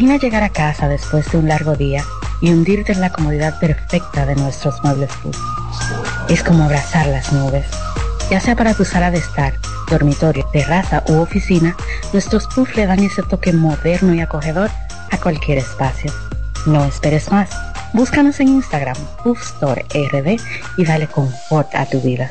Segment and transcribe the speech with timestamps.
[0.00, 2.02] Imagina llegar a casa después de un largo día
[2.40, 5.36] y hundirte en la comodidad perfecta de nuestros muebles Puff.
[6.30, 7.66] Es como abrazar las nubes.
[8.30, 9.52] Ya sea para tu sala de estar,
[9.90, 11.76] dormitorio, terraza u oficina,
[12.14, 14.70] nuestros Puff le dan ese toque moderno y acogedor
[15.10, 16.10] a cualquier espacio.
[16.64, 17.50] No esperes más.
[17.92, 20.40] Búscanos en Instagram, Puff Store RD
[20.78, 22.30] y dale confort a tu vida.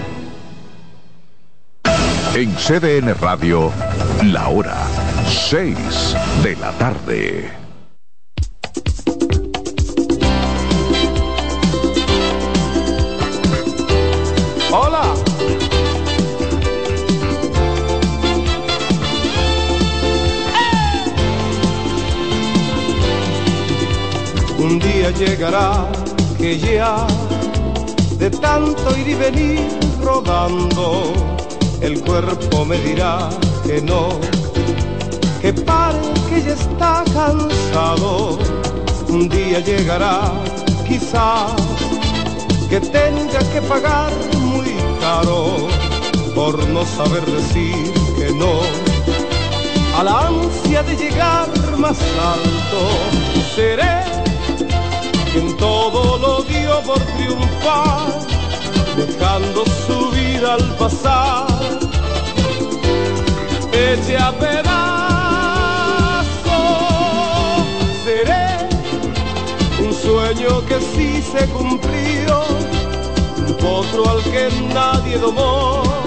[2.33, 3.69] En CDN Radio,
[4.23, 4.87] la hora
[5.49, 5.75] 6
[6.41, 7.51] de la tarde.
[14.71, 15.13] Hola.
[24.57, 25.85] Un día llegará
[26.37, 27.05] que ya
[28.17, 29.59] de tanto ir y venir
[30.01, 31.13] rodando
[31.81, 33.29] el cuerpo me dirá
[33.65, 34.09] que no,
[35.41, 38.37] que pare, que ya está cansado.
[39.09, 40.31] Un día llegará,
[40.87, 41.51] quizás,
[42.69, 45.67] que tenga que pagar muy caro
[46.33, 48.61] por no saber decir que no.
[49.97, 51.99] A la ansia de llegar más
[52.35, 52.79] alto,
[53.55, 54.03] seré
[55.31, 58.30] quien todo lo dio por triunfar,
[58.95, 61.47] dejando su vida al pasar
[63.73, 64.71] eche a pedazo.
[68.03, 68.67] Seré
[69.79, 72.43] un sueño que sí se cumplió,
[73.47, 76.00] un potro al que nadie domó.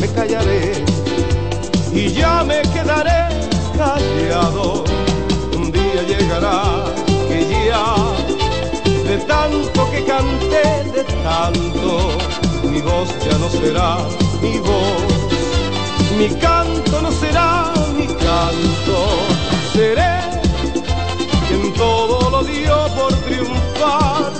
[0.00, 0.84] Me callaré
[1.94, 3.20] y ya me quedaré
[3.74, 4.84] callado.
[5.56, 6.84] Un día llegará
[7.26, 7.96] que ya
[9.08, 12.10] de tanto que canté, de tanto,
[12.64, 13.96] mi voz ya no será
[14.42, 15.12] mi voz,
[16.18, 18.96] mi canto no será mi canto,
[19.72, 20.20] seré
[21.48, 24.32] quien todo lo dio por triunfar,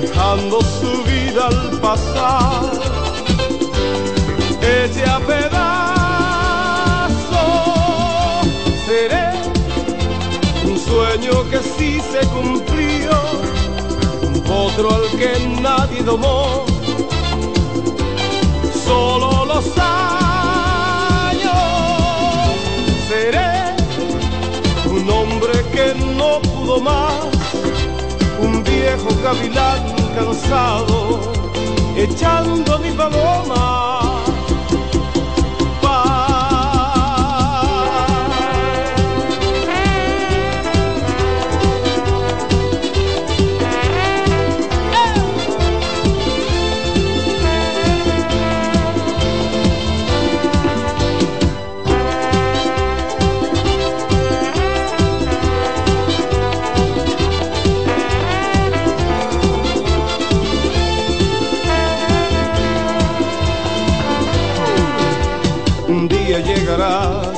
[0.00, 2.93] dejando su vida al pasar.
[4.94, 5.18] Ese a
[10.78, 13.10] sueño que sí se cumplió,
[14.48, 16.64] otro al que nadie domó,
[18.84, 20.12] solo los años.
[23.08, 23.74] Seré
[24.86, 27.14] un hombre que no pudo más,
[28.40, 29.82] un viejo gavilán
[30.14, 31.20] cansado,
[31.96, 34.03] echando mi paloma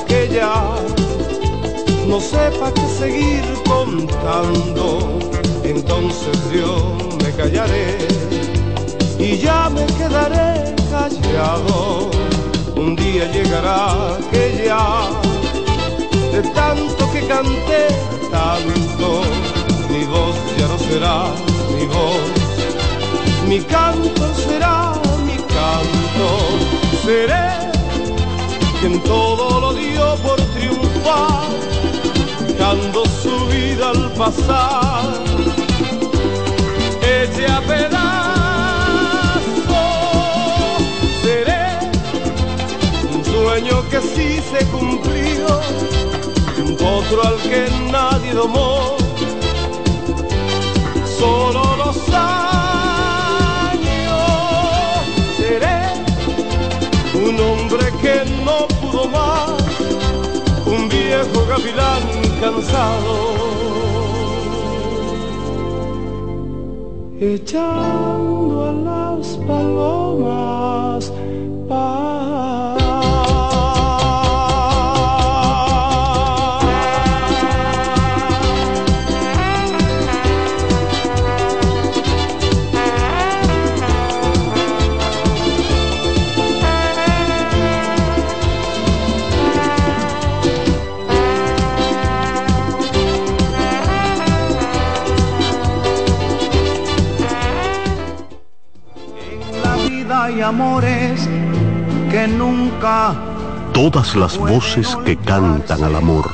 [0.07, 0.75] que ya
[2.07, 5.19] no sepa qué seguir contando,
[5.63, 7.97] entonces yo me callaré
[9.19, 12.11] y ya me quedaré callado.
[12.75, 15.09] Un día llegará que ya
[16.31, 17.87] de tanto que canté
[18.29, 19.21] tanto,
[19.89, 21.17] mi voz ya no será
[21.75, 22.29] mi voz,
[23.47, 24.93] mi canto será
[25.25, 26.27] mi canto,
[27.03, 27.76] seré
[28.79, 31.49] quien todo lo dio por triunfar,
[32.59, 35.13] dando su vida al pasar,
[37.01, 37.87] eche a pedazos,
[41.23, 41.79] seré
[43.13, 45.47] un sueño que sí se cumplió,
[46.75, 48.97] otro al que nadie domó,
[51.17, 52.46] solo los un
[61.57, 62.03] gavilán
[62.39, 63.15] cansado,
[67.19, 71.11] echando a las palomas
[71.67, 72.06] para
[100.57, 101.29] amores
[102.09, 103.13] que nunca.
[103.73, 106.25] Todas las voces que cantan al amor.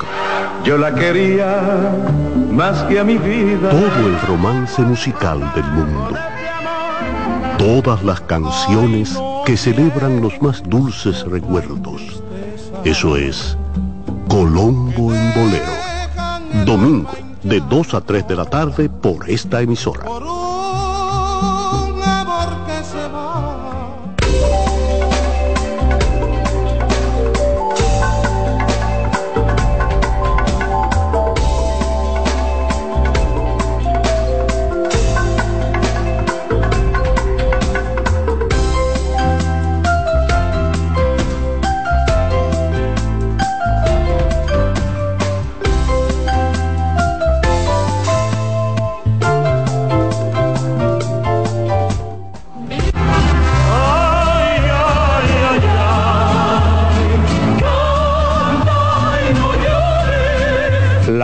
[0.64, 1.92] Yo la quería
[2.50, 3.70] más que a mi vida.
[3.70, 6.18] Todo el romance musical del mundo.
[7.58, 12.24] Todas las canciones que celebran los más dulces recuerdos.
[12.86, 13.58] Eso es
[14.30, 15.74] Colombo en Bolero.
[16.66, 17.12] Domingo,
[17.44, 20.06] de 2 a 3 de la tarde por esta emisora.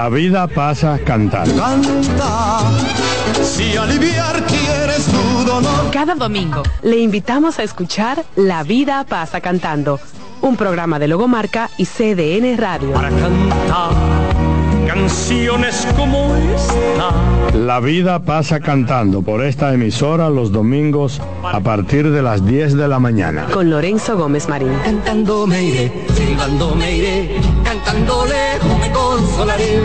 [0.10, 1.56] La vida pasa cantando.
[1.56, 2.62] Canta,
[3.44, 5.92] si aliviar quieres tu dolor.
[5.92, 10.00] Cada domingo le invitamos a escuchar La vida pasa cantando,
[10.42, 12.92] un programa de Logomarca y CDN Radio.
[12.94, 14.40] Para cantar
[14.90, 17.12] canciones como esta.
[17.54, 22.88] La vida pasa cantando por esta emisora los domingos a partir de las 10 de
[22.88, 23.46] la mañana.
[23.54, 24.74] Con Lorenzo Gómez Marín.
[24.84, 29.80] Cantando me iré, silbando me iré, cantando lejos me consolaré.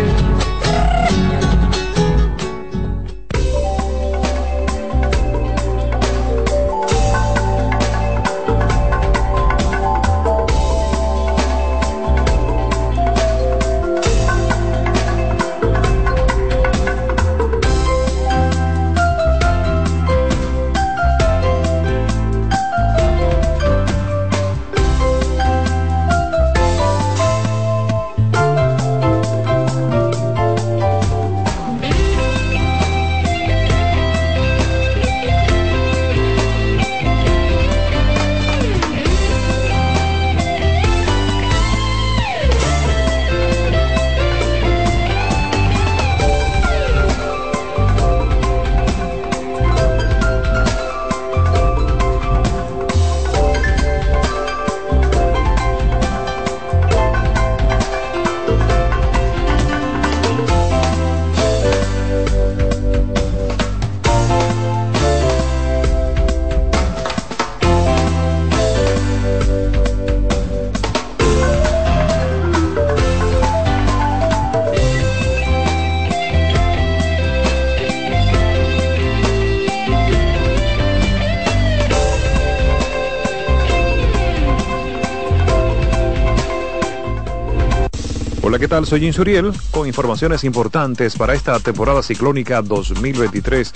[88.65, 88.87] ¿Qué tal?
[88.87, 93.71] Soy Insuriel con informaciones importantes para esta temporada ciclónica 2023.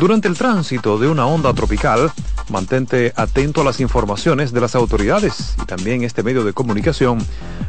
[0.00, 2.10] Durante el tránsito de una onda tropical,
[2.48, 7.18] mantente atento a las informaciones de las autoridades y también este medio de comunicación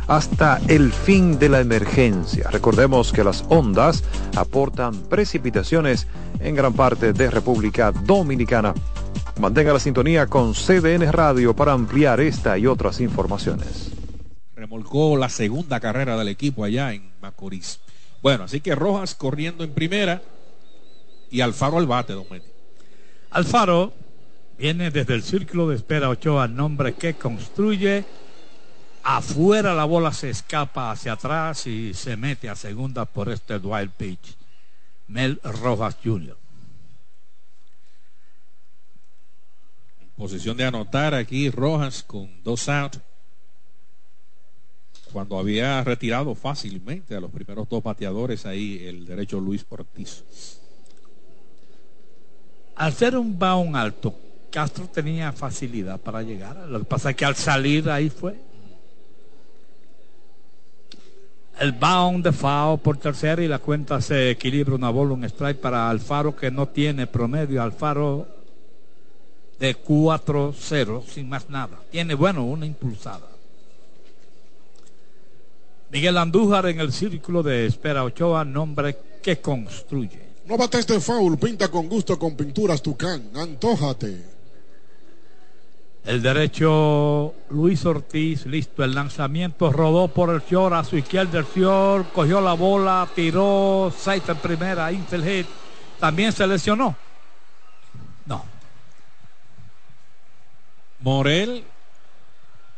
[0.07, 2.49] hasta el fin de la emergencia.
[2.49, 4.05] Recordemos que las ondas
[4.37, 6.07] aportan precipitaciones
[6.39, 8.73] en gran parte de República Dominicana.
[9.41, 13.94] Mantenga la sintonía con CDN Radio para ampliar esta y otras informaciones
[14.65, 17.79] remolcó la segunda carrera del equipo allá en Macorís.
[18.23, 20.23] Bueno, así que Rojas corriendo en primera
[21.29, 22.47] y Alfaro al bate, don Meti.
[23.29, 23.93] Alfaro
[24.57, 28.05] viene desde el círculo de espera Ochoa, nombre que construye.
[29.03, 33.91] Afuera la bola se escapa hacia atrás y se mete a segunda por este wild
[33.91, 34.35] pitch.
[35.09, 36.35] Mel Rojas Jr.
[40.17, 42.99] Posición de anotar aquí Rojas con dos outs
[45.15, 50.25] cuando había retirado fácilmente a los primeros dos bateadores ahí el derecho Luis Ortiz.
[52.75, 54.13] Al ser un baun alto,
[54.51, 56.67] Castro tenía facilidad para llegar.
[56.67, 58.35] Lo que pasa es que al salir ahí fue.
[61.61, 65.61] El bound de FAO por tercera y la cuenta se equilibra una bola, un strike
[65.61, 67.63] para Alfaro que no tiene promedio.
[67.63, 68.27] Alfaro
[69.59, 71.79] de 4-0 sin más nada.
[71.89, 73.34] Tiene, bueno, una impulsada.
[75.91, 80.25] Miguel Andújar en el círculo de espera Ochoa, nombre que construye.
[80.45, 84.35] No bates de foul, pinta con gusto con pinturas Tucán, antójate.
[86.05, 91.45] El derecho Luis Ortiz, listo el lanzamiento, rodó por el short a su izquierda el
[91.45, 95.47] short, cogió la bola, tiró, seis en primera, infield hit,
[95.99, 96.95] también se lesionó.
[98.27, 98.45] No.
[100.99, 101.63] Morel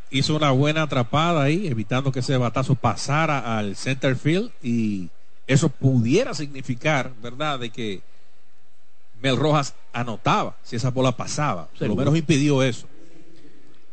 [0.09, 5.09] hizo una buena atrapada ahí, evitando que ese batazo pasara al center field y
[5.45, 8.01] eso pudiera significar, ¿verdad?, de que
[9.21, 11.67] Mel Rojas anotaba si esa bola pasaba.
[11.77, 12.87] Por lo menos impidió eso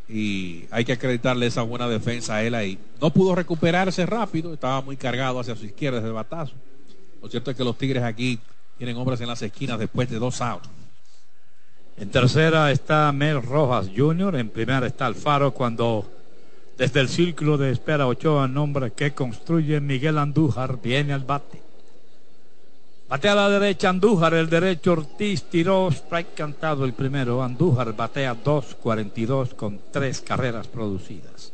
[0.08, 2.78] y hay que acreditarle esa buena defensa a él ahí.
[3.00, 6.52] No pudo recuperarse rápido, estaba muy cargado hacia su izquierda ese batazo.
[7.22, 8.38] Lo cierto es que los Tigres aquí
[8.76, 10.68] tienen hombres en las esquinas después de dos outs.
[11.96, 16.04] En tercera está Mel Rojas Jr., en primera está Alfaro cuando
[16.76, 21.62] desde el círculo de espera Ochoa, nombre que construye Miguel Andújar, viene al bate.
[23.08, 27.44] Batea a la derecha Andújar, el derecho Ortiz tiró strike cantado el primero.
[27.44, 31.52] Andújar batea 2.42 con tres carreras producidas.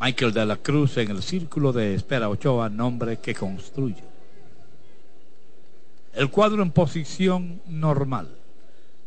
[0.00, 4.09] Michael de la Cruz en el círculo de espera Ochoa, nombre que construye.
[6.12, 8.36] El cuadro en posición normal.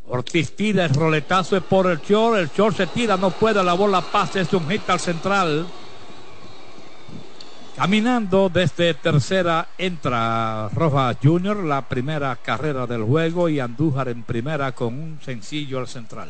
[0.07, 3.73] Ortiz tira el roletazo es por el short, el short se tira, no puede, la
[3.73, 5.65] bola pasa, es un hit al central.
[7.75, 14.73] Caminando desde tercera entra Rojas Junior, la primera carrera del juego y Andújar en primera
[14.73, 16.29] con un sencillo al central.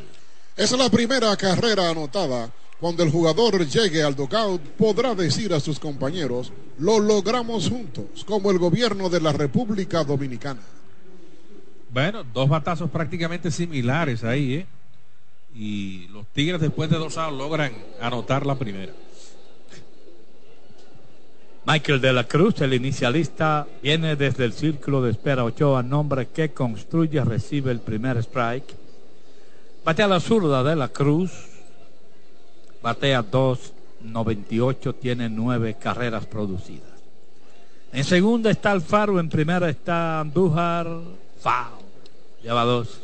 [0.55, 2.49] Es la primera carrera anotada.
[2.83, 8.51] Cuando el jugador llegue al dugout podrá decir a sus compañeros, lo logramos juntos, como
[8.51, 10.59] el gobierno de la República Dominicana.
[11.93, 14.65] Bueno, dos batazos prácticamente similares ahí, ¿eh?
[15.55, 17.71] Y los Tigres después de dos outs logran
[18.01, 18.91] anotar la primera.
[21.65, 26.51] Michael de la Cruz, el inicialista, viene desde el círculo de espera Ochoa, nombre que
[26.51, 28.75] construye, recibe el primer strike.
[29.85, 31.52] Batea la zurda de la Cruz,
[32.83, 36.91] batea 2.98, tiene nueve carreras producidas.
[37.93, 40.87] En segunda está Alfaro, en primera está Andújar,
[41.39, 41.85] foul,
[42.43, 42.99] lleva dos.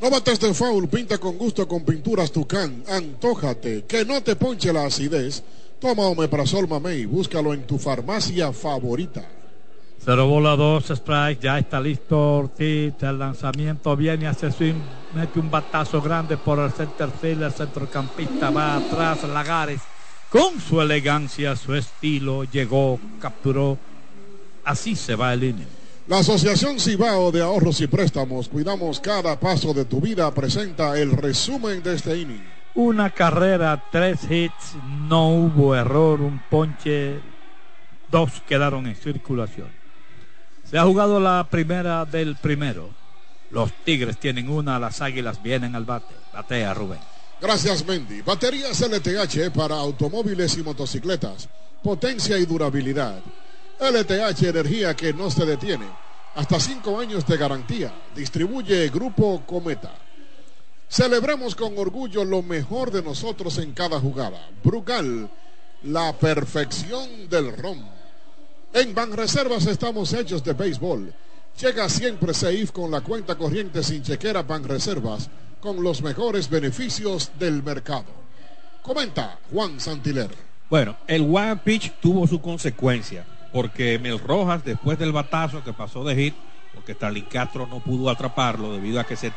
[0.00, 4.72] No bates de foul, pinta con gusto con pinturas Tucán, antójate, que no te ponche
[4.72, 5.42] la acidez
[5.80, 9.24] Toma Omeprazol Mamey, búscalo en tu farmacia favorita.
[10.04, 14.80] Cero bola dos strike, ya está listo Ortiz, el lanzamiento viene hacia swing,
[15.14, 19.80] mete un batazo grande por el center field, el centrocampista va atrás, Lagares,
[20.28, 23.78] con su elegancia, su estilo, llegó, capturó,
[24.64, 25.68] así se va el inning.
[26.08, 31.12] La Asociación Cibao de Ahorros y Préstamos, cuidamos cada paso de tu vida, presenta el
[31.12, 37.20] resumen de este inning una carrera, tres hits, no hubo error, un ponche,
[38.10, 39.81] dos quedaron en circulación.
[40.72, 42.88] Se ha jugado la primera del primero.
[43.50, 46.14] Los Tigres tienen una, las Águilas vienen al bate.
[46.32, 46.98] Batea Rubén.
[47.42, 48.22] Gracias Mendy.
[48.22, 51.50] Baterías LTH para automóviles y motocicletas.
[51.82, 53.20] Potencia y durabilidad.
[53.80, 55.84] LTH energía que no se detiene.
[56.36, 57.92] Hasta cinco años de garantía.
[58.16, 59.94] Distribuye Grupo Cometa.
[60.88, 64.48] Celebremos con orgullo lo mejor de nosotros en cada jugada.
[64.64, 65.28] Brugal,
[65.82, 68.01] la perfección del ron.
[68.74, 71.12] En Banreservas estamos hechos de béisbol.
[71.60, 75.28] Llega siempre safe con la cuenta corriente sin chequera Banreservas
[75.60, 78.06] con los mejores beneficios del mercado.
[78.80, 80.30] Comenta Juan Santiler.
[80.70, 86.02] Bueno, el one pitch tuvo su consecuencia porque Mel Rojas después del batazo que pasó
[86.02, 86.34] de hit,
[86.74, 89.32] porque Stalin Castro no pudo atraparlo debido a que se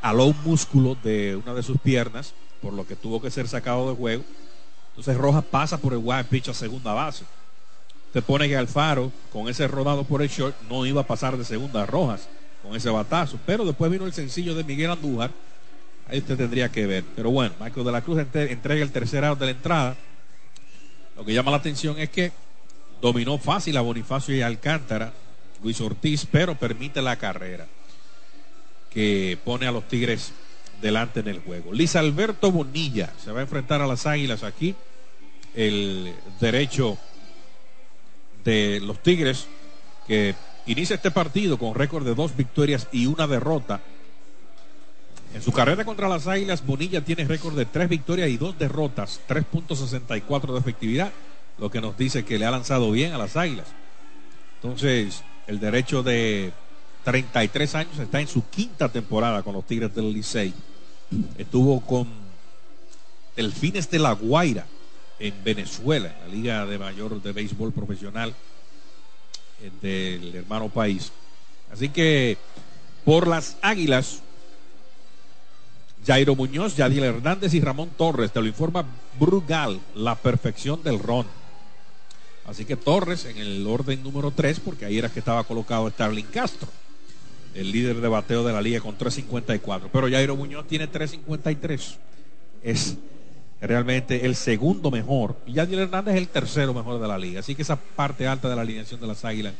[0.00, 3.90] aló un músculo de una de sus piernas, por lo que tuvo que ser sacado
[3.90, 4.24] de juego.
[4.88, 7.26] Entonces Rojas pasa por el wild pitch a segunda base.
[8.12, 11.44] Se pone que Alfaro, con ese rodado por el short, no iba a pasar de
[11.44, 12.28] segunda a Rojas
[12.62, 13.38] con ese batazo.
[13.44, 15.30] Pero después vino el sencillo de Miguel Andújar.
[16.08, 17.04] Ahí usted tendría que ver.
[17.14, 19.96] Pero bueno, Michael de la Cruz entrega el tercer out de la entrada.
[21.16, 22.32] Lo que llama la atención es que
[23.02, 25.12] dominó fácil a Bonifacio y Alcántara,
[25.62, 27.66] Luis Ortiz, pero permite la carrera
[28.90, 30.32] que pone a los Tigres
[30.80, 31.72] delante en el juego.
[31.72, 34.74] Luis Alberto Bonilla se va a enfrentar a las Águilas aquí.
[35.54, 36.98] El derecho
[38.80, 39.46] los Tigres
[40.06, 40.34] que
[40.66, 43.80] inicia este partido con récord de dos victorias y una derrota.
[45.34, 49.20] En su carrera contra las Águilas, Bonilla tiene récord de tres victorias y dos derrotas,
[49.28, 51.12] 3.64 de efectividad,
[51.58, 53.66] lo que nos dice que le ha lanzado bien a las Águilas.
[54.56, 56.52] Entonces, el derecho de
[57.04, 60.54] 33 años está en su quinta temporada con los Tigres del Licey.
[61.36, 62.08] Estuvo con
[63.36, 64.66] Delfines de la Guaira
[65.18, 68.34] en Venezuela, en la Liga de Mayor de Béisbol Profesional
[69.82, 71.12] del hermano país.
[71.72, 72.38] Así que
[73.04, 74.20] por las Águilas,
[76.06, 78.86] Jairo Muñoz, Yadiel Hernández y Ramón Torres, te lo informa
[79.18, 81.26] Brugal, la perfección del ron.
[82.46, 86.26] Así que Torres en el orden número 3, porque ahí era que estaba colocado Starling
[86.26, 86.68] Castro,
[87.54, 89.90] el líder de bateo de la liga con 3.54.
[89.92, 91.96] Pero Jairo Muñoz tiene 3.53.
[92.62, 92.96] Es
[93.60, 95.36] realmente el segundo mejor.
[95.46, 97.40] Y Yadiel Hernández es el tercero mejor de la liga.
[97.40, 99.54] Así que esa parte alta de la alineación de las Águilas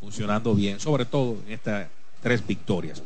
[0.00, 1.88] funcionando bien, sobre todo en estas
[2.22, 3.02] tres victorias.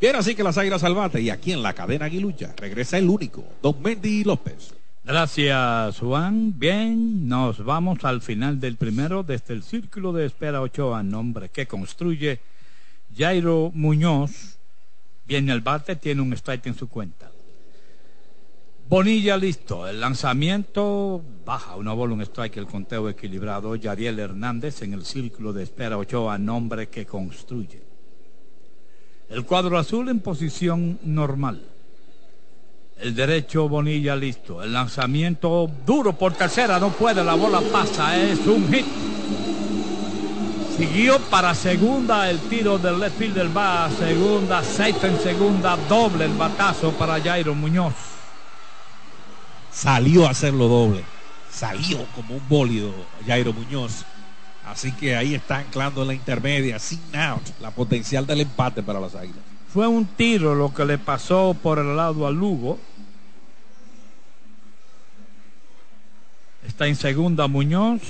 [0.00, 3.44] Bien, así que las Águilas Salvate y aquí en la cadena Aguilucha regresa el único,
[3.62, 4.72] Don Mendy López.
[5.04, 6.54] Gracias, Juan.
[6.58, 11.66] Bien, nos vamos al final del primero desde el Círculo de Espera Ochoa, nombre que
[11.66, 12.40] construye
[13.16, 14.56] Jairo Muñoz.
[15.26, 17.30] Viene el bate, tiene un strike en su cuenta.
[18.90, 23.76] Bonilla listo, el lanzamiento baja, una bola, un strike, el conteo equilibrado.
[23.76, 27.80] Yariel Hernández en el Círculo de Espera Ochoa, nombre que construye.
[29.28, 31.62] El cuadro azul en posición normal.
[32.98, 34.60] El derecho Bonilla listo.
[34.60, 36.80] El lanzamiento duro por tercera.
[36.80, 37.22] No puede.
[37.22, 38.20] La bola pasa.
[38.20, 38.86] Es un hit.
[40.76, 46.24] Siguió para segunda el tiro del left field del va segunda, safe en segunda, doble
[46.24, 48.19] el batazo para Jairo Muñoz.
[49.72, 51.04] Salió a hacerlo doble.
[51.50, 52.92] Salió como un bólido
[53.26, 54.04] Jairo Muñoz.
[54.66, 59.00] Así que ahí está anclando en la intermedia, sin out, la potencial del empate para
[59.00, 59.42] las Águilas.
[59.72, 62.78] Fue un tiro lo que le pasó por el lado a Lugo.
[66.66, 68.00] Está en segunda Muñoz.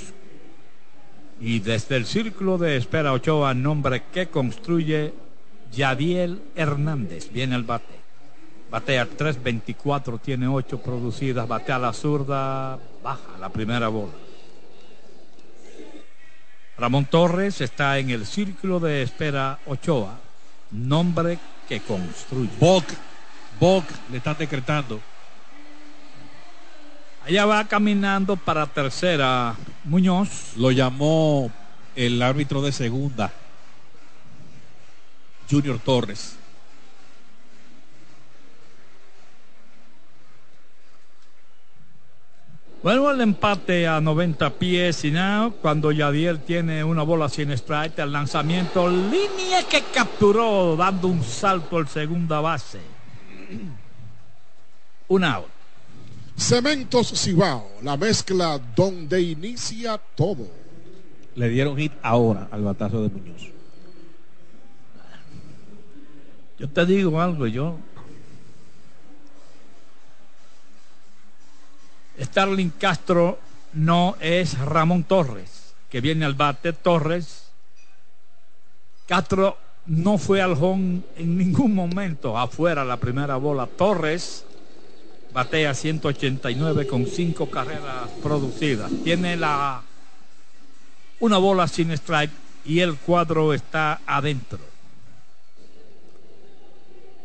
[1.41, 5.15] Y desde el círculo de espera Ochoa, nombre que construye
[5.73, 7.33] Yadiel Hernández.
[7.33, 8.00] Viene el bate.
[8.71, 11.49] Batea 3.24, tiene 8 producidas.
[11.49, 14.13] Batea la zurda, baja la primera bola.
[16.79, 20.19] Ramón Torres está en el círculo de espera Ochoa,
[20.71, 22.51] nombre que construye.
[22.59, 22.85] Boc,
[23.59, 25.01] Boc le están decretando.
[27.27, 29.55] Allá va caminando para tercera
[29.85, 30.57] Muñoz.
[30.57, 31.51] Lo llamó
[31.95, 33.31] el árbitro de segunda,
[35.51, 36.40] Junior Torres.
[42.83, 47.99] Bueno, el empate a 90 pies y now, cuando Yadiel tiene una bola sin strike,
[47.99, 52.81] el lanzamiento, línea que capturó, dando un salto al segunda base.
[55.09, 55.49] Un out.
[56.37, 60.49] Cementos Cibao, la mezcla donde inicia todo.
[61.35, 63.51] Le dieron hit ahora al batazo de Muñoz.
[66.59, 67.79] Yo te digo algo, yo
[72.21, 73.39] Starling Castro
[73.73, 76.73] no es Ramón Torres, que viene al bate.
[76.73, 77.51] Torres,
[79.07, 79.57] Castro
[79.87, 83.67] no fue al home en ningún momento afuera la primera bola.
[83.67, 84.45] Torres
[85.33, 88.91] batea 189 con 5 carreras producidas.
[89.05, 89.83] Tiene la
[91.21, 92.33] una bola sin strike
[92.65, 94.70] y el cuadro está adentro.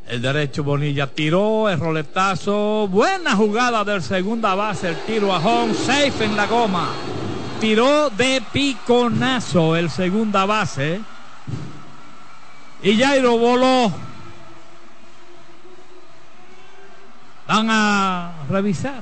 [0.08, 2.88] El derecho Bonilla tiró el roletazo.
[2.88, 4.90] Buena jugada del segunda base.
[4.90, 5.74] El tiro a home.
[5.74, 6.90] Safe en la goma.
[7.60, 11.02] Tiró de piconazo el segunda base.
[12.84, 13.92] Y Jairo voló.
[17.48, 19.02] Van a revisar.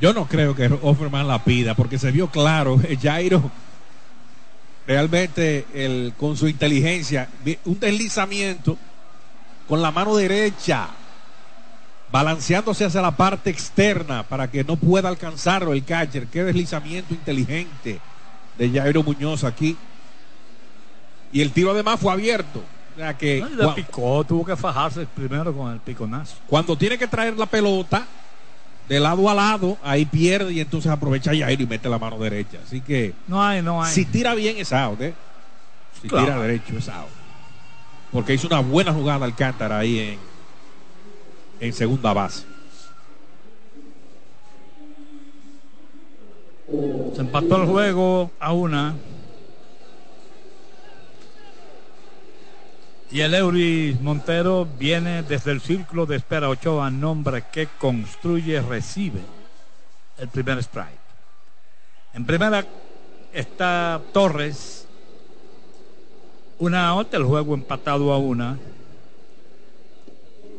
[0.00, 2.80] Yo no creo que Offerman la pida porque se vio claro.
[3.02, 3.50] Jairo
[4.86, 7.28] realmente el, con su inteligencia,
[7.66, 8.78] un deslizamiento
[9.68, 10.88] con la mano derecha,
[12.10, 16.26] balanceándose hacia la parte externa para que no pueda alcanzarlo el catcher.
[16.26, 18.00] Qué deslizamiento inteligente
[18.56, 19.76] de Jairo Muñoz aquí.
[21.30, 22.62] Y el tiro además fue abierto.
[22.94, 26.36] O sea que, no, picó, tuvo que fajarse primero con el piconazo.
[26.48, 28.06] Cuando tiene que traer la pelota
[28.88, 32.58] de lado a lado, ahí pierde y entonces aprovecha Jairo y mete la mano derecha.
[32.64, 33.92] Así que no hay, no hay.
[33.92, 35.14] Si tira bien es out, ¿eh?
[36.00, 37.17] Si tira derecho es out
[38.12, 40.18] porque hizo una buena jugada Alcántara ahí en,
[41.60, 42.44] en segunda base.
[47.14, 48.94] Se empató el juego a una.
[53.10, 59.20] Y el Euris Montero viene desde el círculo de espera Ochoa, nombre que construye, recibe
[60.18, 60.98] el primer strike.
[62.12, 62.66] En primera
[63.32, 64.87] está Torres.
[66.58, 68.58] Una otra, el juego empatado a una.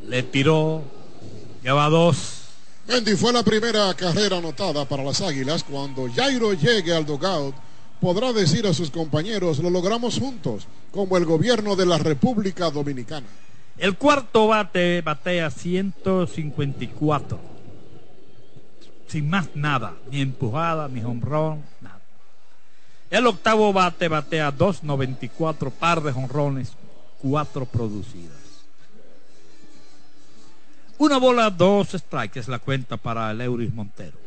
[0.07, 0.81] Le tiró,
[1.61, 2.43] lleva dos.
[2.87, 5.63] Mendy fue la primera carrera anotada para las Águilas.
[5.63, 7.53] Cuando Jairo llegue al dugout,
[7.99, 13.27] podrá decir a sus compañeros, lo logramos juntos, como el gobierno de la República Dominicana.
[13.77, 17.39] El cuarto bate batea 154.
[19.07, 21.98] Sin más nada, ni empujada, ni honrón, nada.
[23.09, 26.73] El octavo bate batea 294, par de honrones,
[27.21, 28.37] cuatro producidas.
[30.99, 34.17] Una bola, dos strikes es la cuenta para el Euris Montero.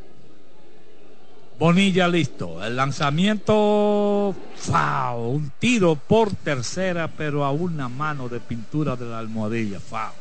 [1.59, 2.65] Bonilla listo.
[2.65, 5.29] El lanzamiento, ¡fao!
[5.29, 10.13] Un tiro por tercera, pero a una mano de pintura de la almohadilla, ¡fao!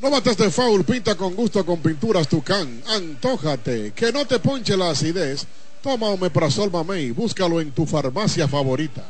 [0.00, 2.82] No mates de foul, pinta con gusto con pinturas Tucán.
[2.88, 5.46] Antójate, que no te ponche la acidez.
[5.88, 9.02] Toma Omeprazol Mamey, búscalo en tu farmacia favorita.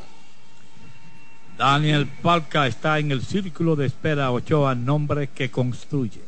[1.59, 6.21] Daniel Palca está en el círculo de espera Ochoa, nombre que construye.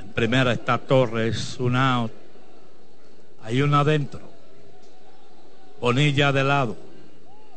[0.00, 2.10] En primera está Torres, un out.
[3.42, 4.22] Hay uno adentro.
[5.82, 6.78] Bonilla de lado.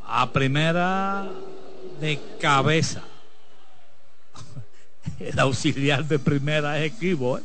[0.05, 1.29] A primera
[2.01, 3.03] de cabeza.
[5.21, 7.39] El auxiliar de primera es equivo.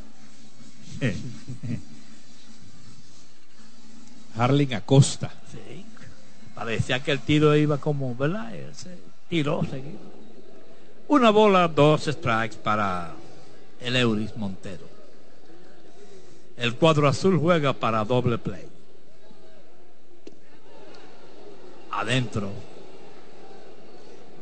[1.01, 1.17] ¿eh?
[4.39, 5.31] Harling Acosta.
[5.51, 5.85] Sí.
[6.55, 8.55] Parecía que el tiro iba como, ¿verdad?
[8.55, 8.99] Ese
[9.29, 9.99] tiró seguido.
[11.09, 13.13] Una bola, dos strikes para
[13.81, 14.87] el Euris Montero.
[16.57, 18.67] El cuadro azul juega para doble play.
[21.93, 22.51] Adentro.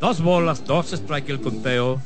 [0.01, 2.01] Dos bolas, dos strikes el conteo.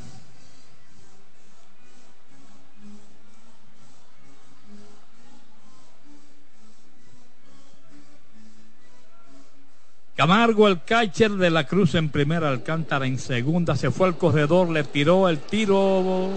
[10.15, 14.69] Camargo, el catcher de la Cruz en primera, Alcántara en segunda, se fue al corredor,
[14.69, 16.29] le tiró el tiro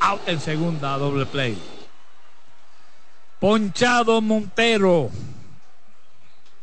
[0.00, 1.58] out en segunda, doble play.
[3.40, 5.10] Ponchado Montero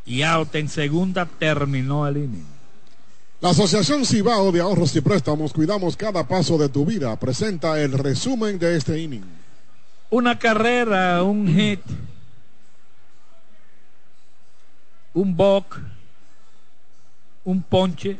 [0.06, 2.46] y out en segunda terminó el inning.
[3.40, 7.92] La Asociación Cibao de Ahorros y Préstamos, cuidamos cada paso de tu vida, presenta el
[7.92, 9.24] resumen de este inning.
[10.10, 11.80] Una carrera, un hit,
[15.14, 15.78] un bock,
[17.44, 18.18] un ponche,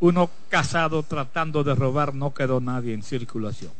[0.00, 3.72] uno casado tratando de robar, no quedó nadie en circulación.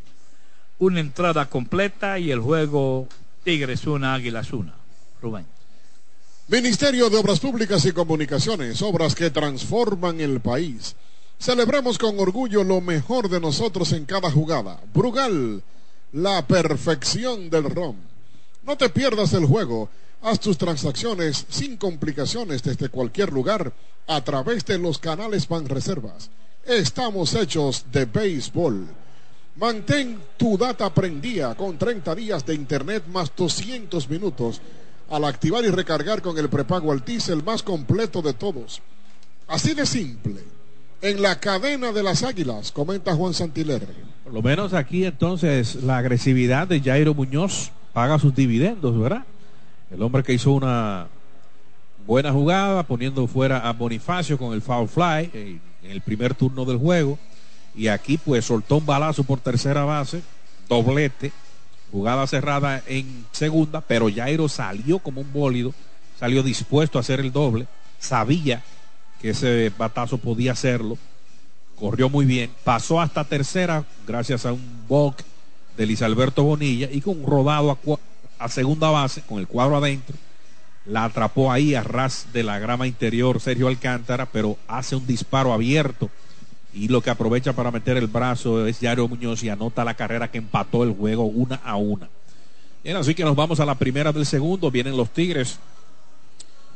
[0.78, 3.09] Una entrada completa y el juego
[3.44, 4.74] Tigres una, Águilas una.
[5.20, 5.46] Rubén.
[6.48, 10.94] Ministerio de Obras Públicas y Comunicaciones, obras que transforman el país.
[11.38, 14.80] Celebremos con orgullo lo mejor de nosotros en cada jugada.
[14.92, 15.62] Brugal,
[16.12, 17.96] la perfección del ROM.
[18.62, 19.88] No te pierdas el juego.
[20.24, 23.74] Haz tus transacciones sin complicaciones desde cualquier lugar
[24.06, 26.30] a través de los canales Banreservas.
[26.64, 28.87] Estamos hechos de béisbol.
[29.56, 34.62] Mantén tu data prendida con 30 días de internet más 200 minutos
[35.10, 38.80] al activar y recargar con el prepago Altis el más completo de todos.
[39.46, 40.40] Así de simple.
[41.02, 43.87] En la cadena de las águilas, comenta Juan Santiler.
[44.24, 49.26] Por lo menos aquí entonces la agresividad de Jairo Muñoz paga sus dividendos, ¿verdad?
[49.94, 51.07] El hombre que hizo una
[52.04, 56.78] buena jugada poniendo fuera a Bonifacio con el foul fly en el primer turno del
[56.78, 57.16] juego.
[57.76, 60.22] Y aquí pues soltó un balazo por tercera base,
[60.68, 61.33] doblete,
[61.92, 65.72] jugada cerrada en segunda, pero Jairo salió como un bólido,
[66.18, 67.68] salió dispuesto a hacer el doble,
[68.00, 68.64] sabía
[69.20, 70.98] que ese batazo podía hacerlo,
[71.78, 75.22] corrió muy bien, pasó hasta tercera gracias a un walk
[75.76, 77.78] de Luis Alberto Bonilla y con un rodado a,
[78.38, 80.16] a segunda base con el cuadro adentro.
[80.87, 85.53] La atrapó ahí a ras de la grama interior Sergio Alcántara, pero hace un disparo
[85.53, 86.11] abierto
[86.75, 90.31] y lo que aprovecha para meter el brazo es Yario Muñoz y anota la carrera
[90.31, 92.09] que empató el juego una a una.
[92.83, 94.70] Bien, así que nos vamos a la primera del segundo.
[94.70, 95.59] Vienen los Tigres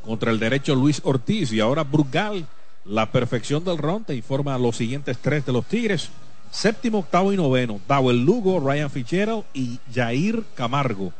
[0.05, 2.47] contra el derecho Luis Ortiz y ahora Brugal,
[2.85, 6.09] la perfección del ron, te informa los siguientes tres de los Tigres.
[6.51, 7.81] Séptimo, octavo y noveno.
[7.87, 11.13] Dawel Lugo, Ryan Fitzgerald y Jair Camargo.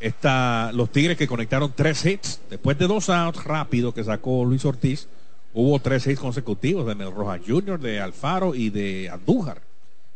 [0.00, 4.64] Está los Tigres que conectaron tres hits después de dos outs rápido que sacó Luis
[4.64, 5.08] Ortiz
[5.54, 9.62] Hubo tres seis consecutivos de Mel Rojas Jr., de Alfaro y de Andújar.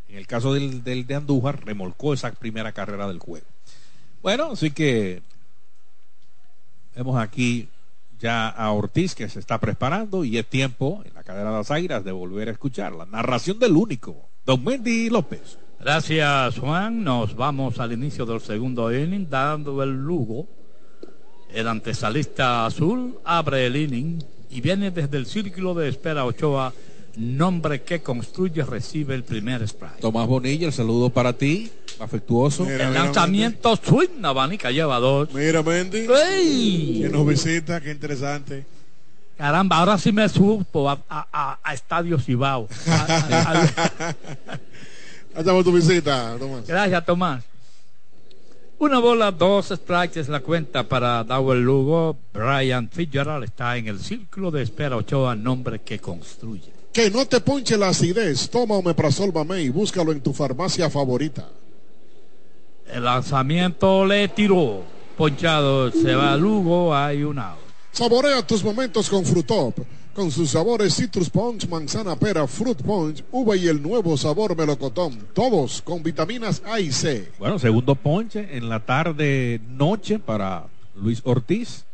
[0.09, 3.47] En el caso del, del, de Andújar, remolcó esa primera carrera del juego.
[4.23, 5.23] Bueno, así que
[6.95, 7.69] vemos aquí
[8.21, 11.71] ya a Ortiz que se está preparando y es tiempo en la cadena de las
[11.71, 15.59] águilas de volver a escuchar la narración del único, Don Mendy López.
[15.83, 17.03] Gracias, Juan.
[17.03, 20.47] Nos vamos al inicio del segundo inning, dando el Lugo.
[21.53, 26.73] El antesalista azul abre el inning y viene desde el círculo de espera Ochoa,
[27.17, 30.01] nombre que construye, recibe el primer strike.
[30.01, 32.65] Tomás Bonilla, el saludo para ti, afectuoso.
[32.65, 35.33] Mira, el mira, lanzamiento swing, Abanica lleva dos.
[35.35, 36.07] Mira, Mendy.
[36.31, 37.01] ¡Ey!
[37.03, 38.65] Que nos visita, qué interesante.
[39.37, 42.69] Caramba, ahora sí me supo a, a, a- a Estadio Cibao.
[45.37, 46.67] Va tu visita, Tomás.
[46.67, 47.45] Gracias, Tomás.
[48.79, 52.17] Una bola, dos strikes es la cuenta para Dawel Lugo.
[52.35, 56.73] Brian Fitzgerald está en el círculo de espera Ochoa, nombre que construye.
[56.93, 58.51] Que no te ponche la acidez.
[58.51, 59.69] Toma Omeprazol Mamey.
[59.71, 61.49] Búscalo en tu farmacia favorita.
[62.93, 64.83] El lanzamiento le tiró.
[65.17, 67.59] Ponchado se va Lugo, hay un out.
[67.93, 69.79] Saborea tus momentos con Frutop.
[70.15, 75.19] Con sus sabores Citrus Punch, Manzana Pera, Fruit Punch, Uva y el nuevo sabor Melocotón.
[75.33, 77.31] Todos con vitaminas A y C.
[77.39, 81.87] Bueno, segundo ponche en la tarde noche para Luis Ortiz.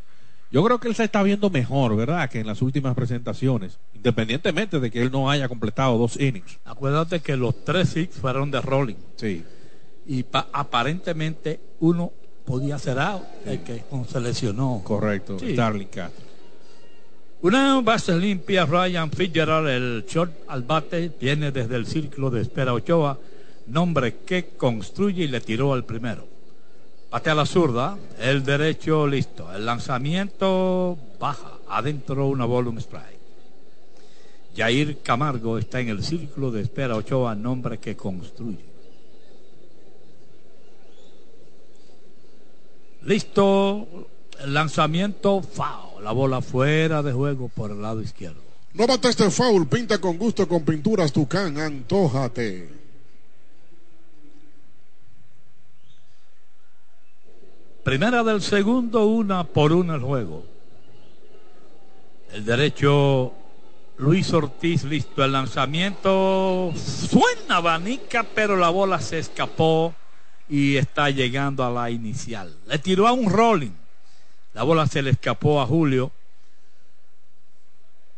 [0.51, 2.29] Yo creo que él se está viendo mejor, ¿verdad?
[2.29, 6.59] Que en las últimas presentaciones, independientemente de que él no haya completado dos innings.
[6.65, 8.95] Acuérdate que los tres hits fueron de rolling.
[9.15, 9.43] Sí.
[10.07, 12.11] Y pa- aparentemente uno
[12.45, 14.81] podía ser out, el que se lesionó.
[14.83, 15.53] Correcto, Sí.
[15.55, 16.25] Darling Castro.
[17.41, 22.73] Una base limpia, Ryan Fitzgerald, el short al bate, viene desde el círculo de espera
[22.73, 23.17] Ochoa,
[23.67, 26.27] nombre que construye y le tiró al primero.
[27.09, 33.19] Bate a la zurda, el derecho listo, el lanzamiento baja, adentro una un strike.
[34.53, 38.65] Jair Camargo está en el círculo de espera Ochoa, nombre que construye.
[43.03, 43.87] Listo,
[44.45, 48.41] lanzamiento foul, la bola fuera de juego por el lado izquierdo.
[48.73, 49.67] No bates este foul.
[49.67, 51.57] Pinta con gusto con pinturas Tucán.
[51.57, 52.69] Antójate.
[57.83, 60.45] Primera del segundo, una por una el juego.
[62.31, 63.33] El derecho
[63.97, 65.23] Luis Ortiz listo.
[65.23, 69.95] El lanzamiento suena abanica, pero la bola se escapó
[70.47, 72.55] y está llegando a la inicial.
[72.67, 73.71] Le tiró a un rolling.
[74.59, 76.11] La bola se le escapó a Julio.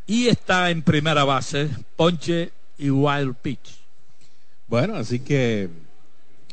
[0.08, 3.77] Y está en primera base, ponche y wild pitch.
[4.67, 5.69] Bueno, así que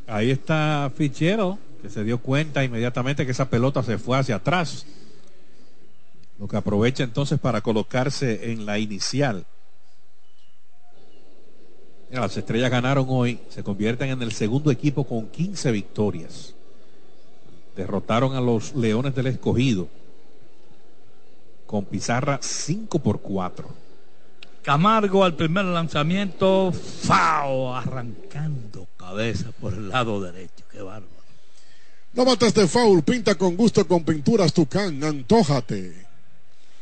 [0.07, 4.85] ahí está Fichero, que se dio cuenta inmediatamente que esa pelota se fue hacia atrás.
[6.39, 9.47] Lo que aprovecha entonces para colocarse en la inicial.
[12.11, 16.55] Las estrellas ganaron hoy, se convierten en el segundo equipo con 15 victorias.
[17.79, 19.87] Derrotaron a los Leones del Escogido
[21.65, 23.69] con pizarra 5 por 4.
[24.63, 27.77] Camargo al primer lanzamiento, ¡fao!
[27.77, 30.65] Arrancando cabeza por el lado derecho.
[30.73, 31.07] Qué bárbaro.
[32.15, 33.05] No bates este foul.
[33.05, 35.05] Pinta con gusto con pinturas Tucán.
[35.05, 36.05] Antójate.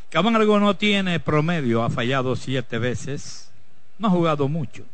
[0.09, 3.51] Camargo no tiene promedio, ha fallado siete veces,
[3.99, 4.85] no ha jugado mucho.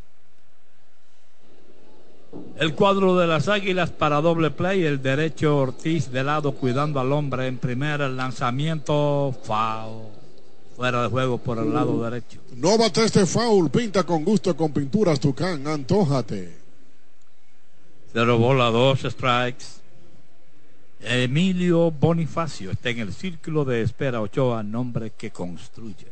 [2.57, 7.13] El cuadro de las Águilas para doble play, el derecho Ortiz de lado cuidando al
[7.13, 10.09] hombre en primera, el lanzamiento foul,
[10.77, 12.41] fuera de juego por el lado derecho.
[12.57, 13.71] No bates este foul.
[13.71, 15.67] Pinta con gusto con pinturas Tucán.
[15.67, 16.57] Antójate.
[18.13, 19.65] Cero bola, dos strikes.
[21.01, 26.07] Emilio Bonifacio está en el círculo de espera Ochoa, nombre que construye.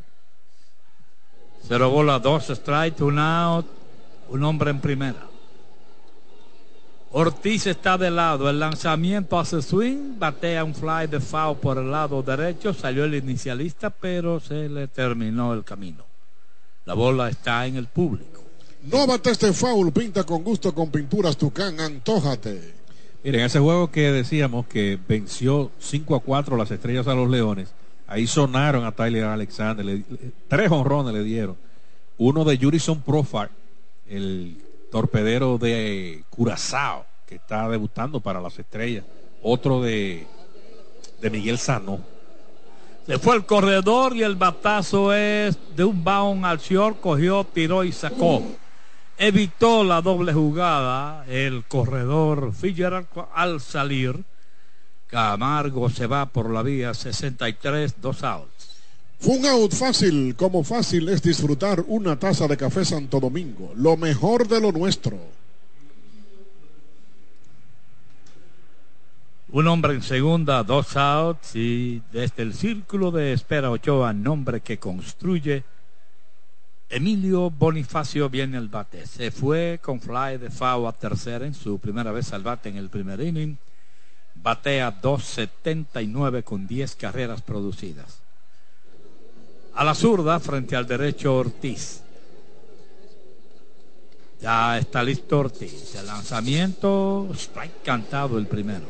[1.67, 3.65] Cero bola, dos strikes, un out,
[4.29, 5.30] un hombre en primera.
[7.13, 11.91] Ortiz está de lado, el lanzamiento hace swing, batea un fly de foul por el
[11.91, 16.05] lado derecho, salió el inicialista, pero se le terminó el camino.
[16.85, 18.41] La bola está en el público.
[18.83, 19.91] No bates este foul.
[19.91, 21.79] Pinta con gusto con pinturas Tucán.
[21.79, 22.73] Antójate.
[23.23, 27.73] Miren, ese juego que decíamos que venció 5 a 4 las estrellas a los Leones,
[28.07, 31.57] ahí sonaron a Tyler Alexander, le- le- tres honrones le dieron.
[32.17, 33.51] Uno de Jurison Profar,
[34.07, 34.57] el
[34.91, 39.05] torpedero de Curazao, que está debutando para las estrellas.
[39.41, 40.27] Otro de,
[41.21, 41.99] de Miguel Sano.
[43.07, 47.83] Se fue el corredor y el batazo es de un bound al short, cogió, tiró
[47.83, 48.43] y sacó.
[49.17, 54.23] Evitó la doble jugada el corredor Fitzgerald al salir.
[55.07, 58.50] Camargo se va por la vía 63, dos outs.
[59.21, 63.95] Fue un out fácil, como fácil es disfrutar una taza de café Santo Domingo, lo
[63.95, 65.15] mejor de lo nuestro.
[69.51, 74.79] Un hombre en segunda, dos outs y desde el círculo de espera Ochoa, nombre que
[74.79, 75.65] construye,
[76.89, 79.05] Emilio Bonifacio viene al bate.
[79.05, 82.77] Se fue con fly de FAO a tercera en su primera vez al bate en
[82.77, 83.55] el primer inning.
[84.33, 88.20] Batea 2.79 con 10 carreras producidas.
[89.73, 92.01] A la zurda frente al derecho Ortiz.
[94.41, 95.95] Ya está listo Ortiz.
[95.95, 98.85] El lanzamiento, strike cantado el primero.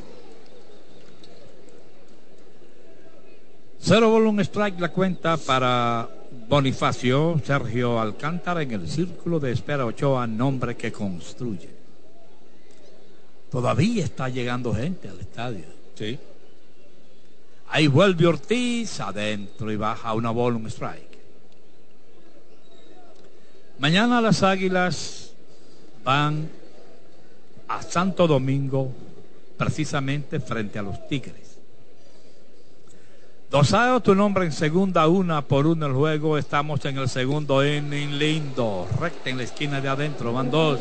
[3.80, 6.08] Cero volumen strike la cuenta para
[6.48, 11.70] Bonifacio Sergio Alcántara en el círculo de espera Ochoa, nombre que construye.
[13.50, 15.66] Todavía está llegando gente al estadio.
[15.96, 16.18] Sí.
[17.72, 21.18] Ahí vuelve Ortiz adentro y baja una volume strike.
[23.80, 25.34] Mañana las águilas
[26.04, 26.50] van
[27.70, 28.92] a Santo Domingo,
[29.58, 31.58] precisamente frente a los Tigres.
[33.50, 36.38] Dosado tu nombre en segunda, una por uno el juego.
[36.38, 38.88] Estamos en el segundo inning lindo.
[39.00, 40.34] Recta en la esquina de adentro.
[40.34, 40.80] Van dos.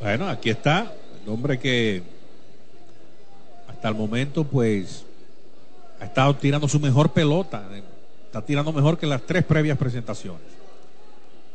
[0.00, 0.92] Bueno, aquí está.
[1.22, 2.15] El hombre que
[3.86, 5.04] hasta el momento, pues,
[6.00, 7.62] ha estado tirando su mejor pelota.
[8.24, 10.42] Está tirando mejor que las tres previas presentaciones.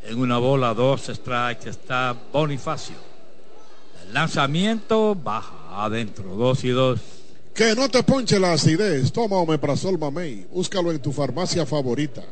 [0.06, 2.96] En una bola, dos strikes está Bonifacio.
[4.06, 6.36] El lanzamiento baja adentro.
[6.36, 7.02] Dos y dos.
[7.54, 9.12] Que no te ponche la acidez.
[9.12, 10.48] Toma Omeprazol Mamey.
[10.54, 12.24] Búscalo en tu farmacia favorita.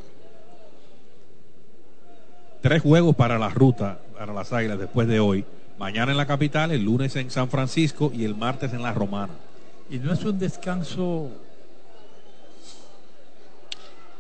[2.62, 5.44] Tres juegos para la ruta, para las águilas después de hoy.
[5.78, 9.34] Mañana en la capital, el lunes en San Francisco y el martes en la Romana.
[9.90, 11.30] Y no es un descanso.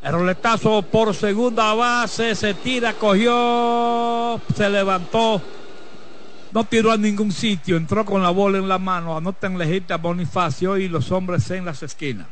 [0.01, 5.41] El roletazo por segunda base, se tira, cogió, se levantó,
[6.53, 10.77] no tiró a ningún sitio, entró con la bola en la mano, anoten lejita Bonifacio
[10.77, 12.27] y los hombres en las esquinas.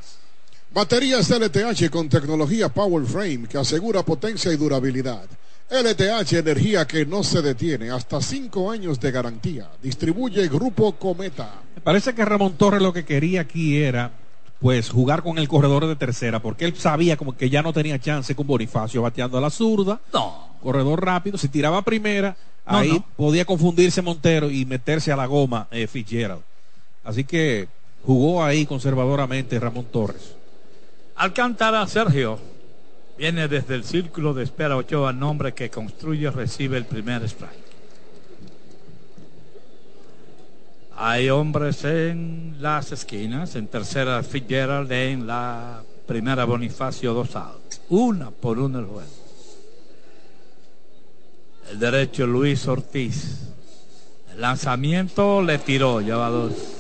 [0.74, 5.26] Baterías LTH con tecnología Power Frame que asegura potencia y durabilidad.
[5.70, 9.70] LTH, energía que no se detiene, hasta cinco años de garantía.
[9.84, 11.56] Distribuye Grupo Cometa.
[11.76, 14.12] Me parece que Ramón Torres lo que quería aquí era
[14.60, 18.00] pues jugar con el corredor de tercera, porque él sabía como que ya no tenía
[18.00, 20.00] chance con Bonifacio bateando a la zurda.
[20.14, 20.48] No.
[20.64, 23.06] Corredor rápido, si tiraba primera, No, ahí no.
[23.18, 26.42] podía confundirse Montero y meterse a la goma eh, Fitzgerald.
[27.04, 27.68] Así que
[28.06, 30.34] jugó ahí conservadoramente Ramón Torres.
[31.16, 32.40] Alcántara Sergio
[33.18, 37.68] viene desde el círculo de espera Ochoa, nombre que construye, recibe el primer strike.
[41.00, 47.82] Hay hombres en las esquinas, en tercera Fitzgerald, en la primera Bonifacio dos outs.
[47.90, 49.10] Una por uno el juego.
[51.72, 53.42] El derecho Luis Ortiz.
[54.34, 56.77] El lanzamiento le tiró, lleva dos.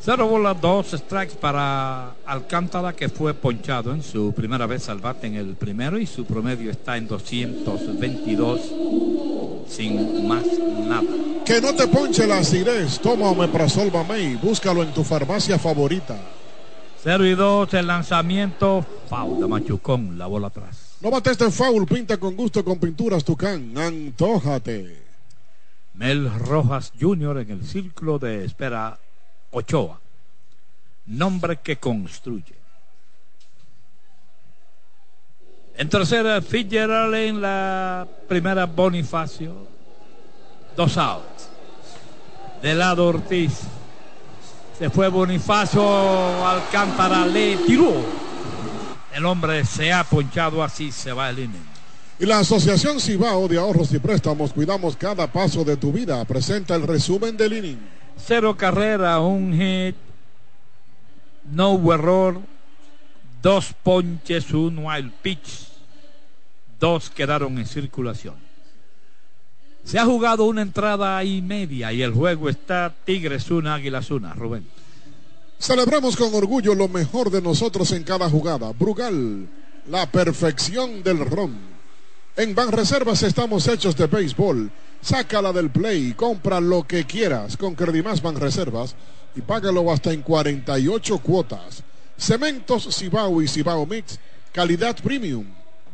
[0.00, 5.26] Cero bolas, dos strikes para Alcántara que fue ponchado en su primera vez al bate
[5.26, 8.60] en el primero y su promedio está en 222
[9.68, 10.46] sin más
[10.86, 11.02] nada.
[11.44, 13.00] Que no te ponche la acidez.
[13.00, 14.36] Toma Omeprazol Mamey.
[14.36, 16.16] Búscalo en tu farmacia favorita.
[17.02, 20.96] 0 y 2 el lanzamiento, foul de Machucón, la bola atrás.
[21.00, 21.86] No bates de foul.
[21.86, 23.76] Pinta con gusto con pinturas Tucán.
[23.76, 25.02] Antójate.
[25.94, 27.38] Mel Rojas Jr.
[27.38, 28.98] en el círculo de espera
[29.58, 29.98] Ochoa.
[31.06, 32.54] Nombre que construye.
[35.76, 39.54] En tercera, Fitzgerald en la primera, Bonifacio.
[40.76, 41.48] Dos outs.
[42.60, 43.60] De lado Ortiz.
[44.78, 47.92] Se fue Bonifacio, Alcántara le tiró.
[49.14, 51.66] El hombre se ha ponchado así, se va el inning.
[52.20, 56.74] Y la Asociación Cibao de Ahorros y Préstamos Cuidamos Cada Paso de tu Vida presenta
[56.74, 57.97] el resumen del inning.
[58.24, 59.96] Cero carrera, un hit,
[61.50, 62.40] no error,
[63.42, 65.68] dos ponches, un wild pitch,
[66.78, 68.36] dos quedaron en circulación.
[69.84, 74.34] Se ha jugado una entrada y media y el juego está Tigres una, Águilas una,
[74.34, 74.66] Rubén.
[75.58, 78.70] Celebramos con orgullo lo mejor de nosotros en cada jugada.
[78.72, 79.48] Brugal,
[79.88, 81.56] la perfección del ron.
[82.36, 84.70] En Banreservas estamos hechos de béisbol.
[85.00, 88.96] Sácala del play, compra lo que quieras con Credimás Banreservas
[89.36, 91.82] y págalo hasta en 48 cuotas.
[92.16, 94.18] Cementos Cibao y Cibao Mix,
[94.52, 95.46] calidad premium,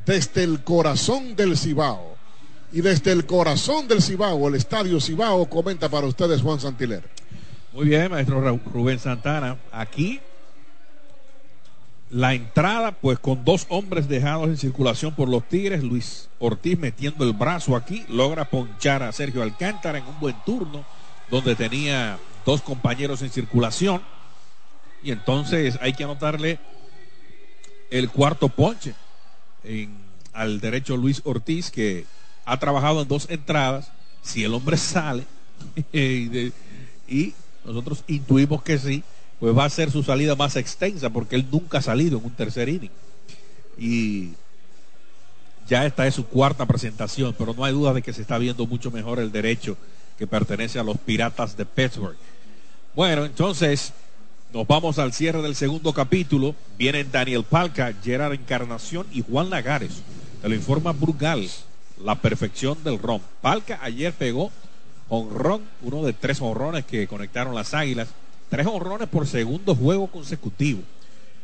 [0.06, 2.14] desde el corazón del Cibao.
[2.72, 7.04] Y desde el corazón del Cibao, el Estadio Cibao, comenta para ustedes Juan Santiler.
[7.72, 8.40] Muy bien, maestro
[8.72, 9.58] Rubén Santana.
[9.70, 10.20] Aquí
[12.10, 17.24] la entrada, pues con dos hombres dejados en circulación por los Tigres, Luis Ortiz metiendo
[17.24, 20.84] el brazo aquí, logra ponchar a Sergio Alcántara en un buen turno,
[21.30, 24.02] donde tenía dos compañeros en circulación.
[25.02, 26.58] Y entonces hay que anotarle
[27.90, 28.94] el cuarto ponche.
[30.32, 32.06] al derecho Luis Ortiz, que
[32.44, 33.90] ha trabajado en dos entradas.
[34.22, 35.24] Si el hombre sale,
[35.92, 37.34] y
[37.64, 39.02] nosotros intuimos que sí,
[39.40, 42.30] pues va a ser su salida más extensa, porque él nunca ha salido en un
[42.32, 42.90] tercer inning.
[43.76, 44.30] Y
[45.66, 48.66] ya esta es su cuarta presentación, pero no hay duda de que se está viendo
[48.66, 49.76] mucho mejor el derecho
[50.18, 52.16] que pertenece a los Piratas de Pittsburgh.
[52.94, 53.92] Bueno, entonces
[54.52, 56.54] nos vamos al cierre del segundo capítulo.
[56.78, 60.02] Vienen Daniel Palca, Gerard Encarnación y Juan Lagares.
[60.40, 61.48] Te lo informa Brugal,
[62.04, 63.20] la perfección del ron.
[63.40, 64.52] Palca ayer pegó
[65.08, 68.08] honrón, uno de tres honrones que conectaron las águilas.
[68.54, 70.80] Tres honrones por segundo juego consecutivo.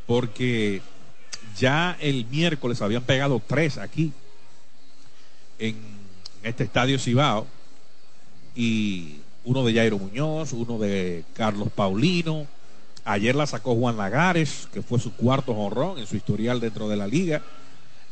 [0.06, 0.80] Porque
[1.58, 4.12] ya el miércoles habían pegado tres aquí
[5.58, 5.74] en
[6.44, 7.48] este estadio Cibao.
[8.54, 12.46] Y uno de Jairo Muñoz, uno de Carlos Paulino.
[13.04, 16.96] Ayer la sacó Juan Lagares, que fue su cuarto honrón en su historial dentro de
[16.96, 17.42] la liga.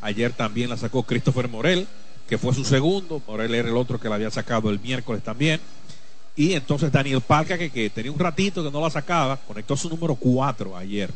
[0.00, 1.86] Ayer también la sacó Christopher Morel,
[2.28, 3.22] que fue su segundo.
[3.28, 5.60] Morel era el otro que la había sacado el miércoles también.
[6.38, 10.14] Y entonces Daniel Parca, que, tenía un ratito que no la sacaba, conectó su número
[10.14, 11.10] cuatro ayer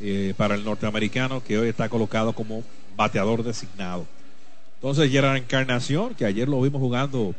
[0.00, 2.62] eh, para el norteamericano, que hoy está colocado como
[2.94, 4.06] bateador designado.
[4.76, 7.34] Entonces Gerard Encarnación, que ayer lo vimos jugando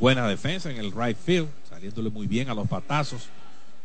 [0.00, 3.28] buena defensa en el right field, saliéndole muy bien a los patazos.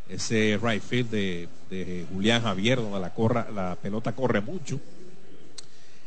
[0.08, 3.12] Ese right field de, Julián Javier, donde la,
[3.54, 4.80] la pelota corre mucho.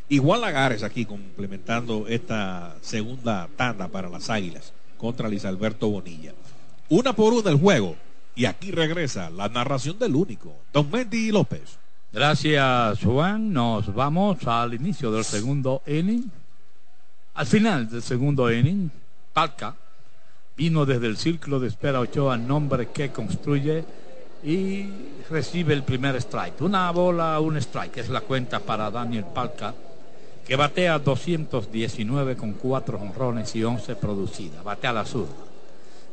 [0.09, 4.73] Igual Lagares aquí complementando esta segunda tanda para las Águilas
[5.03, 6.33] contra Luis Alberto Bonilla.
[6.89, 7.97] Una por una el juego.
[8.37, 11.77] Y aquí regresa la narración del único, Don Mendy López.
[12.13, 13.53] Gracias, Juan.
[13.53, 16.31] Nos vamos al inicio del segundo inning.
[17.35, 18.91] Al final del segundo inning,
[19.33, 19.75] Palca
[20.57, 23.85] vino desde el círculo de espera Ochoa, nombre que construye
[24.45, 24.87] y
[25.29, 26.61] recibe el primer strike.
[26.61, 29.75] Una bola, un strike, es la cuenta para Daniel Palca,
[30.47, 34.65] que batea 219 con 4 honrones y 11 producidas.
[34.65, 35.33] Batea la zurda.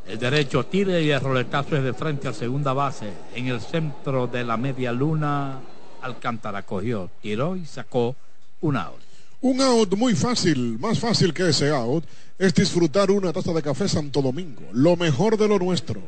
[0.07, 3.11] El derecho tire y el roletazo es de frente a segunda base.
[3.35, 5.59] En el centro de la media luna,
[6.01, 8.15] Alcántara cogió, tiró y sacó
[8.61, 9.01] un out.
[9.41, 12.03] Un out muy fácil, más fácil que ese out,
[12.37, 16.01] es disfrutar una taza de café Santo Domingo, lo mejor de lo nuestro.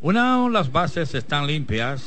[0.00, 2.02] Una, las bases están limpias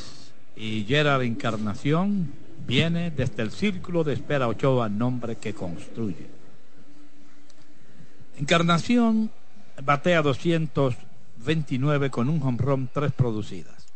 [0.56, 2.32] y Gerard Encarnación
[2.68, 6.26] viene desde el círculo de espera Ochoa, nombre que construye.
[8.36, 9.30] Encarnación
[9.82, 13.86] batea 229 con un home run, tres producidas.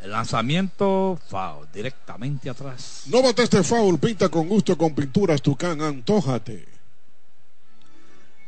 [0.00, 3.04] El lanzamiento, foul, directamente atrás.
[3.06, 6.66] No bate este foul, pinta con gusto con pinturas Tucán, antójate.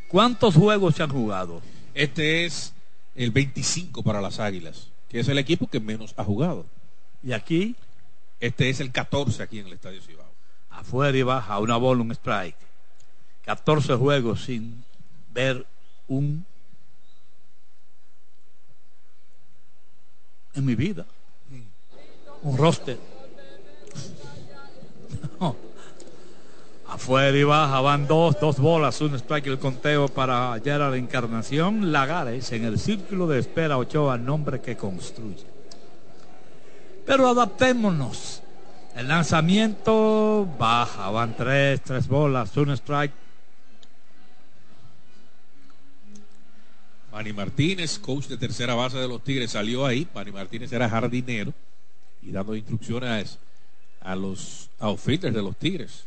[0.09, 1.63] ¿Cuántos juegos se han jugado?
[1.95, 2.75] Este es
[3.15, 6.67] el 25 para las Águilas, que es el equipo que menos ha jugado.
[7.23, 7.75] ¿Y aquí?
[8.41, 10.31] Este es el 14 aquí en el Estadio Cibao.
[10.71, 12.57] Afuera y baja, una bola, un strike.
[13.45, 14.85] 14 juegos sin
[15.33, 15.65] ver
[16.09, 16.45] un
[20.55, 21.07] en mi vida
[22.43, 22.99] un roster.
[26.89, 31.91] Afuera y baja van dos, dos bolas, un strike el conteo para Gerard Encarnación.
[31.93, 35.56] Lagares en el círculo de espera Ochoa, nombre que construye.
[37.07, 38.43] Pero adaptémonos.
[38.97, 43.13] El lanzamiento baja, van tres, tres bolas, un strike.
[47.13, 50.07] Manny Martínez, coach de tercera base de los Tigres, salió ahí.
[50.15, 51.53] Manny Martínez era jardinero
[52.23, 53.39] y dando instrucciones
[54.01, 56.05] a los outfielders de los Tigres.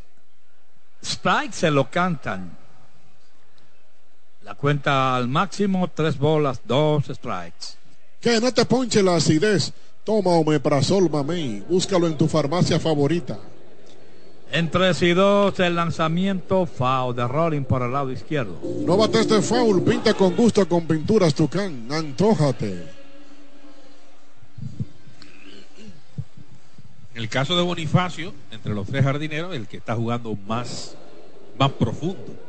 [1.01, 2.57] Strike se lo cantan.
[4.43, 7.77] La cuenta al máximo, tres bolas, dos strikes.
[8.19, 9.73] Que no te ponche la acidez.
[10.09, 11.63] Toma Omeprazol Mamey.
[11.69, 13.37] Búscalo en tu farmacia favorita.
[14.51, 18.57] En 3 y 2, el lanzamiento foul de Rolling por el lado izquierdo.
[18.87, 21.89] No bates de foul, pinta con gusto con pinturas Tucán.
[21.91, 22.87] Antójate.
[27.13, 30.95] En el caso de Bonifacio, entre los tres jardineros, el que está jugando más,
[31.59, 32.48] más profundo.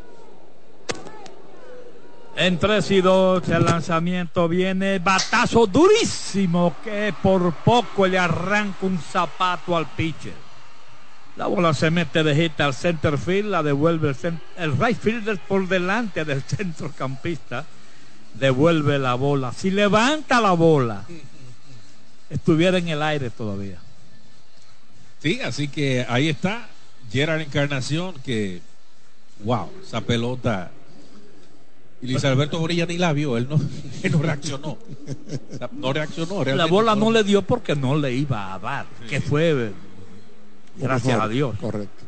[2.40, 8.98] En 3 y 2 el lanzamiento viene batazo durísimo que por poco le arranca un
[8.98, 10.32] zapato al pitcher.
[11.36, 15.38] La bola se mete de hit al center field, la devuelve el, el right fielder
[15.38, 17.66] por delante del centrocampista.
[18.32, 19.52] Devuelve la bola.
[19.52, 21.04] Si levanta la bola,
[22.30, 23.80] estuviera en el aire todavía.
[25.22, 26.70] Sí, así que ahí está
[27.12, 28.62] Gerard Encarnación que,
[29.44, 30.70] wow, esa pelota.
[32.02, 34.78] Y Luis Alberto Borilla ni la vio, él no, reaccionó.
[35.72, 36.44] No reaccionó.
[36.44, 39.72] La bola no, le dio porque no le iba a dar, que fue,
[40.76, 41.56] gracias a Dios.
[41.60, 42.04] Correcto.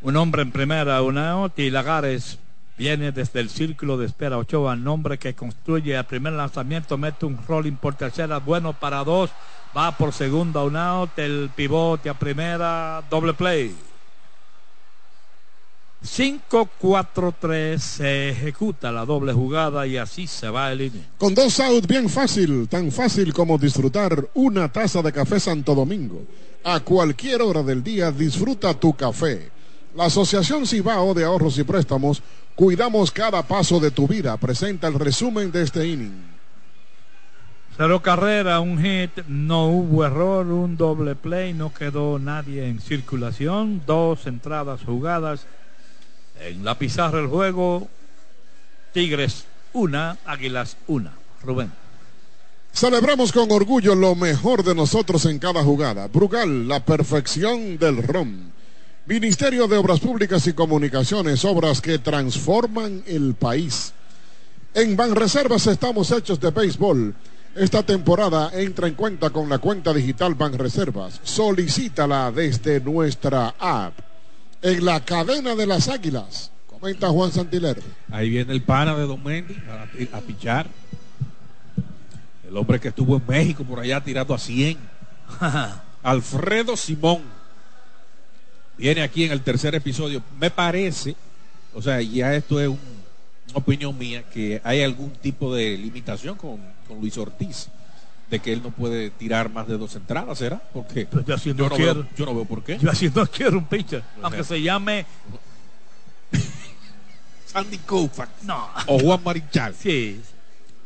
[0.00, 2.38] Un hombre en primera, una out y Lagares
[2.78, 7.38] viene desde el círculo de espera Ochoa, nombre que construye el primer lanzamiento, mete un
[7.46, 9.30] rolling por tercera, bueno para dos,
[9.76, 13.74] va por segunda, un out, el pivote a primera, doble play.
[16.04, 21.04] 5-4-3 se ejecuta la doble jugada y así se va el inning.
[21.18, 26.22] Con dos outs bien fácil, tan fácil como disfrutar una taza de café Santo Domingo.
[26.64, 29.50] A cualquier hora del día disfruta tu café.
[29.96, 32.22] La Asociación Cibao de Ahorros y Préstamos,
[32.54, 34.36] cuidamos cada paso de tu vida.
[34.36, 36.38] Presenta el resumen de este inning.
[37.76, 43.82] Cero carrera, un hit, no hubo error, un doble play, no quedó nadie en circulación,
[43.86, 45.46] dos entradas jugadas
[46.40, 47.88] en la pizarra del juego,
[48.92, 51.12] Tigres una, Águilas una.
[51.42, 51.72] Rubén.
[52.72, 56.08] Celebramos con orgullo lo mejor de nosotros en cada jugada.
[56.08, 58.52] Brugal, la perfección del ron.
[59.06, 63.92] Ministerio de Obras Públicas y Comunicaciones, obras que transforman el país.
[64.74, 67.14] En Banreservas estamos hechos de béisbol.
[67.56, 71.20] Esta temporada entra en cuenta con la cuenta digital Banreservas.
[71.24, 74.07] Solicítala desde nuestra app
[74.62, 76.50] en la cadena de las águilas.
[76.66, 77.82] Comenta Juan Santiler.
[78.10, 79.56] Ahí viene el pana de Don Mendy
[80.12, 80.66] a, pichar.
[82.48, 84.78] El hombre que estuvo en México por allá tirando a 100.
[86.02, 87.22] Alfredo Simón.
[88.76, 90.22] Viene aquí en el tercer episodio.
[90.38, 91.16] Me parece,
[91.74, 92.78] o sea, ya esto es una
[93.54, 96.60] opinión mía, que hay algún tipo de limitación con
[97.00, 97.68] Luis Ortiz
[98.30, 100.60] de que él no puede tirar más de dos entradas, ¿será?
[100.72, 102.78] Porque Pues yo, así no yo, no quiero, veo, yo no veo por qué.
[102.78, 105.06] yo así no quiero un pitcher, O aunque sea, se llame
[107.46, 108.68] Sandy Koufax no.
[108.86, 109.74] o Juan Marichal.
[109.74, 110.20] Sí,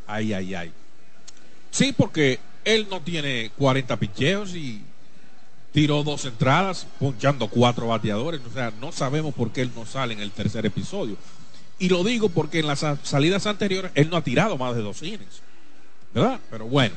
[0.06, 0.72] Ay, ay, ay.
[1.70, 4.82] Sí, porque él no tiene 40 picheos y
[5.72, 8.40] tiró dos entradas, punchando cuatro bateadores.
[8.48, 11.16] O sea, no sabemos por qué él no sale en el tercer episodio.
[11.78, 14.82] Y lo digo porque en las sa- salidas anteriores él no ha tirado más de
[14.82, 15.40] dos innings.
[16.14, 16.38] ¿Verdad?
[16.50, 16.94] Pero bueno.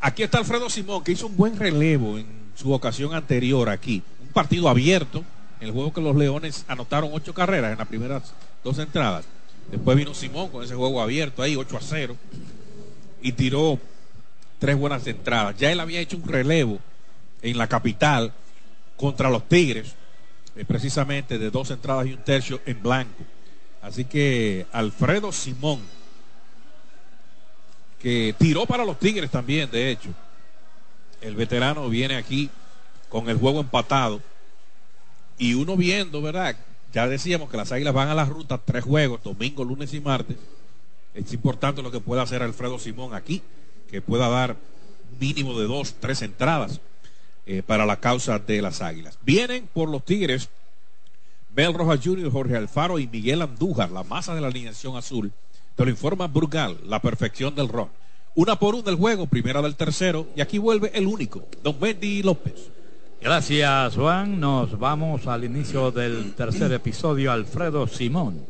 [0.00, 4.02] Aquí está Alfredo Simón, que hizo un buen relevo en su ocasión anterior aquí.
[4.22, 5.22] Un partido abierto,
[5.60, 8.32] en el juego que los Leones anotaron ocho carreras en las primeras
[8.64, 9.26] dos entradas.
[9.70, 12.16] Después vino Simón con ese juego abierto ahí, 8 a 0,
[13.20, 13.78] y tiró
[14.58, 15.56] tres buenas entradas.
[15.58, 16.78] Ya él había hecho un relevo
[17.42, 18.32] en la capital
[18.96, 19.94] contra los Tigres,
[20.56, 23.22] eh, precisamente de dos entradas y un tercio en blanco.
[23.82, 25.80] Así que Alfredo Simón,
[28.00, 30.10] que tiró para los Tigres también, de hecho.
[31.20, 32.50] El veterano viene aquí
[33.08, 34.20] con el juego empatado.
[35.38, 36.56] Y uno viendo, ¿verdad?
[36.92, 40.36] Ya decíamos que las águilas van a la ruta tres juegos, domingo, lunes y martes.
[41.14, 43.42] Es importante lo que pueda hacer Alfredo Simón aquí,
[43.90, 44.56] que pueda dar
[45.18, 46.80] mínimo de dos, tres entradas
[47.46, 49.18] eh, para la causa de las águilas.
[49.22, 50.48] Vienen por los Tigres
[51.54, 55.32] Mel Rojas Jr., Jorge Alfaro y Miguel Andújar, la masa de la alineación azul.
[55.80, 57.88] Te lo informa Burgal, la perfección del rock.
[58.34, 62.22] Una por una del juego, primera del tercero, y aquí vuelve el único, Don Wendy
[62.22, 62.70] López.
[63.18, 64.38] Gracias, Juan.
[64.38, 67.32] Nos vamos al inicio del tercer episodio.
[67.32, 68.44] Alfredo Simón.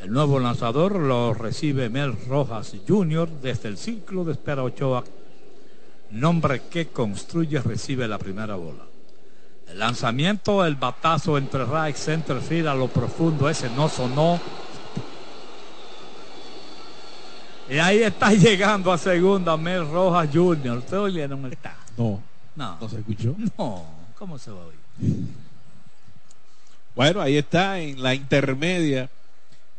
[0.00, 3.28] El nuevo lanzador lo recibe Mel Rojas Jr.
[3.42, 5.02] desde el círculo de espera Ochoa.
[6.12, 8.84] Nombre que construye recibe la primera bola.
[9.66, 14.38] El lanzamiento, el batazo entre right center field a lo profundo, ese no sonó.
[17.72, 20.76] Y ahí está llegando a segunda Mel Rojas Jr.
[20.78, 21.74] ¿Ustedes oyeron el ta?
[21.96, 22.20] No,
[22.54, 22.76] No.
[22.78, 23.34] no se escuchó.
[23.56, 23.86] No,
[24.18, 24.78] ¿cómo se va a oír?
[26.94, 29.08] Bueno, ahí está en la intermedia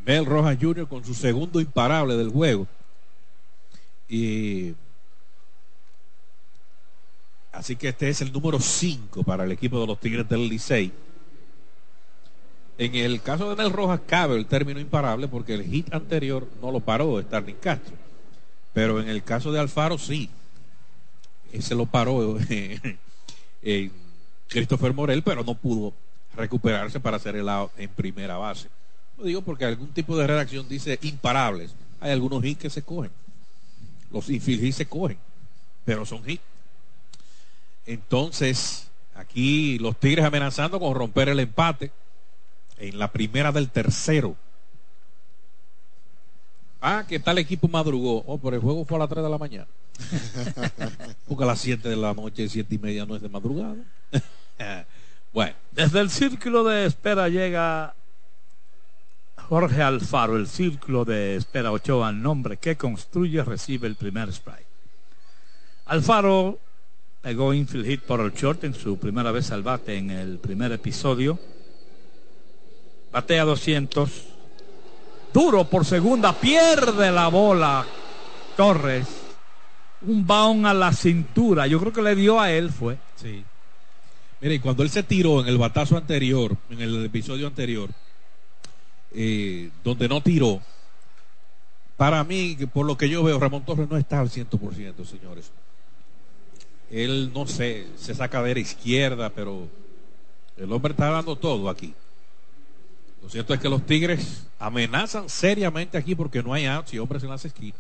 [0.03, 0.87] Mel Rojas Jr.
[0.87, 2.65] con su segundo imparable del juego.
[4.09, 4.73] Y
[7.51, 10.91] así que este es el número 5 para el equipo de los Tigres del Licey.
[12.78, 16.71] En el caso de Mel Rojas cabe el término imparable porque el hit anterior no
[16.71, 17.95] lo paró Starling Castro.
[18.74, 20.30] Pero en el caso de Alfaro sí.
[21.51, 22.99] Ese lo paró eh,
[24.47, 25.93] Christopher Morel, pero no pudo
[26.36, 28.69] recuperarse para hacer el out en primera base.
[29.19, 31.76] Lo digo porque algún tipo de redacción dice imparables.
[31.99, 33.11] Hay algunos hits que se cogen.
[34.11, 35.17] Los infield se cogen,
[35.86, 36.41] pero son hits.
[37.86, 41.91] Entonces, aquí los Tigres amenazando con romper el empate
[42.78, 44.36] en la primera del tercero.
[46.82, 48.24] Ah, que tal equipo madrugó.
[48.28, 49.67] Oh, pero el juego fue a las 3 de la mañana.
[51.28, 53.76] Porque a las 7 de la noche, 7 y media no es de madrugada.
[55.34, 57.95] bueno, Desde el círculo de espera llega
[59.47, 64.65] Jorge Alfaro, el círculo de espera Ochoa, nombre que construye, recibe el primer strike.
[65.86, 66.59] Alfaro
[67.21, 70.71] pegó infield hit por el short en su primera vez al bate en el primer
[70.71, 71.39] episodio.
[73.14, 74.09] Batea 200.
[75.32, 77.86] Duro por segunda, pierde la bola.
[78.57, 79.07] Torres.
[80.01, 81.68] Un baón a la cintura.
[81.68, 82.97] Yo creo que le dio a él, fue.
[83.16, 83.43] Sí.
[84.41, 87.89] Mire, cuando él se tiró en el batazo anterior, en el episodio anterior,
[89.14, 90.59] eh, donde no tiró,
[91.95, 95.51] para mí, por lo que yo veo, Ramón Torres no está al 100%, señores.
[96.91, 99.68] Él, no sé, se saca de la izquierda, pero
[100.57, 101.93] el hombre está dando todo aquí.
[103.24, 107.24] Lo cierto es que los Tigres amenazan seriamente aquí porque no hay outs y hombres
[107.24, 107.80] en las esquinas.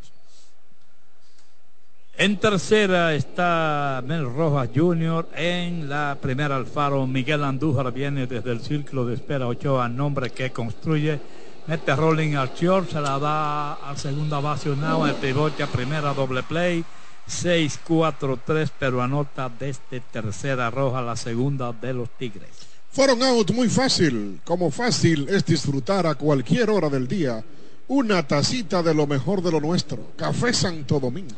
[2.15, 5.27] En tercera está Mel Rojas Jr.
[5.35, 10.51] En la primera Alfaro, Miguel Andújar viene desde el círculo de espera Ochoa, nombre que
[10.51, 11.19] construye.
[11.67, 16.13] Mete rolling al short, se la da al segunda base Unao, el pivote a primera
[16.13, 16.85] doble play.
[17.27, 22.72] 6-4-3, pero anota desde tercera roja la segunda de los Tigres.
[22.93, 27.43] Fueron out muy fácil, como fácil es disfrutar a cualquier hora del día
[27.87, 31.33] una tacita de lo mejor de lo nuestro, Café Santo Domingo.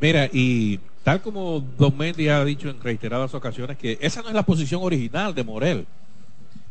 [0.00, 4.34] Mira, y tal como Don Mendy ha dicho en reiteradas ocasiones que esa no es
[4.34, 5.86] la posición original de Morel,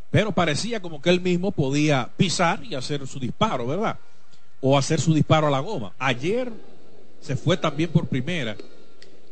[0.10, 4.00] pero parecía como que él mismo podía pisar y hacer su disparo, ¿verdad?
[4.62, 5.92] O hacer su disparo a la goma.
[6.00, 6.50] Ayer
[7.20, 8.56] se fue también por primera,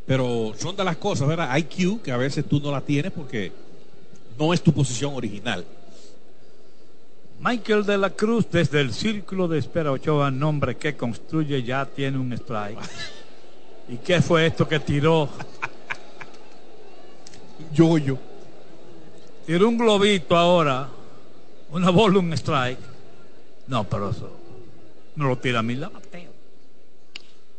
[0.04, 1.56] pero son de las cosas, ¿verdad?
[1.56, 3.69] IQ que a veces tú no la tienes porque
[4.40, 5.66] no es tu posición original.
[7.40, 12.16] Michael de la Cruz desde el círculo de espera Ochoa, nombre que construye, ya tiene
[12.16, 12.78] un strike.
[13.90, 15.28] ¿Y qué fue esto que tiró?
[17.74, 18.16] Yo-yo.
[19.44, 20.88] Tiró un globito ahora.
[21.70, 22.78] Una bola, un strike.
[23.66, 24.30] No, pero eso
[25.16, 26.30] no lo tira a mí la bateo.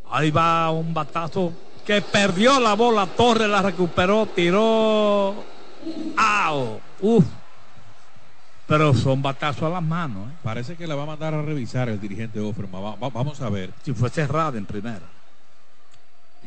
[0.10, 1.54] Ahí va un batazo
[1.86, 3.06] que perdió la bola.
[3.06, 5.61] Torres la recuperó, tiró.
[6.18, 6.80] ¡Au!
[7.00, 7.26] ¡Uf!
[8.68, 10.30] Pero son batazos a las manos.
[10.30, 10.36] ¿eh?
[10.44, 12.84] Parece que la va a mandar a revisar el dirigente Offerman.
[12.84, 13.72] Va, va, vamos a ver.
[13.84, 15.02] Si fue cerrada en primera.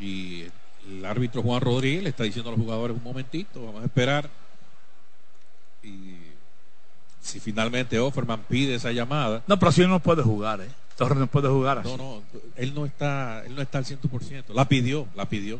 [0.00, 0.44] Y
[0.88, 4.30] el árbitro Juan Rodríguez le está diciendo a los jugadores un momentito, vamos a esperar.
[5.82, 6.16] Y
[7.20, 9.42] si finalmente Offerman pide esa llamada.
[9.46, 10.68] No, pero si no puede jugar, ¿eh?
[10.96, 11.88] Torres no puede jugar así.
[11.88, 12.22] No, no,
[12.56, 14.54] él no está, él no está al 100%.
[14.54, 15.58] La pidió, la pidió.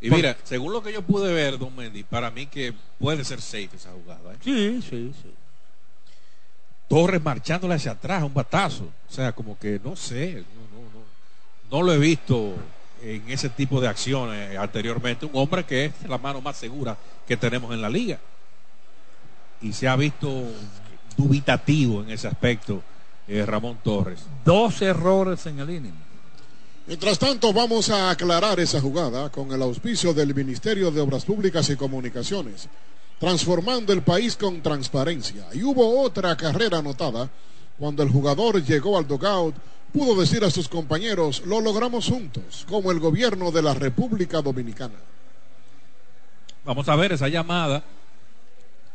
[0.00, 3.40] Y mira, según lo que yo pude ver, Don Mendy, para mí que puede ser
[3.40, 4.32] safe esa jugada.
[4.32, 4.36] ¿eh?
[4.42, 5.30] Sí, sí, sí.
[6.88, 8.84] Torres marchándole hacia atrás, un batazo.
[8.84, 11.04] O sea, como que no sé, no, no, no,
[11.70, 12.54] no lo he visto
[13.02, 15.26] en ese tipo de acciones anteriormente.
[15.26, 16.96] Un hombre que es la mano más segura
[17.26, 18.18] que tenemos en la liga.
[19.60, 20.44] Y se ha visto
[21.16, 22.82] dubitativo en ese aspecto
[23.28, 24.24] eh, Ramón Torres.
[24.44, 26.09] Dos errores en el inning.
[26.90, 31.70] Mientras tanto, vamos a aclarar esa jugada con el auspicio del Ministerio de Obras Públicas
[31.70, 32.68] y Comunicaciones,
[33.20, 35.46] transformando el país con transparencia.
[35.52, 37.30] Y hubo otra carrera anotada
[37.78, 39.54] cuando el jugador llegó al dugout
[39.92, 44.98] pudo decir a sus compañeros, lo logramos juntos, como el gobierno de la República Dominicana.
[46.64, 47.84] Vamos a ver esa llamada,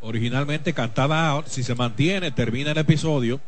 [0.01, 3.39] originalmente cantada out, si se mantiene, termina el episodio.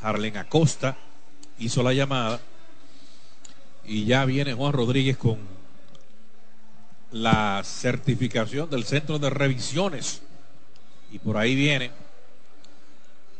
[0.00, 0.96] Harlen Acosta
[1.58, 2.40] hizo la llamada
[3.84, 5.38] y ya viene Juan Rodríguez con
[7.10, 10.22] la certificación del centro de revisiones
[11.10, 11.90] y por ahí viene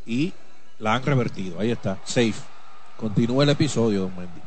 [0.05, 0.33] y
[0.79, 2.35] la han revertido, ahí está, safe.
[2.97, 4.41] Continúa el episodio, don Mendy.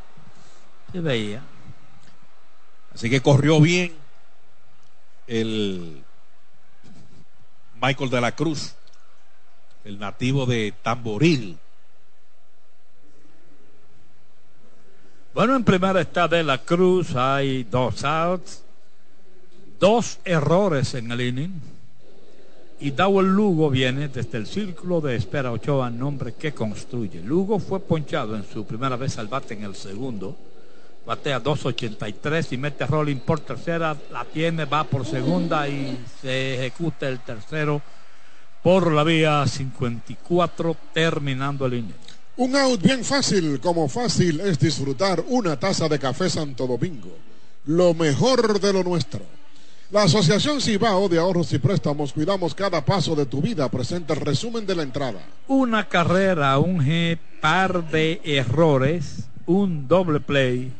[0.91, 1.41] Se veía.
[2.93, 3.93] Así que corrió bien
[5.27, 6.03] el
[7.81, 8.75] Michael de la Cruz,
[9.83, 11.57] el nativo de Tamboril.
[15.35, 18.63] Bueno, en primera está de la Cruz, hay dos outs,
[19.77, 21.61] dos errores en el inning.
[22.79, 27.19] Y Dawel Lugo viene desde el círculo de espera Ochoa, nombre que construye.
[27.19, 30.37] Lugo fue ponchado en su primera vez al bate en el segundo.
[31.05, 33.93] Batea 2.83 y mete rolling por tercera.
[34.13, 37.81] La tiene, va por segunda y se ejecuta el tercero
[38.63, 42.04] por la vía 54, terminando el inning.
[42.37, 47.17] Un out bien fácil, como fácil es disfrutar una taza de café Santo Domingo.
[47.65, 49.21] Lo mejor de lo nuestro.
[49.91, 54.19] La Asociación Cibao de Ahorros y Préstamos Cuidamos Cada Paso de tu Vida presenta el
[54.19, 55.21] resumen de la entrada.
[55.47, 60.73] Una carrera, un G, par de errores, un doble play,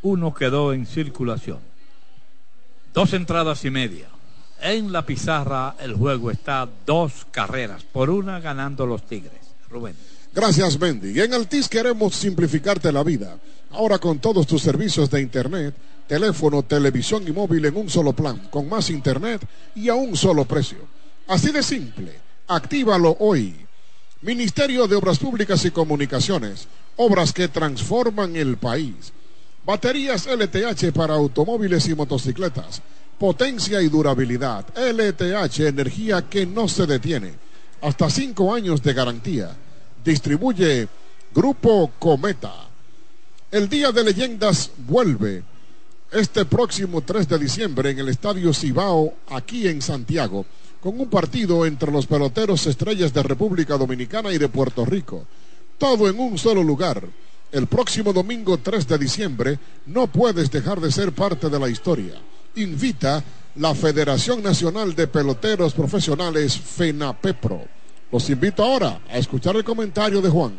[0.00, 1.58] uno quedó en circulación.
[2.94, 4.06] Dos entradas y media.
[4.62, 9.54] En la pizarra el juego está dos carreras, por una ganando los Tigres.
[9.68, 9.94] Rubén.
[10.40, 11.20] Gracias, Bendy.
[11.20, 13.36] En Altis queremos simplificarte la vida.
[13.72, 15.74] Ahora con todos tus servicios de Internet,
[16.06, 20.44] teléfono, televisión y móvil en un solo plan, con más Internet y a un solo
[20.44, 20.78] precio.
[21.26, 22.20] Así de simple.
[22.46, 23.66] Actívalo hoy.
[24.22, 26.68] Ministerio de Obras Públicas y Comunicaciones.
[26.94, 29.12] Obras que transforman el país.
[29.66, 32.80] Baterías LTH para automóviles y motocicletas.
[33.18, 34.66] Potencia y durabilidad.
[34.76, 37.34] LTH, energía que no se detiene.
[37.82, 39.56] Hasta cinco años de garantía.
[40.08, 40.88] Distribuye
[41.34, 42.54] Grupo Cometa.
[43.50, 45.42] El Día de Leyendas vuelve
[46.10, 50.46] este próximo 3 de diciembre en el Estadio Cibao, aquí en Santiago,
[50.80, 55.26] con un partido entre los peloteros estrellas de República Dominicana y de Puerto Rico.
[55.76, 57.06] Todo en un solo lugar.
[57.52, 62.14] El próximo domingo 3 de diciembre no puedes dejar de ser parte de la historia.
[62.56, 63.22] Invita
[63.56, 67.77] la Federación Nacional de Peloteros Profesionales FENAPEPRO.
[68.10, 70.54] Los invito ahora a escuchar el comentario de Juan.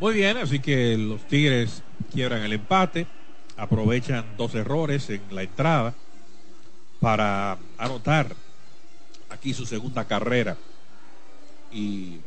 [0.00, 1.82] Muy bien, así que los Tigres
[2.12, 3.06] quiebran el empate,
[3.56, 5.94] aprovechan dos errores en la entrada
[6.98, 8.34] para anotar
[9.30, 10.56] aquí su segunda carrera.
[11.70, 12.18] Y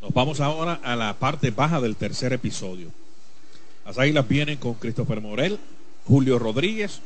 [0.00, 2.92] nos vamos ahora a la parte baja del tercer episodio.
[3.84, 5.58] Las águilas vienen con Christopher Morel,
[6.06, 7.00] Julio Rodríguez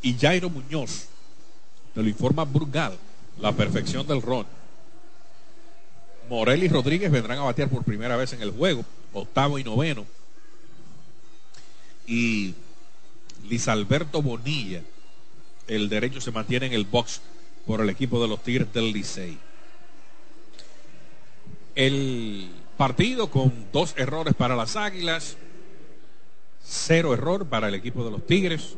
[0.00, 1.08] y Jairo Muñoz.
[1.92, 2.96] Te lo informa Burgal,
[3.38, 4.46] la perfección del ron.
[6.28, 10.06] Morel y Rodríguez vendrán a batear por primera vez en el juego, octavo y noveno.
[12.06, 12.54] Y
[13.48, 14.82] Liz Alberto Bonilla,
[15.66, 17.20] el derecho se mantiene en el box
[17.66, 19.38] por el equipo de los Tigres del Licey.
[21.74, 25.36] El partido con dos errores para las Águilas,
[26.64, 28.76] cero error para el equipo de los Tigres.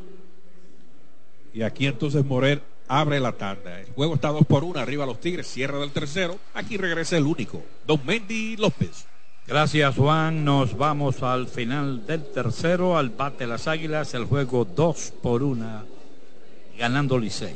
[1.53, 3.81] Y aquí entonces Morel abre la tanda.
[3.81, 6.39] El juego está dos por uno, arriba los Tigres, cierra del tercero.
[6.55, 9.07] Aquí regresa el único, Don Mendy López.
[9.47, 15.13] Gracias Juan, nos vamos al final del tercero, al bate las Águilas, el juego dos
[15.23, 15.85] por una,
[16.79, 17.55] ganando Licey.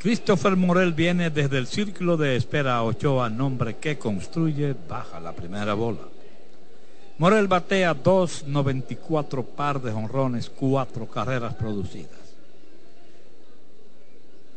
[0.00, 5.74] Christopher Morel viene desde el círculo de espera Ochoa, nombre que construye, baja la primera
[5.74, 6.00] bola.
[7.18, 12.23] Morel batea 2.94 par de honrones, cuatro carreras producidas.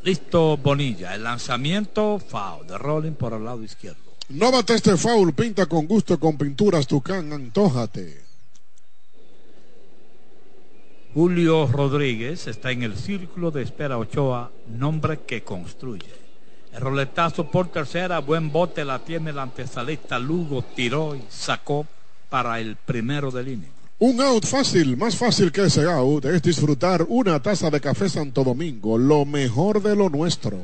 [0.08, 4.00] Listo Bonilla, el lanzamiento foul de Rolling por el lado izquierdo.
[4.30, 8.24] No bate este foul, pinta con gusto con pinturas Tucán, antójate.
[11.14, 16.14] Julio Rodríguez está en el círculo de espera Ochoa, nombre que construye.
[16.72, 21.86] El roletazo por tercera, buen bote la tiene el antesalista Lugo, tiró y sacó
[22.30, 23.77] para el primero del inning.
[24.00, 28.44] Un out fácil, más fácil que ese out, es disfrutar una taza de café Santo
[28.44, 30.60] Domingo, lo mejor de lo nuestro.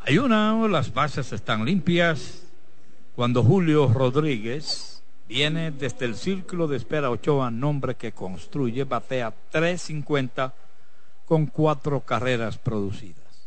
[0.00, 2.42] Hay una, las bases están limpias.
[3.14, 10.52] Cuando Julio Rodríguez viene desde el círculo de espera Ochoa, nombre que construye, batea 3.50
[11.26, 13.46] con cuatro carreras producidas.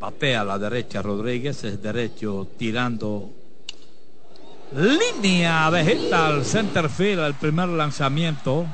[0.00, 3.30] Batea a la derecha Rodríguez, es derecho tirando
[4.74, 8.66] Línea de hit al center field, el primer lanzamiento.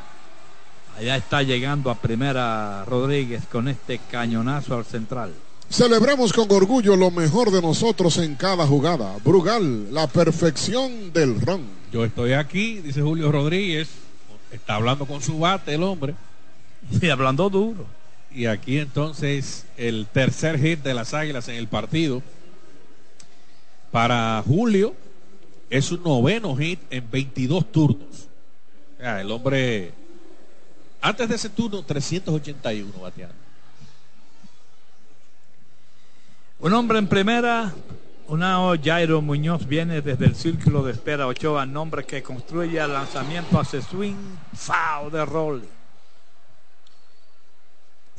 [0.96, 5.34] Allá está llegando a primera Rodríguez con este cañonazo al central.
[5.68, 9.14] Celebramos con orgullo lo mejor de nosotros en cada jugada.
[9.22, 11.66] Brugal, la perfección del ron.
[11.92, 13.90] Yo estoy aquí, dice Julio Rodríguez.
[14.50, 16.14] Está hablando con su bate el hombre.
[16.98, 17.84] Y hablando duro.
[18.34, 22.22] Y aquí entonces el tercer hit de las Águilas en el partido.
[23.90, 24.94] Para Julio,
[25.70, 28.28] es su noveno hit en 22 turnos.
[28.98, 29.92] el hombre,
[31.00, 33.36] antes de ese turno, 381 bateando.
[36.58, 37.72] Un hombre en primera,
[38.26, 43.58] Unao Jairo Muñoz viene desde el círculo de espera Ochoa, nombre que construye el lanzamiento
[43.58, 45.68] hace swing, foul de rol.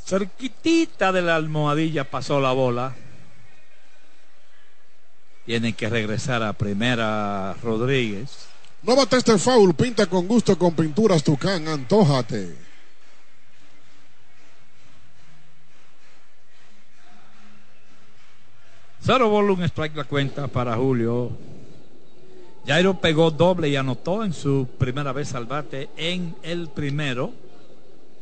[0.04, 2.96] Cerquitita de la almohadilla pasó la bola.
[5.46, 8.48] Tienen que regresar a primera Rodríguez.
[8.84, 12.56] No bate este foul, pinta con gusto con pinturas Tucán, antójate.
[19.04, 21.32] Cero volumen strike la cuenta para Julio.
[22.68, 27.34] Jairo pegó doble y anotó en su primera vez al bate en el primero.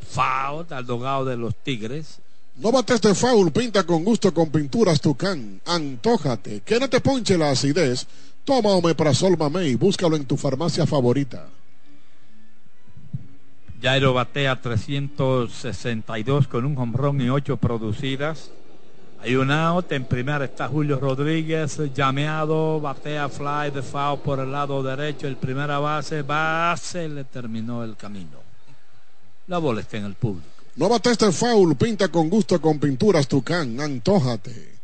[0.10, 2.20] Foul al dogado de los Tigres.
[2.60, 5.62] No bate este foul, pinta con gusto con pinturas Tucán.
[5.66, 8.06] Antójate, que no te ponche la acidez.
[8.44, 11.48] Toma Omeprazol Mamey, búscalo en tu farmacia favorita.
[13.82, 18.52] Jairo batea 362 con un hombrón y 8 producidas.
[19.22, 24.52] Hay un out, en primera está Julio Rodríguez, llameado, batea fly de foul por el
[24.52, 28.38] lado derecho, el primera base, base, le terminó el camino.
[29.48, 30.59] La bola está en el público.
[30.80, 34.80] No bate este foul, pinta con gusto con pinturas Tucán, antójate.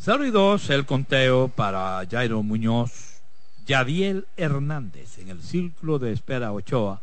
[0.00, 3.22] 0 y 2 el conteo para Jairo Muñoz.
[3.66, 7.00] Yadiel Hernández en el círculo de espera Ochoa.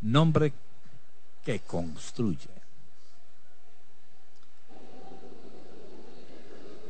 [0.00, 0.54] Nombre
[1.44, 2.48] que construye.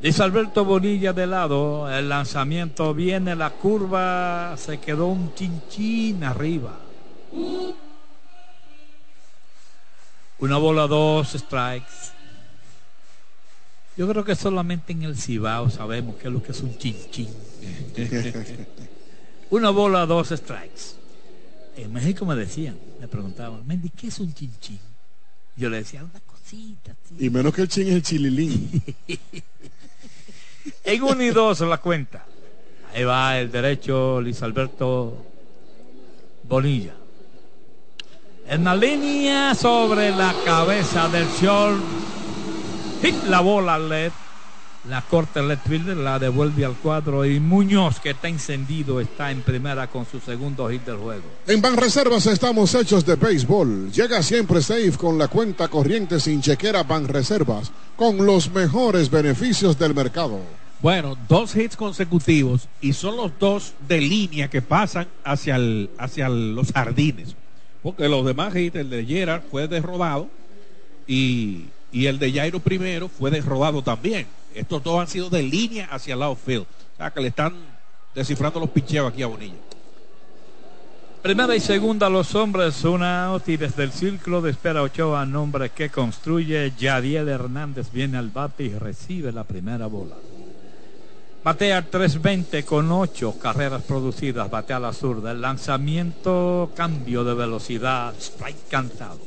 [0.01, 6.77] Dice Alberto Bonilla de lado, el lanzamiento viene, la curva se quedó un chinchín arriba.
[10.39, 12.13] Una bola, dos strikes.
[13.97, 17.27] Yo creo que solamente en el Cibao sabemos qué es lo que es un chinchín.
[19.49, 20.95] Una bola, dos strikes.
[21.75, 24.79] En México me decían, me preguntaban, Mendy, ¿qué es un chinchín?
[25.57, 26.95] Yo le decía, una cosita.
[27.19, 28.81] Y menos que el chin es el chililín.
[30.85, 32.25] en uno y dos la cuenta.
[32.93, 35.25] Ahí va el derecho Luis Alberto
[36.43, 36.98] Bonilla.
[38.49, 41.79] En la línea sobre la cabeza del short.
[42.99, 44.11] Hit la bola LED.
[44.89, 49.43] La corta el fielder, la devuelve al cuadro y Muñoz, que está encendido, está en
[49.43, 51.25] primera con su segundo hit del juego.
[51.45, 53.91] En Banreservas estamos hechos de béisbol.
[53.91, 59.93] Llega siempre safe con la cuenta corriente sin chequera Banreservas, con los mejores beneficios del
[59.93, 60.39] mercado.
[60.81, 66.29] Bueno, dos hits consecutivos y son los dos de línea que pasan hacia, el, hacia
[66.29, 67.35] los jardines.
[67.81, 70.29] Porque los demás hits, el de Gerard fue desrobado
[71.07, 74.27] y, y el de Jairo primero fue desrobado también.
[74.53, 76.63] Estos dos han sido de línea hacia el outfield.
[76.63, 77.53] O sea que le están
[78.13, 79.55] descifrando los picheos aquí a Bonilla.
[81.21, 85.69] Primera y segunda los hombres, una out y desde el círculo de espera Ochoa, nombre
[85.69, 90.15] que construye Yadiel Hernández viene al bate y recibe la primera bola.
[91.49, 95.31] Batea 320 con 8 carreras producidas, batea a la zurda.
[95.31, 99.17] El lanzamiento, cambio de velocidad, strike cantado.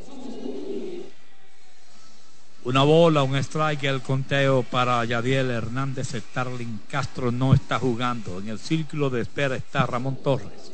[2.63, 6.15] Una bola, un strike, el conteo para Yadiel Hernández.
[6.15, 8.39] Starling Castro no está jugando.
[8.39, 10.71] En el círculo de espera está Ramón Torres.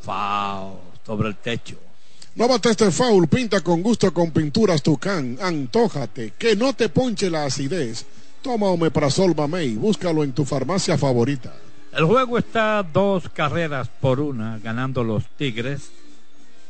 [0.00, 1.76] Foul sobre el techo.
[2.34, 7.28] No bates este foul, pinta con gusto con pinturas Tucán, antójate, que no te ponche
[7.28, 8.06] la acidez.
[8.42, 11.52] Toma Omeprazol Mamey, búscalo en tu farmacia favorita.
[11.92, 15.92] El juego está dos carreras por una, ganando los Tigres.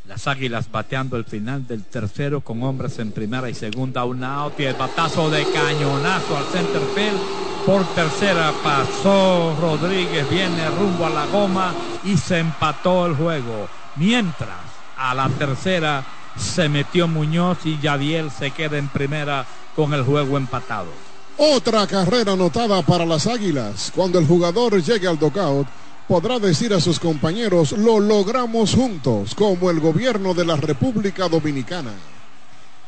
[0.07, 4.61] Las Águilas bateando el final del tercero con hombres en primera y segunda, un out
[4.61, 7.21] y el batazo de cañonazo al center field.
[7.65, 11.73] Por tercera pasó Rodríguez, viene rumbo a la goma
[12.05, 13.69] y se empató el juego.
[13.97, 14.51] Mientras
[14.99, 16.05] a la tercera
[16.37, 21.12] se metió Muñoz y Yadiel se queda en primera con el juego empatado.
[21.45, 23.91] Otra carrera anotada para las Águilas.
[23.97, 25.67] Cuando el jugador llegue al dogout,
[26.07, 31.91] podrá decir a sus compañeros, lo logramos juntos, como el gobierno de la República Dominicana.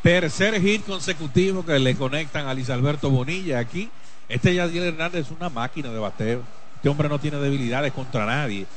[0.05, 3.91] Tercer hit consecutivo que le conectan a Luis Alberto Bonilla aquí.
[4.29, 6.43] Este Yadiel Hernández es una máquina de bateo.
[6.77, 8.69] Este hombre no tiene debilidades contra nadie.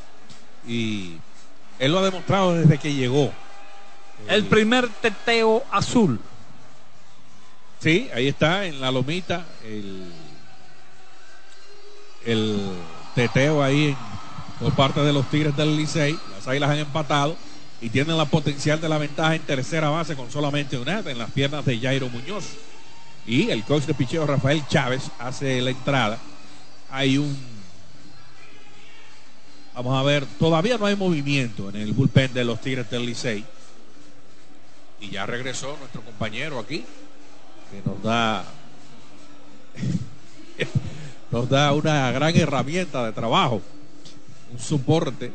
[0.67, 1.17] Y
[1.77, 3.31] él lo ha demostrado desde que llegó.
[4.27, 6.19] El primer teteo azul.
[7.79, 10.03] Sí, ahí está en la lomita el,
[12.25, 12.71] el
[13.13, 13.95] teteo ahí
[14.59, 16.17] por parte de los Tigres del Licey.
[16.35, 17.37] Las Águilas han empatado
[17.79, 21.31] y tienen la potencial de la ventaja en tercera base con solamente una en las
[21.31, 22.45] piernas de Jairo Muñoz.
[23.27, 26.17] Y el coach de picheo Rafael Chávez hace la entrada.
[26.89, 27.57] Hay un
[29.77, 33.45] Vamos a ver, todavía no hay movimiento en el bullpen de los Tigres del Licey.
[34.99, 36.83] Y ya regresó nuestro compañero aquí,
[37.71, 38.45] que nos da
[41.31, 43.61] nos da una gran herramienta de trabajo,
[44.51, 45.31] un soporte.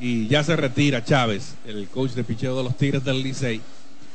[0.00, 3.60] Y ya se retira Chávez, el coach de picheo de los Tigres del Licey.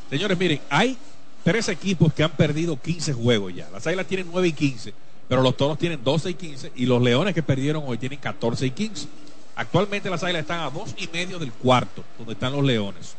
[0.10, 0.98] Señores, miren, hay
[1.44, 3.70] tres equipos que han perdido 15 juegos ya.
[3.72, 4.94] Las Águilas tienen 9 y 15.
[5.30, 8.66] Pero los toros tienen 12 y 15 y los leones que perdieron hoy tienen 14
[8.66, 9.08] y 15.
[9.56, 13.16] Actualmente las águilas están a dos y medio del cuarto, donde están los leones.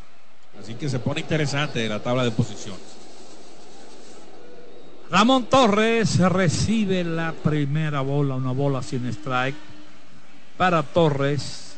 [0.61, 3.00] Así que se pone interesante la tabla de posiciones.
[5.11, 9.57] Ramón Torres recibe la primera bola, una bola sin strike
[10.55, 11.75] para Torres.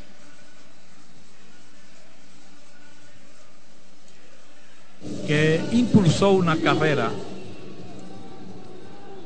[5.25, 7.09] Que impulsó una carrera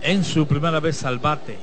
[0.01, 1.60] en su primera vez al bate.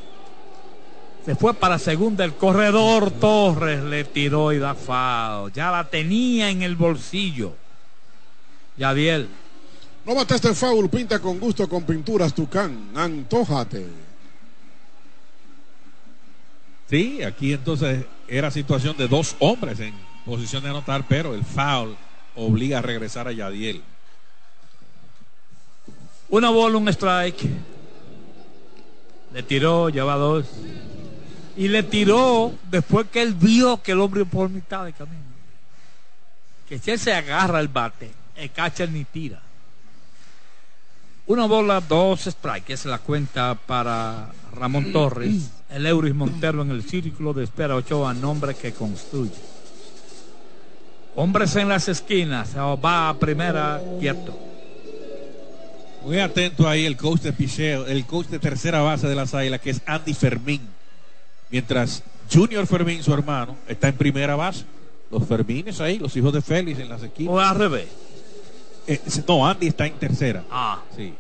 [1.25, 5.51] Se fue para segunda el corredor Torres le tiró y da foul.
[5.55, 7.55] Ya la tenía en el bolsillo.
[8.77, 9.31] Yadiel.
[10.05, 12.91] No mataste foul, pinta con gusto con pinturas Tucán.
[12.95, 13.87] Antójate.
[16.91, 19.95] Sí, aquí entonces era situación de dos hombres en
[20.27, 21.97] posición de anotar, pero el foul
[22.37, 23.83] obliga a regresar a Yadiel.
[26.29, 27.49] Una bola, un strike.
[29.33, 30.47] Le tiró, lleva dos.
[31.57, 35.23] Y le tiró después que él vio que el hombre por mitad de camino.
[36.69, 39.41] Que si él se agarra el bate, el catcher ni tira.
[41.27, 45.51] Una bola, dos strikes, es la cuenta para Ramón Torres.
[45.70, 49.33] El Euris Montero en el círculo de espera Ochoa, nombre que construye.
[51.16, 54.39] Hombres en las esquinas, va a primera, quieto.
[56.05, 59.62] Muy atento ahí el coach de picheo, el coach de tercera base de las águilas,
[59.62, 60.61] que es Andy Fermín.
[61.49, 64.64] Mientras Junior Fermín, su hermano, está en primera base.
[65.11, 67.33] Los Fermines ahí, los hijos de Félix en las esquinas.
[67.33, 67.87] O al revés.
[68.87, 70.45] Eh, no, Andy está en tercera.
[70.51, 71.14] Ah, sí.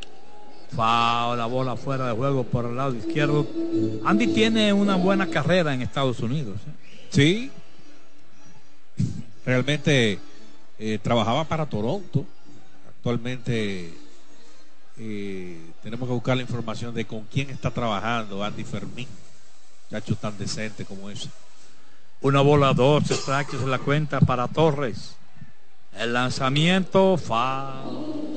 [0.74, 3.46] Fa la bola fuera de juego por el lado izquierdo.
[4.04, 6.56] Andy tiene una buena carrera en Estados Unidos.
[6.66, 7.10] ¿eh?
[7.10, 7.50] Sí.
[9.46, 10.18] Realmente
[10.78, 12.26] eh, trabajaba para Toronto.
[12.88, 13.92] Actualmente
[14.96, 19.08] tenemos que buscar la información de con quién está trabajando Andy Fermín.
[19.90, 21.28] Chacho tan decente como ese.
[22.20, 25.14] Una bola, dos strikes en la cuenta para Torres.
[25.98, 27.82] El lanzamiento fa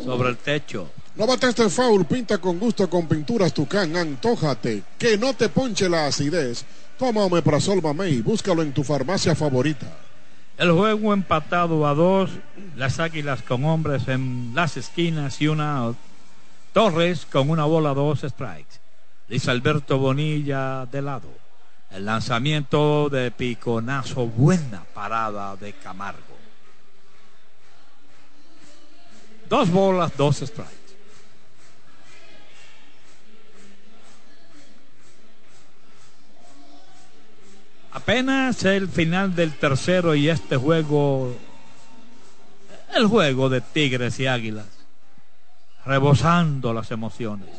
[0.06, 0.90] sobre el techo.
[1.16, 6.06] No este foul, pinta con gusto con pinturas Tucán, antójate, que no te ponche la
[6.06, 6.64] acidez.
[7.00, 9.88] Toma Omeprazol Mamey, búscalo en tu farmacia favorita.
[10.58, 12.30] El juego empatado a dos,
[12.76, 15.94] las águilas con hombres en las esquinas y una
[16.74, 18.80] Torres con una bola, dos strikes.
[19.30, 21.30] Luis Alberto Bonilla de lado.
[21.90, 26.27] El lanzamiento de piconazo, buena parada de Camargo.
[29.50, 30.78] Dos bolas, dos strikes.
[37.92, 41.36] Apenas el final del tercero y este juego,
[42.96, 44.68] el juego de Tigres y Águilas,
[45.86, 47.50] rebosando las emociones.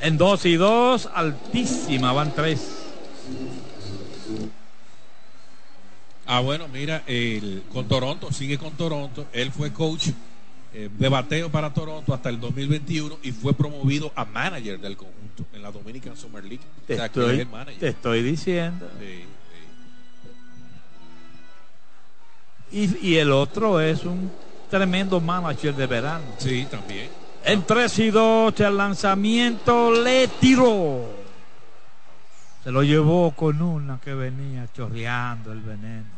[0.00, 2.84] En dos y dos, altísima, van tres.
[6.26, 7.04] Ah, bueno, mira,
[7.72, 9.26] con Toronto, sigue con Toronto.
[9.32, 10.08] Él fue coach
[10.72, 15.44] eh, de bateo para Toronto hasta el 2021 y fue promovido a manager del conjunto
[15.52, 16.64] en la Dominican Summer League.
[16.86, 17.46] Te, estoy,
[17.78, 18.88] te estoy, diciendo.
[22.72, 24.30] Y, y, el otro es un
[24.70, 26.24] tremendo manager de verano.
[26.38, 27.08] Sí, también.
[27.44, 31.04] En 3 y 2 el lanzamiento le tiró.
[32.64, 36.15] Se lo llevó con una que venía chorreando el veneno.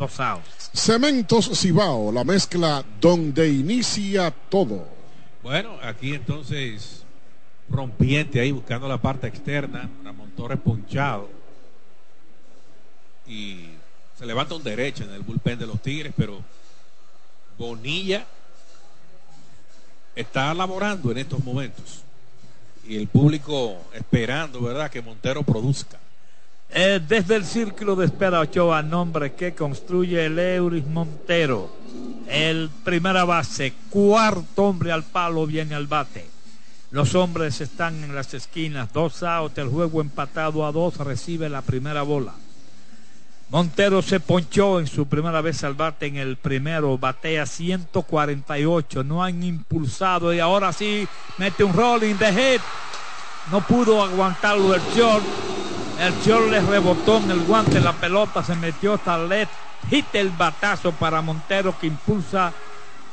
[0.00, 0.70] Dos outs.
[0.72, 4.88] Cementos Cibao, la mezcla donde inicia todo.
[5.42, 7.04] Bueno, aquí entonces
[7.68, 9.90] rompiente ahí buscando la parte externa.
[10.02, 11.28] Ramón Torres ponchado.
[13.26, 13.66] Y
[14.18, 16.40] se levanta un derecho en el bullpen de los Tigres, pero
[17.58, 18.24] Bonilla
[20.16, 22.00] está laborando en estos momentos.
[22.88, 25.98] Y el público esperando, ¿verdad?, que Montero produzca.
[26.72, 31.68] Eh, desde el círculo de espera Ochoa, nombre que construye el Euris Montero.
[32.28, 36.26] El primera base, cuarto hombre al palo, viene al bate.
[36.92, 41.62] Los hombres están en las esquinas, dos outs, el juego empatado a dos, recibe la
[41.62, 42.34] primera bola.
[43.48, 49.24] Montero se ponchó en su primera vez al bate en el primero, batea 148, no
[49.24, 52.62] han impulsado y ahora sí mete un rolling de hit.
[53.50, 55.49] No pudo aguantarlo el short.
[56.00, 59.46] El short le rebotó en el guante, la pelota se metió hasta led.
[59.90, 62.54] Hit el batazo para Montero que impulsa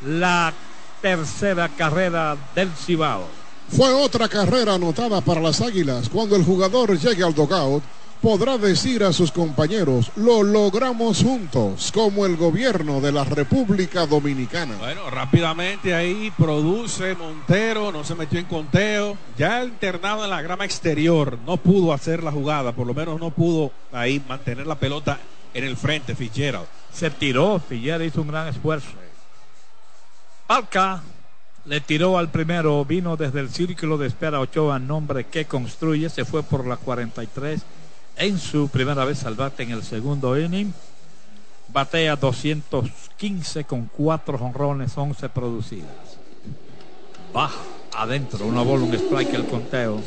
[0.05, 0.53] la
[1.01, 3.27] tercera carrera del Cibao.
[3.75, 7.83] Fue otra carrera anotada para las Águilas cuando el jugador llegue al dogout
[8.21, 14.75] podrá decir a sus compañeros, lo logramos juntos, como el gobierno de la República Dominicana.
[14.77, 20.65] Bueno, rápidamente ahí produce Montero, no se metió en conteo, ya internado en la grama
[20.65, 25.19] exterior, no pudo hacer la jugada, por lo menos no pudo ahí mantener la pelota
[25.53, 26.67] en el frente, Fitzgerald.
[26.91, 28.89] Se tiró, Fitzgerald hizo un gran esfuerzo.
[30.47, 31.03] Palca
[31.65, 36.23] le tiró al primero, vino desde el círculo de espera Ochoa, nombre que construye, se
[36.23, 37.61] fue por la 43
[38.17, 40.73] en su primera vez al bate en el segundo inning.
[41.69, 45.91] Batea 215 con cuatro honrones, 11 producidas.
[47.33, 47.59] Baja
[47.95, 50.01] adentro, una bola, un strike, el conteo.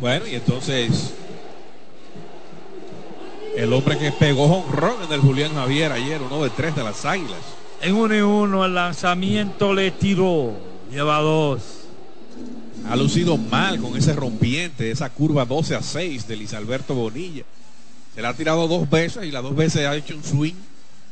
[0.00, 1.14] Bueno, y entonces
[3.56, 7.04] el hombre que pegó honrón en el Julián Javier ayer, uno de tres de las
[7.04, 7.38] águilas.
[7.82, 10.52] En uno y uno el lanzamiento le tiró,
[10.90, 11.79] lleva dos
[12.88, 17.44] ha lucido mal con ese rompiente, esa curva 12 a 6 de Luis Alberto Bonilla.
[18.14, 20.54] Se la ha tirado dos veces y las dos veces ha hecho un swing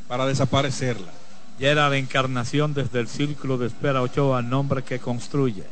[0.08, 1.12] para desaparecerla.
[1.58, 5.64] Ya era la encarnación desde el círculo de espera Ochoa, nombre que construye.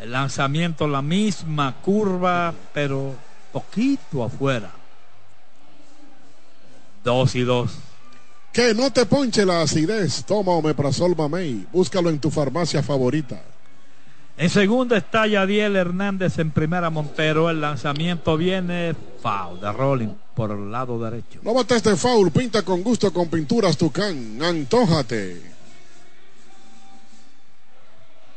[0.00, 3.14] El lanzamiento, la misma curva, pero
[3.52, 4.70] poquito afuera.
[7.02, 7.72] Dos y dos.
[8.52, 10.24] Que no te ponche la acidez.
[10.24, 11.66] Toma Omeprazol Mamey.
[11.72, 13.40] Búscalo en tu farmacia favorita.
[14.38, 17.50] En segunda está Yadiel Hernández en primera Montero.
[17.50, 21.40] El lanzamiento viene foul de Rolling por el lado derecho.
[21.42, 22.30] No bates de foul.
[22.30, 24.40] Pinta con gusto con pinturas Tucán.
[24.40, 25.42] Antójate.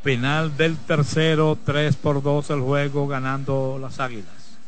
[0.02, 4.58] Final del tercero, 3 por 2 el juego ganando las águilas.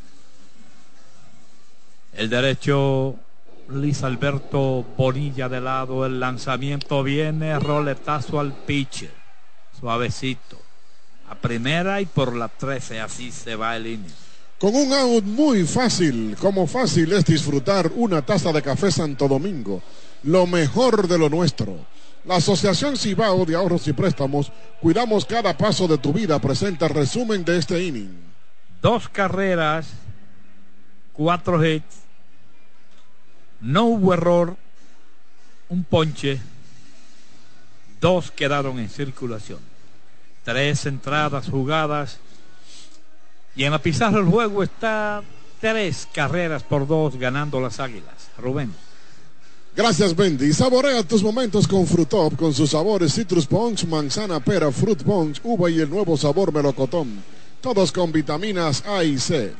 [2.13, 3.15] El derecho
[3.67, 9.11] Luis Alberto Bonilla de lado, el lanzamiento viene, roletazo al pitcher,
[9.77, 10.64] suavecito,
[11.29, 14.13] a primera y por la 13, así se va el inning.
[14.59, 19.81] Con un out muy fácil, como fácil es disfrutar una taza de café Santo Domingo,
[20.23, 21.85] lo mejor de lo nuestro.
[22.25, 24.51] La Asociación Cibao de Ahorros y Préstamos,
[24.81, 28.17] cuidamos cada paso de tu vida, presenta resumen de este inning.
[28.81, 29.87] Dos carreras,
[31.13, 32.05] cuatro hits,
[33.61, 34.55] no hubo error,
[35.69, 36.39] un ponche,
[37.99, 39.59] dos quedaron en circulación,
[40.45, 42.19] tres entradas jugadas
[43.55, 45.23] y en la pizarra del juego está
[45.59, 48.29] tres carreras por dos ganando las águilas.
[48.37, 48.73] Rubén.
[49.75, 50.53] Gracias, Bendy.
[50.53, 55.69] Saborea tus momentos con Frutop, con sus sabores Citrus Punch, manzana, pera, Fruit Punch, uva
[55.69, 57.23] y el nuevo sabor melocotón.
[57.59, 59.53] Todos con vitaminas A y C.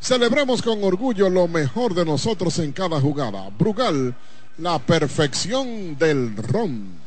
[0.00, 3.50] Celebremos con orgullo lo mejor de nosotros en cada jugada.
[3.58, 4.14] Brugal,
[4.58, 6.99] la perfección del ron.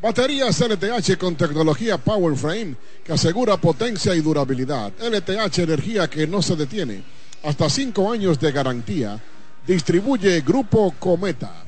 [0.00, 4.92] Baterías LTH con tecnología Power Frame que asegura potencia y durabilidad.
[5.00, 7.02] LTH energía que no se detiene.
[7.42, 9.20] Hasta cinco años de garantía.
[9.66, 11.64] Distribuye Grupo Cometa.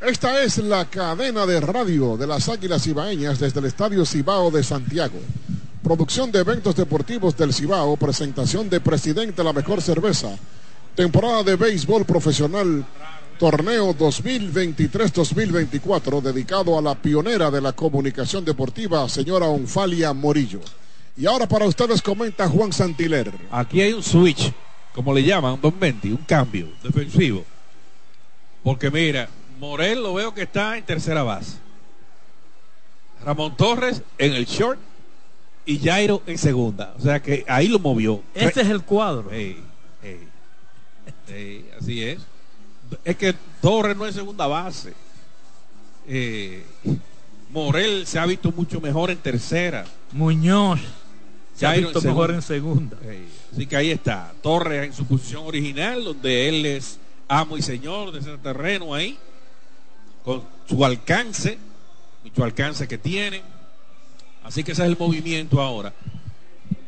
[0.00, 4.64] Esta es la cadena de radio de las Águilas Cibaeñas desde el Estadio Cibao de
[4.64, 5.20] Santiago.
[5.80, 10.30] Producción de eventos deportivos del Cibao, presentación de Presidente La Mejor Cerveza,
[10.96, 12.84] temporada de béisbol profesional,
[13.40, 20.60] torneo 2023-2024, dedicado a la pionera de la comunicación deportiva, señora Onfalia Morillo.
[21.16, 23.32] Y ahora para ustedes comenta Juan Santiler.
[23.50, 24.52] Aquí hay un switch,
[24.94, 27.42] como le llaman, Don Menti, un cambio defensivo.
[28.62, 31.56] Porque mira, Morel lo veo que está en tercera base.
[33.24, 34.78] Ramón Torres en el short
[35.64, 36.92] y Jairo en segunda.
[36.98, 38.22] O sea que ahí lo movió.
[38.34, 39.30] Este es el cuadro.
[41.80, 42.18] Así es.
[43.04, 44.94] Es que Torres no es segunda base.
[46.06, 46.64] Eh,
[47.50, 49.84] Morel se ha visto mucho mejor en tercera.
[50.12, 50.80] Muñoz
[51.54, 52.96] se ha visto en mejor en segunda.
[53.52, 54.32] Así que ahí está.
[54.42, 59.18] Torres en su posición original, donde él es amo y señor de ese terreno ahí.
[60.24, 61.58] Con su alcance,
[62.24, 63.42] mucho alcance que tiene.
[64.44, 65.92] Así que ese es el movimiento ahora.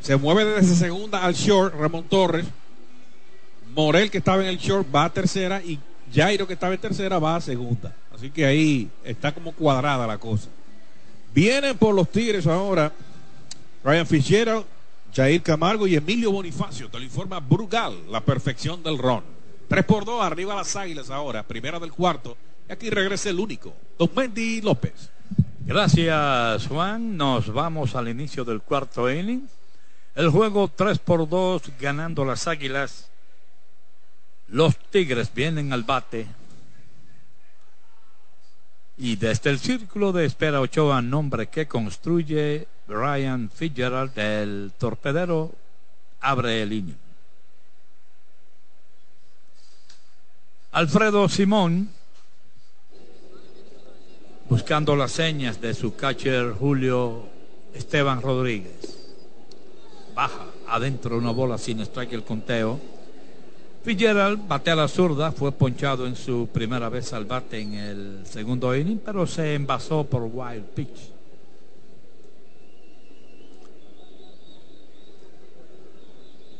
[0.00, 2.46] Se mueve desde segunda al short Ramón Torres.
[3.74, 5.78] Morel que estaba en el short va a tercera y
[6.12, 7.94] Jairo que estaba en tercera va a segunda.
[8.14, 10.48] Así que ahí está como cuadrada la cosa.
[11.34, 12.92] Vienen por los Tigres ahora
[13.84, 14.64] Ryan Fitzgerald,
[15.12, 16.88] Jair Camargo y Emilio Bonifacio.
[16.88, 19.24] Te lo informa Brugal, la perfección del ron.
[19.68, 22.36] 3 por 2, arriba las águilas ahora, primera del cuarto.
[22.68, 25.10] Y aquí regresa el único, Don Mendy López.
[25.64, 27.16] Gracias, Juan.
[27.16, 29.48] Nos vamos al inicio del cuarto inning.
[30.14, 33.11] El juego 3 por 2 ganando las Águilas.
[34.52, 36.26] Los Tigres vienen al bate.
[38.98, 45.52] Y desde el círculo de espera Ochoa, nombre que construye Brian Fitzgerald, el torpedero,
[46.20, 46.98] abre el inning.
[50.72, 51.90] Alfredo Simón
[54.50, 57.24] buscando las señas de su catcher Julio
[57.72, 58.98] Esteban Rodríguez.
[60.14, 62.91] Baja adentro una bola sin strike el conteo.
[63.84, 68.76] Fitzgerald batea la zurda, fue ponchado en su primera vez al bate en el segundo
[68.76, 71.10] inning, pero se envasó por wild pitch.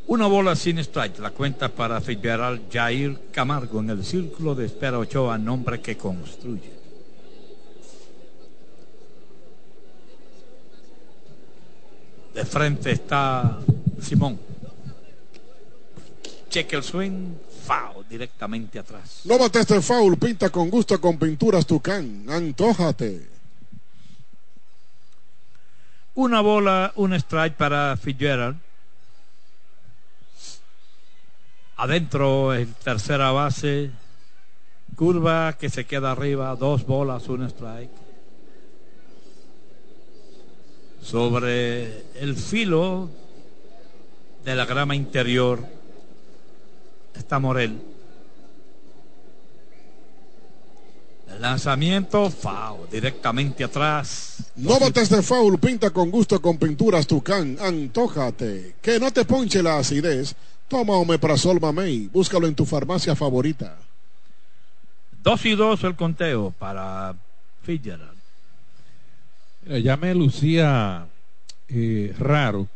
[0.09, 4.99] Una bola sin strike, la cuenta para Fitzgerald Jair Camargo en el círculo de espera
[4.99, 6.73] Ochoa, nombre que construye.
[12.35, 13.61] De frente está
[14.01, 14.52] Simón.
[16.53, 17.35] Cheque el swing,
[17.65, 19.23] foul directamente atrás.
[19.25, 22.27] No bates de foul, pinta con gusto con pinturas Tucán.
[22.29, 23.27] Antójate.
[26.15, 28.59] Una bola, un strike para Fitzgerald.
[31.77, 33.91] Adentro en tercera base,
[34.95, 37.91] Curva que se queda arriba, dos bolas, un strike.
[41.01, 43.09] Sobre el filo
[44.45, 45.81] de la grama interior
[47.15, 47.81] está Morel.
[51.35, 54.45] El lanzamiento, foul, directamente atrás.
[54.57, 58.75] No bates de foul, pinta con gusto con pinturas Tucán, antójate.
[58.83, 60.35] Que no te ponche la acidez.
[60.69, 63.77] Toma Omeprazol Mamey, búscalo en tu farmacia favorita.
[65.23, 67.15] Dos y dos el conteo para
[67.63, 68.19] Fitzgerald.
[69.65, 71.07] Mira, ya me lucía
[71.69, 72.69] eh, raro.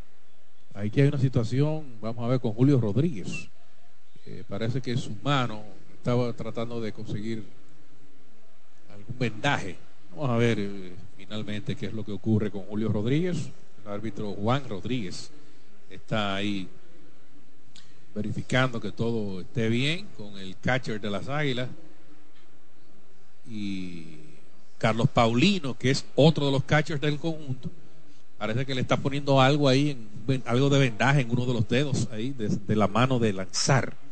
[0.75, 3.49] Aquí hay una situación, vamos a ver, con Julio Rodríguez.
[4.27, 5.63] Eh, parece que su mano
[5.95, 7.45] estaba tratando de conseguir
[8.93, 9.77] algún vendaje.
[10.11, 13.51] Vamos a ver eh, finalmente qué es lo que ocurre con Julio Rodríguez.
[13.85, 15.31] El árbitro Juan Rodríguez
[15.89, 16.69] está ahí
[18.17, 21.69] verificando que todo esté bien con el catcher de las Águilas
[23.49, 24.17] y
[24.79, 27.71] Carlos Paulino, que es otro de los catchers del conjunto.
[28.39, 29.91] Parece que le está poniendo algo ahí,
[30.27, 33.33] en, algo de vendaje en uno de los dedos ahí, de, de la mano de
[33.33, 34.06] lanzar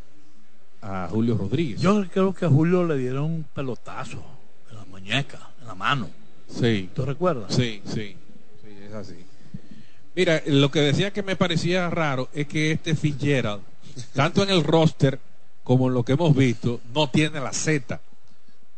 [0.85, 1.81] a Julio Rodríguez.
[1.81, 4.23] Yo creo que a Julio le dieron un pelotazo
[4.70, 6.11] en la muñeca, en la mano.
[6.47, 6.90] Sí.
[6.94, 7.55] ¿Tú recuerdas?
[7.55, 8.16] Sí, sí,
[8.62, 9.16] sí, es así.
[10.15, 13.62] Mira, lo que decía que me parecía raro es que este Fitzgerald,
[14.12, 15.19] tanto en el roster
[15.65, 18.01] como en lo que hemos visto, no tiene la Z.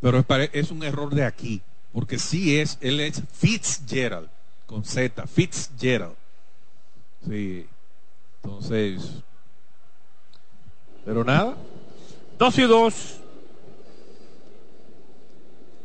[0.00, 1.60] Pero es, un error de aquí,
[1.92, 4.28] porque sí es, él es Fitzgerald,
[4.66, 6.14] con Z, Fitzgerald.
[7.28, 7.66] Sí,
[8.42, 9.22] entonces,
[11.04, 11.56] pero nada,
[12.38, 13.16] Dos y dos.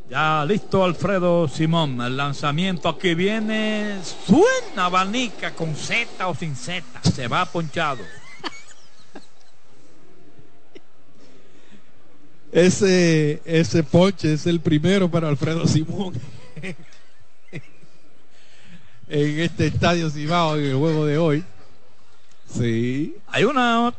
[0.10, 2.02] Ya listo Alfredo Simón.
[2.02, 3.98] El lanzamiento aquí viene.
[4.26, 6.84] Suena abanica con Z o sin Z.
[7.04, 8.02] Se va ponchado.
[12.52, 16.14] ese, ese ponche es el primero para Alfredo Simón
[19.08, 21.46] en este estadio Cibao en el juego de hoy.
[22.54, 23.16] Sí.
[23.28, 23.94] Hay una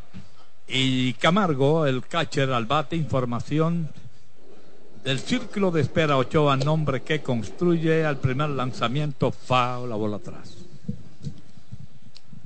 [0.75, 3.91] y Camargo, el catcher al bate, información
[5.05, 10.57] del círculo de espera Ochoa, nombre que construye al primer lanzamiento, foul, la bola atrás.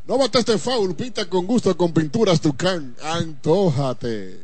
[0.08, 4.42] No bates de foul, pinta con gusto con pinturas Tucán, antójate.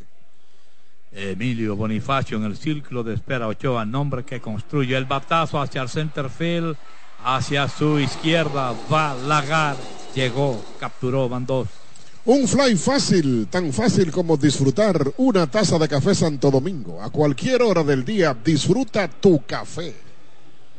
[1.10, 5.88] Emilio Bonifacio en el círculo de espera Ochoa, nombre que construye el batazo hacia el
[5.88, 6.76] center field,
[7.24, 9.76] hacia su izquierda, va Lagar,
[10.14, 11.81] llegó, capturó, van dos.
[12.24, 17.02] Un fly fácil, tan fácil como disfrutar una taza de café Santo Domingo.
[17.02, 19.92] A cualquier hora del día, disfruta tu café.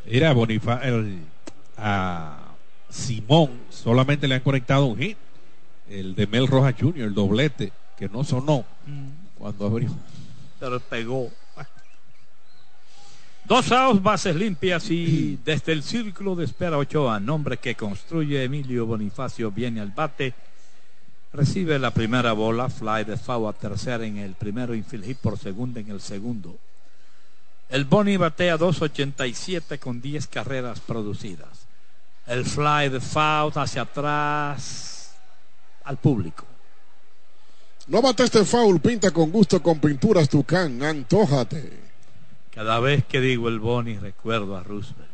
[0.05, 1.19] Mira, Bonifa el,
[1.77, 2.55] a
[2.89, 5.17] Simón solamente le han conectado un hit.
[5.89, 8.63] El de Mel Rojas Jr., el doblete, que no sonó
[9.37, 9.89] cuando abrió.
[10.59, 11.29] pero pegó.
[13.43, 18.85] Dos outs, bases limpias y desde el círculo de espera Ochoa, nombre que construye Emilio
[18.85, 20.33] Bonifacio, viene al bate.
[21.33, 25.39] Recibe la primera bola, fly de foul a tercera en el primero, infield hit por
[25.39, 26.59] segunda en el segundo.
[27.69, 31.65] El Boni batea 2.87 con 10 carreras producidas.
[32.27, 35.15] El fly de foul hacia atrás
[35.85, 36.45] al público.
[37.87, 41.79] No bates de foul, pinta con gusto con pinturas Tucán, antójate.
[42.51, 45.09] Cada vez que digo el Boni recuerdo a Roosevelt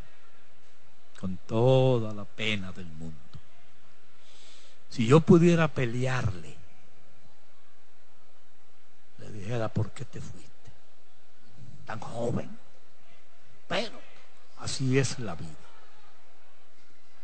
[1.18, 3.19] con toda la pena del mundo.
[4.90, 6.56] Si yo pudiera pelearle,
[9.20, 10.50] le dijera, ¿por qué te fuiste?
[11.86, 12.50] Tan joven.
[13.68, 14.00] Pero
[14.58, 15.50] así es la vida.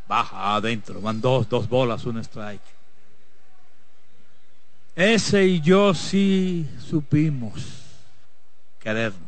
[0.08, 2.62] Baja adentro, van dos, dos bolas, un strike.
[4.96, 7.82] Ese y yo sí supimos
[8.80, 9.26] querernos.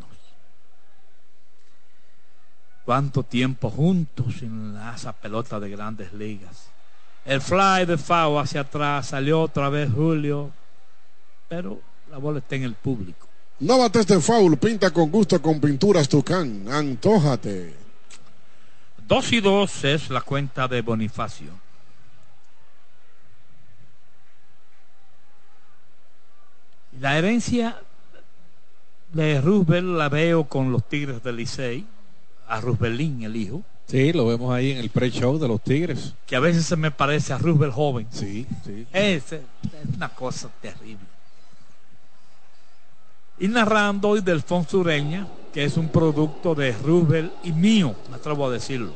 [2.86, 6.70] Cuánto tiempo juntos en esa pelota de grandes ligas.
[7.28, 10.50] El fly de Fao hacia atrás, salió otra vez Julio,
[11.50, 13.28] pero la bola está en el público.
[13.60, 17.76] No bates de foul, pinta con gusto con pinturas Tucán, antójate.
[19.06, 21.52] Dos y dos es la cuenta de Bonifacio.
[27.02, 27.82] La herencia
[29.12, 31.86] de Roosevelt la veo con los Tigres del Licey,
[32.48, 36.14] a Rooseveltín, el hijo, Sí, lo vemos ahí en el pre-show de los Tigres.
[36.26, 38.08] que a veces se me parece a Roosevelt joven.
[38.12, 38.86] Sí, sí.
[38.92, 39.42] Es, es
[39.96, 41.06] una cosa terrible.
[43.40, 48.48] Y narrando hoy del Sureña, que es un producto de Roosevelt y mío, me atrevo
[48.48, 48.92] a decirlo.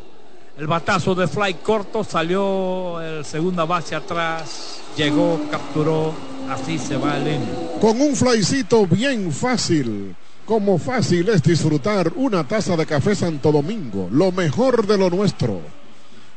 [0.58, 6.14] El batazo de fly corto salió el segunda base atrás, llegó, capturó,
[6.50, 7.80] así se va el inning.
[7.80, 10.16] Con un flycito bien fácil,
[10.52, 15.61] como fácil es disfrutar una taza de café Santo Domingo, lo mejor de lo nuestro.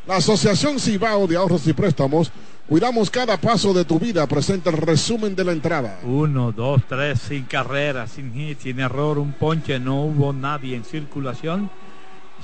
[0.06, 2.30] La Asociación Cibao de Ahorros y Préstamos,
[2.68, 5.98] cuidamos cada paso de tu vida, presenta el resumen de la entrada.
[6.04, 10.84] Uno, dos, tres, sin carrera, sin hit, sin error, un ponche, no hubo nadie en
[10.84, 11.68] circulación.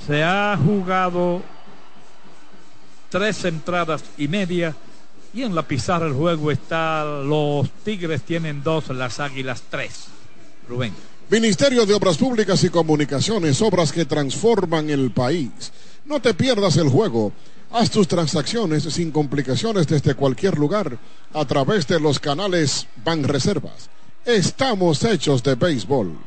[0.05, 1.41] Se ha jugado
[3.07, 4.75] tres entradas y media
[5.33, 10.07] y en la pizarra el juego está los Tigres tienen dos, las Águilas tres.
[10.67, 10.93] Rubén.
[11.31, 15.49] Ministerio de Obras Públicas y Comunicaciones, obras que transforman el país.
[16.03, 17.31] No te pierdas el juego.
[17.71, 20.99] Haz tus transacciones sin complicaciones desde cualquier lugar
[21.33, 23.89] a través de los canales Banreservas.
[24.25, 26.17] Estamos hechos de béisbol.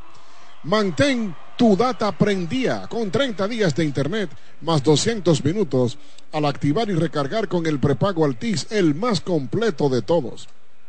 [0.63, 4.31] Mantén tu data prendida con 30 días de internet
[4.63, 5.99] más 200 minutos
[6.33, 10.49] al activar y recargar con el prepago Altis, el más completo de todos.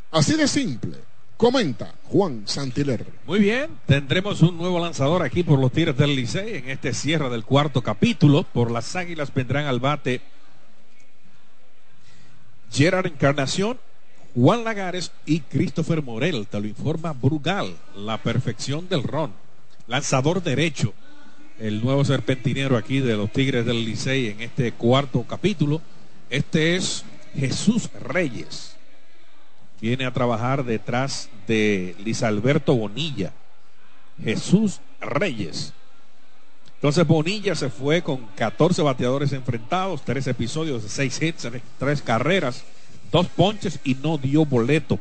[0.10, 1.15] Así de simple.
[1.38, 3.06] Comenta Juan Santiler.
[3.28, 7.30] Muy bien, tendremos un nuevo lanzador aquí por los Tigres del Licey en este cierre
[7.30, 8.44] del cuarto capítulo.
[8.44, 10.22] Por las Águilas vendrán al bate
[12.72, 13.78] Gerard Encarnación,
[14.34, 16.48] Juan Lagares y Christopher Morel.
[16.48, 19.34] Te lo informa Brugal, la perfección del ron.
[19.88, 20.94] Lanzador derecho,
[21.60, 25.82] el nuevo serpentinero aquí de los Tigres del Licey en este cuarto capítulo.
[26.30, 27.04] Este es
[27.36, 28.75] Jesús Reyes
[29.82, 33.34] viene a trabajar detrás de Luis Alberto Bonilla,
[34.24, 35.74] Jesús Reyes.
[36.76, 41.48] Entonces Bonilla se fue con 14 bateadores enfrentados, 3 episodios de 6 hits,
[41.80, 42.64] 3 carreras,
[43.12, 45.00] 2 ponches y no dio boleto.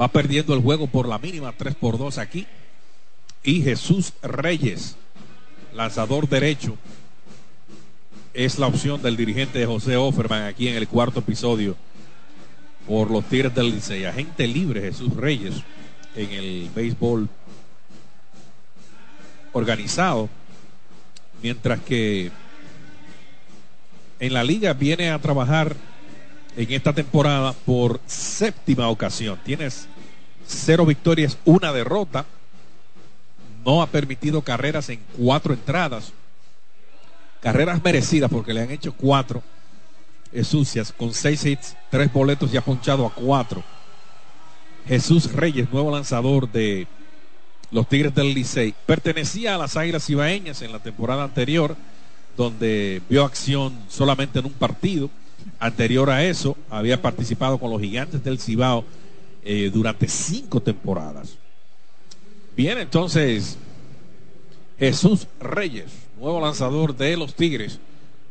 [0.00, 2.46] Va perdiendo el juego por la mínima, 3 por 2 aquí.
[3.42, 4.96] Y Jesús Reyes,
[5.74, 6.76] lanzador derecho,
[8.34, 11.76] es la opción del dirigente José Offerman aquí en el cuarto episodio
[12.86, 14.04] por los Tigres del Licey.
[14.04, 15.54] Agente libre Jesús Reyes
[16.14, 17.28] en el béisbol
[19.52, 20.28] organizado.
[21.42, 22.30] Mientras que
[24.18, 25.74] en la liga viene a trabajar
[26.56, 29.38] en esta temporada por séptima ocasión.
[29.44, 29.88] Tienes
[30.46, 32.26] cero victorias, una derrota.
[33.64, 36.12] No ha permitido carreras en cuatro entradas.
[37.40, 39.42] Carreras merecidas porque le han hecho cuatro
[40.44, 43.62] sucias con seis hits, tres boletos y ha ponchado a cuatro.
[44.86, 46.86] Jesús Reyes, nuevo lanzador de
[47.70, 51.76] los Tigres del Licey, pertenecía a las Águilas Ibaeñas en la temporada anterior,
[52.36, 55.10] donde vio acción solamente en un partido.
[55.58, 58.84] Anterior a eso, había participado con los Gigantes del Cibao
[59.42, 61.36] eh, durante cinco temporadas.
[62.56, 63.56] Bien, entonces,
[64.78, 67.78] Jesús Reyes, nuevo lanzador de los Tigres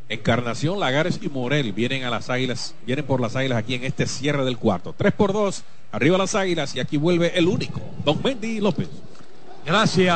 [0.09, 4.07] Encarnación, Lagares y Morel vienen a las águilas, vienen por las águilas aquí en este
[4.07, 4.95] cierre del cuarto.
[4.97, 8.89] Tres por dos, arriba las águilas y aquí vuelve el único, Don Mendy López.
[9.63, 10.15] Gracias,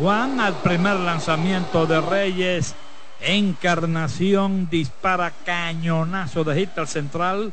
[0.00, 0.40] Juan.
[0.40, 2.74] Al primer lanzamiento de Reyes,
[3.20, 7.52] Encarnación dispara cañonazo de hit al central.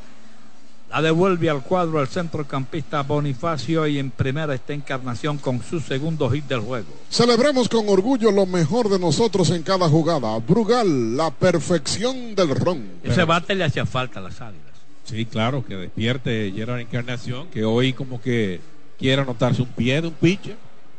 [0.92, 6.30] La devuelve al cuadro el centrocampista Bonifacio y en primera está Encarnación con su segundo
[6.30, 6.88] hit del juego.
[7.10, 10.38] Celebremos con orgullo lo mejor de nosotros en cada jugada.
[10.40, 12.84] Brugal, la perfección del ron.
[13.04, 14.66] Ese bate le hacía falta a las águilas.
[15.06, 18.60] Sí, claro, que despierte Gerard Encarnación, que hoy como que
[19.00, 20.58] quiere anotarse un pie de un pitcher.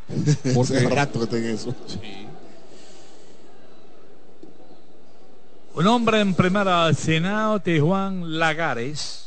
[0.54, 0.76] Porque...
[0.78, 1.76] Hace rato que tenga eso.
[1.86, 1.98] Sí.
[5.74, 9.21] Un hombre en primera al Senado, Tijuan Lagares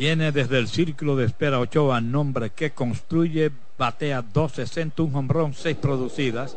[0.00, 5.76] Viene desde el círculo de espera Ochoa, nombre que construye, batea 260, un hombrón, 6
[5.76, 6.56] producidas.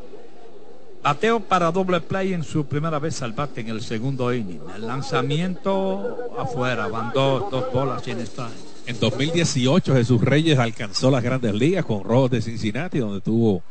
[1.04, 4.62] Bateo para doble play en su primera vez al bate en el segundo inning.
[4.74, 8.50] El lanzamiento afuera, van dos, dos bolas sin estar.
[8.86, 13.62] En 2018 Jesús Reyes alcanzó las grandes ligas con Rojos de Cincinnati, donde tuvo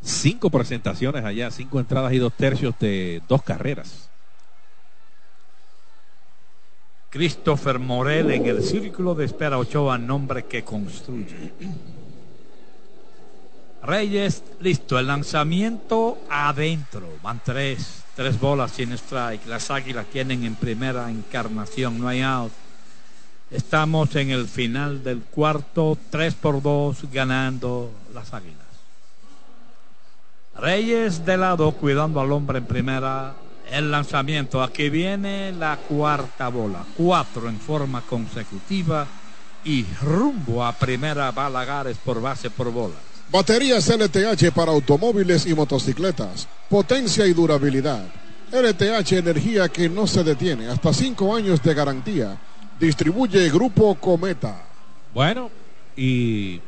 [0.00, 4.09] cinco presentaciones allá, cinco entradas y dos tercios de dos carreras.
[7.10, 11.52] Christopher Morel en el círculo de espera Ochoa, nombre que construye.
[13.82, 20.54] Reyes, listo, el lanzamiento adentro, van tres, tres bolas sin strike, las águilas tienen en
[20.54, 22.52] primera encarnación, no hay out.
[23.50, 28.58] Estamos en el final del cuarto, tres por dos, ganando las águilas.
[30.56, 33.34] Reyes de lado, cuidando al hombre en primera,
[33.70, 34.62] el lanzamiento.
[34.62, 36.84] Aquí viene la cuarta bola.
[36.96, 39.06] Cuatro en forma consecutiva
[39.64, 42.94] y rumbo a primera Balagares por base por bola.
[43.30, 46.48] Baterías LTH para automóviles y motocicletas.
[46.68, 48.04] Potencia y durabilidad.
[48.52, 50.68] LTH energía que no se detiene.
[50.68, 52.38] Hasta cinco años de garantía.
[52.80, 54.64] Distribuye Grupo Cometa.
[55.14, 55.50] Bueno,
[55.96, 56.60] y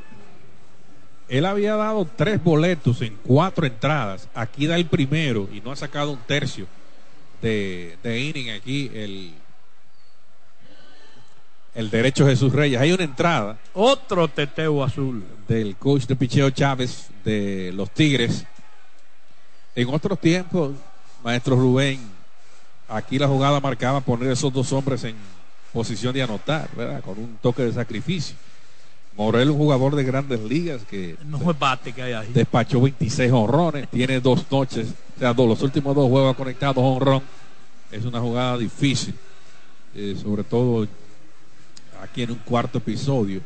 [1.29, 4.29] Él había dado tres boletos en cuatro entradas.
[4.35, 6.67] Aquí da el primero y no ha sacado un tercio
[7.43, 9.35] de, de inning aquí el,
[11.75, 12.81] el derecho Jesús Reyes.
[12.81, 13.59] Hay una entrada.
[13.75, 15.25] Otro teteo azul.
[15.49, 18.47] Del coach de Picheo Chávez de los Tigres.
[19.75, 20.73] En otros tiempos,
[21.25, 22.01] maestro Rubén,
[22.89, 25.17] aquí la jugada marcaba poner esos dos hombres en
[25.73, 27.03] posición de anotar, ¿verdad?
[27.03, 28.37] Con un toque de sacrificio.
[29.17, 32.31] Morel, un jugador de grandes ligas que, no bate que hay ahí.
[32.33, 34.89] despachó 26 honrones, tiene dos noches,
[35.23, 37.23] los últimos dos juegos conectados honrón.
[37.91, 39.15] Es una jugada difícil,
[39.95, 40.89] eh, sobre todo
[42.03, 43.41] aquí en un cuarto episodio.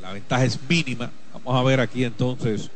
[0.00, 1.10] La ventaja es mínima.
[1.32, 2.70] Vamos a ver aquí entonces.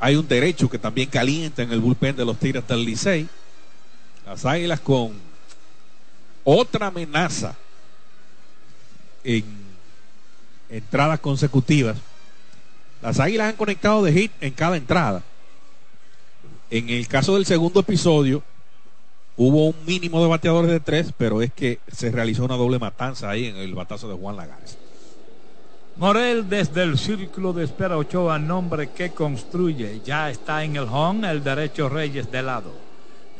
[0.00, 3.28] Hay un derecho que también calienta en el bullpen de los Tigres del Licey.
[4.26, 5.12] Las Águilas con
[6.44, 7.54] otra amenaza
[9.22, 9.44] en
[10.70, 11.96] entradas consecutivas.
[13.02, 15.22] Las Águilas han conectado de hit en cada entrada.
[16.70, 18.42] En el caso del segundo episodio,
[19.36, 23.30] hubo un mínimo de bateadores de tres, pero es que se realizó una doble matanza
[23.30, 24.78] ahí en el batazo de Juan Lagares.
[25.96, 30.00] Morel desde el círculo de espera Ochoa, nombre que construye.
[30.04, 32.72] Ya está en el home, el derecho Reyes de lado.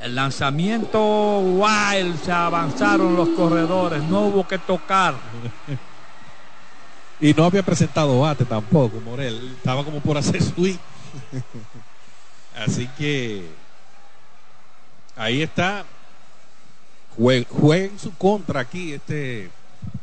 [0.01, 5.15] El lanzamiento wild, se avanzaron los corredores, no hubo que tocar.
[7.21, 9.55] y no había presentado bate tampoco, Morel.
[9.57, 10.77] Estaba como por hacer swing.
[12.57, 13.49] Así que
[15.17, 15.85] ahí está.
[17.17, 19.51] Juega en su contra aquí este,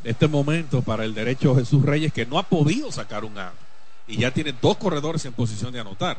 [0.03, 3.53] este momento para el derecho Jesús Reyes que no ha podido sacar un out.
[4.07, 6.17] Y ya tiene dos corredores en posición de anotar.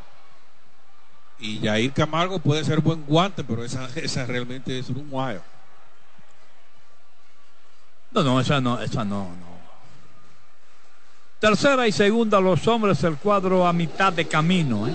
[1.39, 5.41] Y Jair Camargo puede ser buen guante, pero esa, esa realmente es un wild.
[8.13, 9.53] No, no, esa no, esa no, no.
[11.41, 14.87] Tercera y segunda los hombres, el cuadro a mitad de camino.
[14.87, 14.95] ¿eh?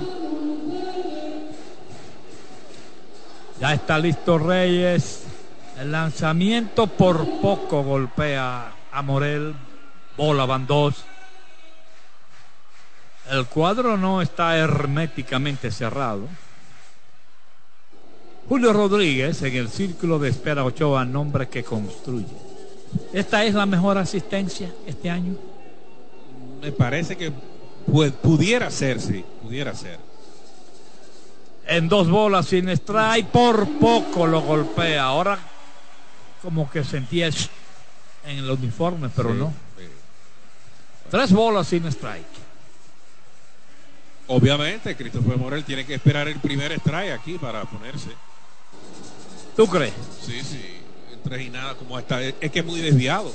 [3.59, 5.23] Ya está listo Reyes.
[5.79, 9.55] El lanzamiento por poco golpea a Morel.
[10.15, 11.03] Bola van dos.
[13.29, 16.27] El cuadro no está herméticamente cerrado.
[18.47, 22.25] Julio Rodríguez en el círculo de espera Ochoa, nombre que construye.
[23.11, 25.35] ¿Esta es la mejor asistencia este año?
[26.61, 27.31] Me parece que
[28.21, 30.06] pudiera ser, sí, pudiera ser.
[31.67, 35.03] En dos bolas sin strike, por poco lo golpea.
[35.03, 35.37] Ahora
[36.41, 39.53] como que sentía en el uniforme, pero no.
[41.09, 42.25] Tres bolas sin strike.
[44.27, 48.11] Obviamente, Christopher Morel tiene que esperar el primer strike aquí para ponerse.
[49.55, 49.93] ¿Tú crees?
[50.21, 50.81] Sí, sí.
[51.23, 52.21] Tres y nada como está.
[52.21, 53.31] Es que es muy desviado.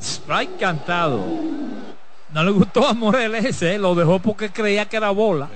[0.00, 1.24] Strike cantado.
[2.32, 5.48] No le gustó a Morel ese, lo dejó porque creía que era bola.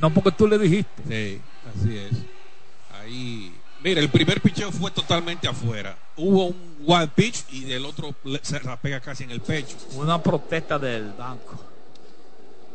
[0.00, 1.02] No porque tú le dijiste.
[1.08, 1.40] Sí,
[1.74, 2.12] así es.
[3.00, 3.54] Ahí.
[3.82, 5.96] Mira, el primer picheo fue totalmente afuera.
[6.16, 9.76] Hubo un wild pitch y del otro se la pega casi en el pecho.
[9.96, 11.60] Una protesta del banco.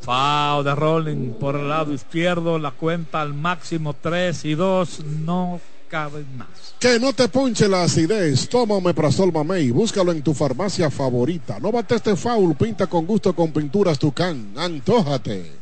[0.02, 5.60] Foul de Rolling por el lado izquierdo, la cuenta al máximo 3 y 2, no
[5.90, 6.76] cabe más.
[6.80, 11.60] Que no te ponche la acidez, toma Omeprazol Mamey, búscalo en tu farmacia favorita.
[11.60, 15.59] No bate este foul, pinta con gusto con pinturas Tucán, antójate.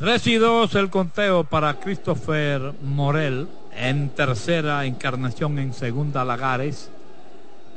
[0.00, 6.88] 3 y 2 el conteo para Christopher Morel, en tercera encarnación, en segunda Lagares.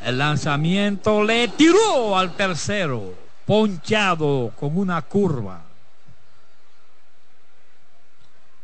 [0.06, 3.14] El lanzamiento le tiró al tercero
[3.46, 5.64] ponchado con una curva.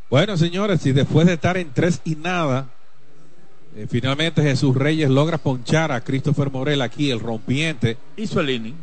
[0.10, 2.69] Bueno, señores, y después de estar en tres y nada,
[3.76, 7.98] eh, finalmente Jesús Reyes logra ponchar a Christopher Morel aquí, el rompiente.
[8.15, 8.77] Hizo el inning.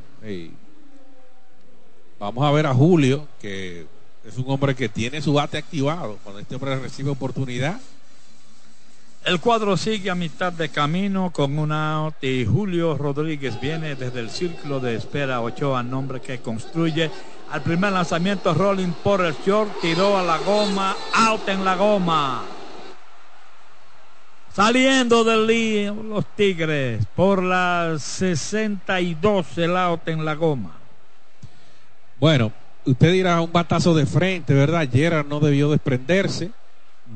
[2.19, 3.96] Vamos a ver a Julio, que
[4.27, 6.19] es un hombre que tiene su bate activado.
[6.23, 7.81] Cuando este hombre recibe oportunidad,
[9.25, 14.21] el cuadro sigue a mitad de camino con un out y Julio Rodríguez viene desde
[14.21, 17.11] el círculo de espera Ochoa, nombre que construye.
[17.51, 22.45] Al primer lanzamiento, Rolling por el short, tiró a la goma, out en la goma.
[24.53, 30.73] Saliendo del lío los Tigres por las 62 el out en la goma.
[32.19, 32.53] Bueno,
[32.87, 34.89] usted dirá un batazo de frente, ¿verdad?
[34.91, 36.51] Gerard no debió desprenderse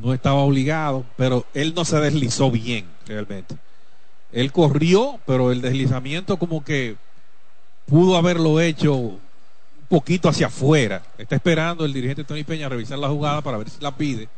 [0.03, 3.57] no estaba obligado, pero él no se deslizó bien realmente.
[4.33, 6.97] Él corrió, pero el deslizamiento como que
[7.87, 9.21] pudo haberlo hecho un
[9.89, 11.03] poquito hacia afuera.
[11.19, 14.29] Está esperando el dirigente Tony Peña a revisar la jugada para ver si la pide.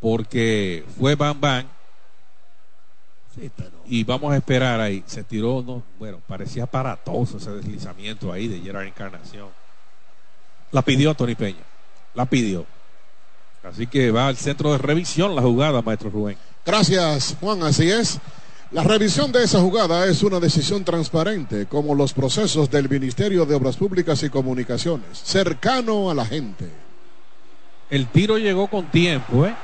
[0.00, 1.66] Porque fue Bam Bam.
[3.86, 5.02] Y vamos a esperar ahí.
[5.06, 9.61] Se tiró, no, bueno, parecía aparatoso ese deslizamiento ahí de Gerard Encarnación.
[10.72, 11.62] La pidió Tony Peña.
[12.14, 12.66] La pidió.
[13.62, 16.36] Así que va al centro de revisión la jugada, maestro Rubén.
[16.66, 17.62] Gracias, Juan.
[17.62, 18.18] Así es.
[18.72, 23.54] La revisión de esa jugada es una decisión transparente, como los procesos del Ministerio de
[23.54, 26.70] Obras Públicas y Comunicaciones, cercano a la gente.
[27.90, 29.54] El tiro llegó con tiempo, ¿eh?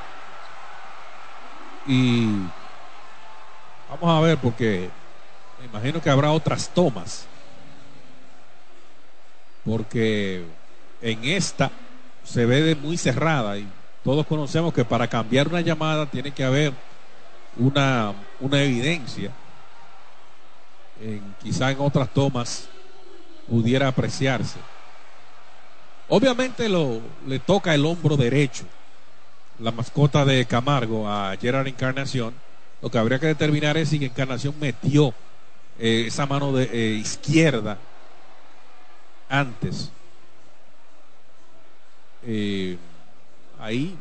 [1.87, 2.27] Y
[3.89, 4.91] vamos a ver, porque
[5.59, 7.25] me imagino que habrá otras tomas.
[9.65, 10.45] Porque
[11.01, 11.71] en esta
[12.25, 13.67] se ve de muy cerrada y
[14.05, 16.73] todos conocemos que para cambiar una llamada tiene que haber
[17.57, 19.31] una, una evidencia.
[21.01, 22.69] En, quizá en otras tomas
[23.49, 24.59] pudiera apreciarse.
[26.09, 28.65] Obviamente le toca el hombro derecho,
[29.59, 32.35] la mascota de Camargo a Gerard Encarnación.
[32.81, 35.13] Lo que habría que determinar es si Encarnación metió
[35.79, 37.77] eh, esa mano de, eh, izquierda
[39.29, 39.91] antes.
[42.23, 42.77] Eh,
[43.59, 43.97] ahí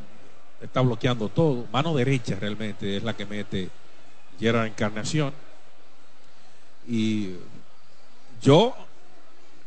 [0.61, 1.65] está bloqueando todo.
[1.71, 3.69] Mano derecha realmente es la que mete
[4.39, 5.33] Gerard Encarnación.
[6.87, 7.33] Y
[8.41, 8.75] yo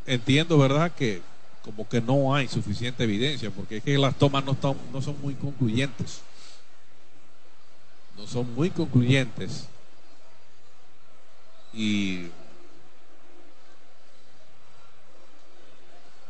[0.06, 1.22] entiendo, ¿verdad?, que
[1.62, 5.20] como que no hay suficiente evidencia, porque es que las tomas no, están, no son
[5.20, 6.22] muy concluyentes.
[8.16, 9.66] No son muy concluyentes.
[11.72, 12.28] Y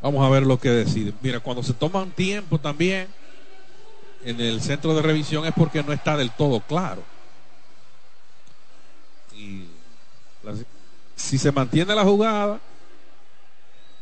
[0.02, 1.12] vamos a ver lo que decide.
[1.20, 3.08] Mira, cuando se toman tiempo también,
[4.24, 7.02] en el centro de revisión es porque no está del todo claro.
[9.34, 9.64] Y
[11.16, 12.60] si se mantiene la jugada,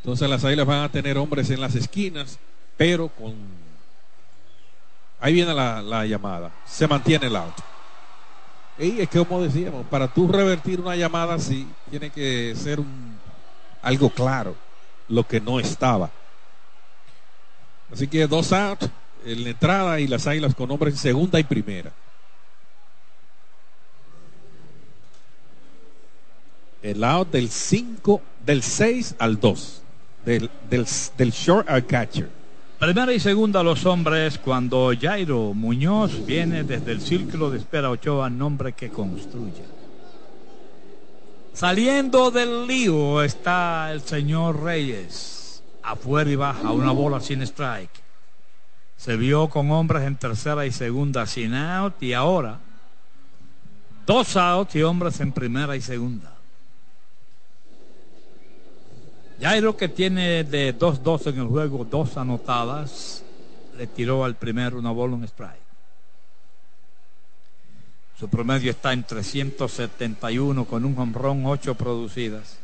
[0.03, 2.39] entonces las águilas van a tener hombres en las esquinas,
[2.77, 3.35] pero con...
[5.21, 6.53] Ahí viene la, llamada.
[6.65, 7.63] Se mantiene el auto.
[8.79, 12.79] Y es que como decíamos, para tú revertir una llamada así, tiene que ser
[13.83, 14.55] algo claro,
[15.09, 16.11] lo que no estaba.
[17.93, 18.89] Así que dos outs
[19.25, 21.93] en la entrada y las águilas con hombres en segunda y primera.
[26.83, 29.83] El lado del 5, del 6 al 2,
[30.25, 30.87] del, del,
[31.17, 32.31] del short al catcher.
[32.79, 38.31] Primera y segunda los hombres cuando Jairo Muñoz viene desde el círculo de espera Ochoa,
[38.31, 39.78] nombre que construye.
[41.59, 45.61] Saliendo del lío está el señor Reyes.
[45.83, 47.91] Afuera y baja una bola sin strike.
[48.97, 52.61] Se vio con hombres en tercera y segunda sin out y ahora
[54.07, 56.33] dos outs y hombres en primera y segunda.
[59.41, 63.25] Jairo que tiene de 2-2 en el juego, dos anotadas,
[63.77, 65.68] le tiró al primero una bola, un strike.
[68.19, 72.59] Su promedio está en 371 con un hombrón, 8 producidas.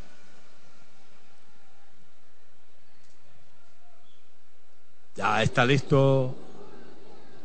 [5.17, 6.35] Ya está listo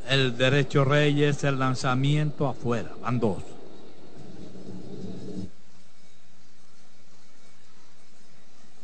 [0.07, 2.91] el derecho Reyes, el lanzamiento afuera.
[2.99, 3.43] Van dos.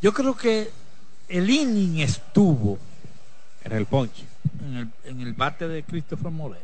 [0.02, 0.70] Yo creo que
[1.28, 2.78] el inning estuvo
[3.64, 4.24] en el ponche,
[5.04, 6.62] en el, bate de Christopher Morel.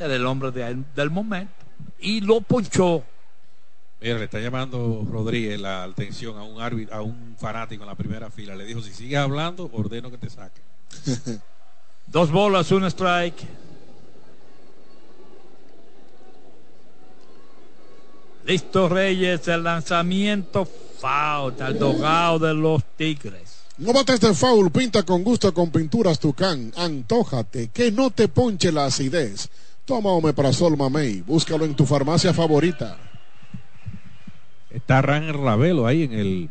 [0.00, 1.52] Era el hombre del momento.
[2.00, 3.04] Y lo ponchó
[4.00, 7.94] Mira, le está llamando Rodríguez la atención a un árbitro, a un fanático en la
[7.94, 8.56] primera fila.
[8.56, 10.62] Le dijo, si sigues hablando, ordeno que te saque.
[12.06, 13.46] Dos bolas, un strike.
[18.46, 23.60] Listo Reyes, el lanzamiento foul al dogado de los Tigres.
[23.76, 26.72] No bates de foul, pinta con gusto con pinturas Tucán.
[26.76, 29.50] Antójate, que no te ponche la acidez.
[29.90, 32.96] Toma Omeprazol Mamey, búscalo en tu farmacia favorita.
[34.70, 36.48] Está Ran Ravelo ahí en el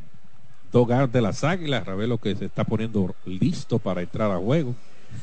[0.74, 1.86] Dogar de las Águilas.
[1.86, 4.76] Ravelo que se está poniendo listo para entrar a juego.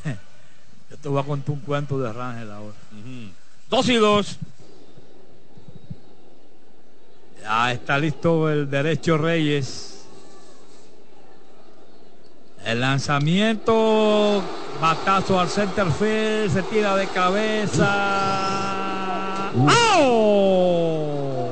[0.91, 2.75] Yo te voy a contar un cuento de Rangel ahora.
[3.69, 4.39] Dos y dos.
[7.43, 9.96] Ya está listo el derecho Reyes.
[12.67, 14.43] El lanzamiento,
[14.81, 17.87] batazo al center field, se tira de cabeza.
[19.97, 21.51] ¡Oh!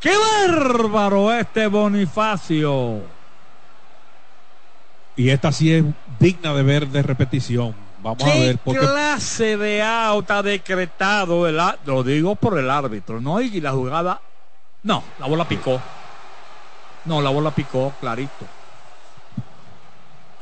[0.00, 3.02] ¡Qué bárbaro este Bonifacio!
[5.16, 5.84] Y esta sí es
[6.18, 7.74] digna de ver de repetición.
[8.02, 12.70] Vamos a ver por qué clase de out ha decretado el lo digo por el
[12.70, 14.22] árbitro, no y la jugada
[14.82, 15.78] no, la bola picó.
[17.04, 18.55] No, la bola picó clarito.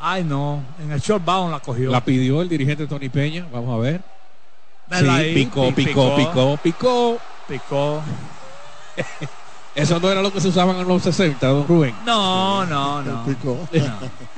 [0.07, 1.91] Ay, no, en el short bound la cogió.
[1.91, 4.03] La pidió el dirigente Tony Peña, vamos a ver.
[4.93, 7.19] Sí, picó, picó, picó, picó,
[7.49, 8.03] Picó.
[9.75, 11.95] Eso no era lo que se usaban en los 60, don Rubén.
[12.05, 13.25] No, no, no.
[13.25, 13.67] Picó.
[13.73, 14.25] No.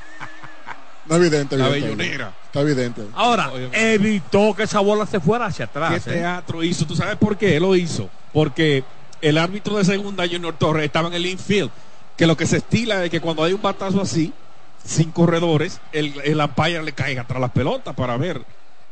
[1.07, 2.33] No evidente, La bellonera.
[2.47, 3.03] Está evidente.
[3.15, 6.07] Ahora, evitó que esa bola se fuera hacia ¿Qué atrás.
[6.09, 6.15] ¿eh?
[6.15, 6.85] teatro hizo?
[6.85, 8.09] ¿Tú sabes por qué lo hizo?
[8.33, 8.83] Porque
[9.21, 11.71] el árbitro de segunda, Junior Torres, estaba en el infield.
[12.17, 14.33] Que lo que se estila es que cuando hay un batazo así,
[14.87, 18.43] sin corredores, el, el umpire le caiga atrás las pelotas para ver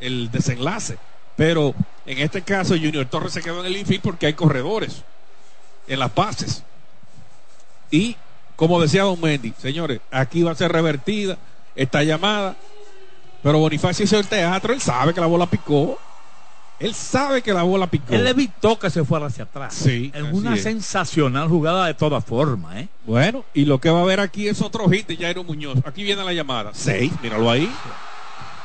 [0.00, 0.98] el desenlace.
[1.36, 1.74] Pero
[2.06, 5.02] en este caso, Junior Torres se quedó en el infield porque hay corredores
[5.86, 6.62] en las bases.
[7.90, 8.16] Y
[8.56, 11.38] como decía Don Mendy, señores, aquí va a ser revertida
[11.74, 12.56] esta llamada.
[13.42, 15.98] Pero Bonifacio hizo el teatro, él sabe que la bola picó.
[16.84, 18.12] Él sabe que la bola picó.
[18.12, 19.72] Él evitó que se fuera hacia atrás.
[19.74, 20.62] Sí, En así una es.
[20.62, 22.88] sensacional jugada de todas formas, ¿eh?
[23.06, 25.78] Bueno, y lo que va a haber aquí es otro hit de Jairo Muñoz.
[25.86, 26.72] Aquí viene la llamada.
[26.74, 27.70] Seis, míralo ahí.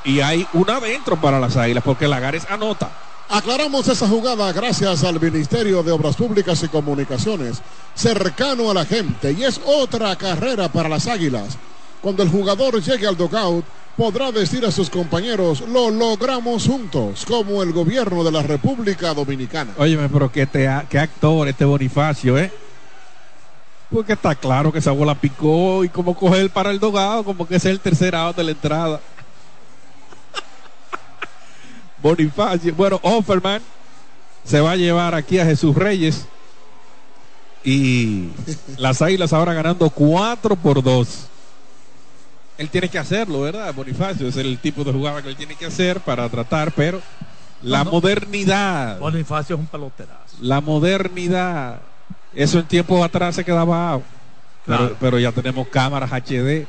[0.04, 2.90] Y hay una adentro para las águilas porque Lagares anota.
[3.30, 7.62] Aclaramos esa jugada gracias al Ministerio de Obras Públicas y Comunicaciones,
[7.94, 11.58] cercano a la gente, y es otra carrera para las Águilas.
[12.02, 13.66] Cuando el jugador llegue al dugout,
[14.00, 19.74] podrá decir a sus compañeros, lo logramos juntos, como el gobierno de la República Dominicana.
[19.78, 22.50] Óyeme, pero qué, actor este Bonifacio, ¿eh?
[23.92, 27.56] Porque está claro que esa bola picó y como coger para el dogado, como que
[27.58, 29.02] es el tercer out de la entrada.
[32.02, 32.74] Bonifacio.
[32.76, 33.62] Bueno, Offerman
[34.46, 36.26] se va a llevar aquí a Jesús Reyes.
[37.66, 38.30] Y
[38.78, 41.28] las águilas ahora ganando 4 por 2.
[42.60, 43.74] Él tiene que hacerlo, ¿verdad?
[43.74, 47.02] Bonifacio es el tipo de jugada que él tiene que hacer para tratar, pero
[47.64, 47.92] la No, no.
[47.92, 49.00] modernidad.
[49.00, 50.36] Bonifacio es un peloterazo.
[50.42, 51.80] La modernidad.
[52.36, 54.00] Eso en tiempo atrás se quedaba.
[54.66, 54.84] Claro.
[54.86, 56.68] Pero, pero ya tenemos cámaras HD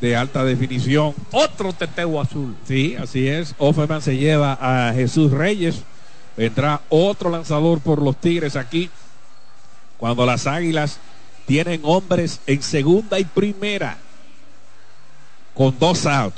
[0.00, 1.14] de alta definición.
[1.32, 2.54] Otro teteo azul.
[2.66, 3.54] Sí, así es.
[3.58, 5.82] Offerman se lleva a Jesús Reyes.
[6.36, 8.88] Vendrá otro lanzador por los Tigres aquí.
[9.98, 10.98] Cuando las Águilas
[11.46, 13.96] tienen hombres en segunda y primera.
[15.54, 16.34] Con dos out.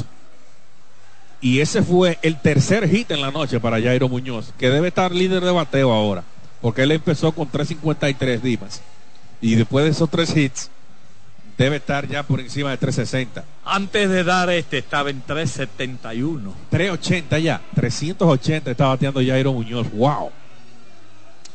[1.41, 5.13] Y ese fue el tercer hit en la noche para Jairo Muñoz, que debe estar
[5.13, 6.23] líder de bateo ahora.
[6.61, 8.81] Porque él empezó con 3.53 Dimas.
[9.41, 10.71] Y después de esos tres hits,
[11.59, 13.45] debe estar ya por encima de 360.
[13.65, 16.55] Antes de dar este estaba en 371.
[16.71, 19.91] 380 ya, 380 está bateando Jairo Muñoz.
[19.93, 20.31] ¡Wow!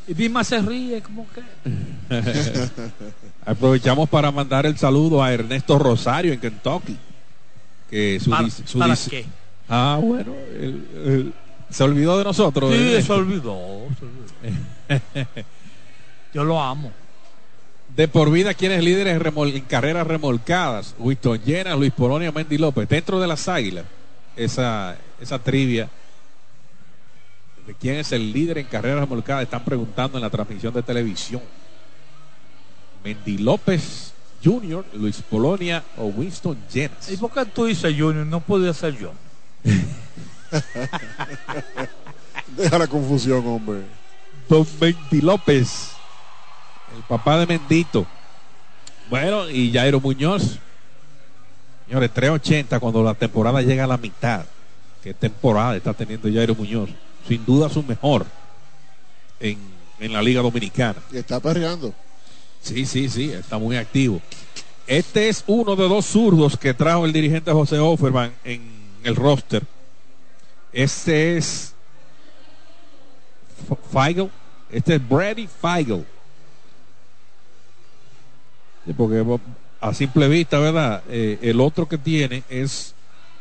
[0.06, 1.42] Y Dima se ríe como que.
[3.46, 6.96] Aprovechamos para mandar el saludo a Ernesto Rosario en Kentucky.
[7.90, 9.24] Que su, ¿Para, dis- su para dis- qué?
[9.68, 10.32] Ah, bueno,
[11.70, 12.72] se olvidó de nosotros.
[12.72, 13.02] Sí, ¿eh?
[13.02, 13.58] se olvidó.
[13.98, 15.28] se olvidó.
[16.34, 16.92] Yo lo amo.
[17.96, 20.94] De por vida, quienes líderes remol- en carreras remolcadas?
[20.98, 22.88] Winston Llenas, Luis Polonia, Mendy López.
[22.88, 23.84] Dentro de las águilas,
[24.36, 25.88] esa, esa trivia
[27.66, 31.42] de quién es el líder en carreras remolcadas están preguntando en la transmisión de televisión.
[33.04, 34.12] Mendy López
[34.44, 37.10] Jr., Luis Polonia o Winston Llenas.
[37.10, 38.26] ¿Y por qué tú dices Junior?
[38.26, 39.12] No podía ser yo.
[42.56, 43.82] Deja la confusión, hombre.
[44.48, 45.90] Don Mendy López,
[46.96, 48.06] el papá de Mendito.
[49.10, 50.58] Bueno, y Jairo Muñoz.
[51.86, 54.44] Señores, 380 cuando la temporada llega a la mitad.
[55.02, 56.90] ¿Qué temporada está teniendo Jairo Muñoz?
[57.26, 58.26] Sin duda su mejor
[59.40, 59.58] en,
[59.98, 60.98] en la Liga Dominicana.
[61.12, 61.94] Y está perreando.
[62.60, 64.20] Sí, sí, sí, está muy activo.
[64.86, 68.62] Este es uno de dos zurdos que trajo el dirigente José Offerman en
[69.04, 69.62] el roster.
[70.72, 71.74] Este es
[73.92, 74.30] Feigl.
[74.70, 76.04] Este es Brady Feigl.
[78.96, 79.24] Porque
[79.80, 81.02] a simple vista, ¿verdad?
[81.08, 82.94] Eh, el otro que tiene es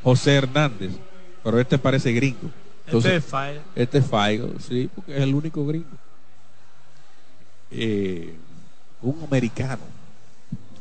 [0.04, 0.92] José Hernández.
[1.44, 2.52] Pero este parece gringo.
[2.86, 3.62] Entonces, este es Fire.
[3.76, 5.88] este es Feigl, sí, porque es el único gringo.
[7.72, 8.34] Eh,
[9.02, 9.82] un americano.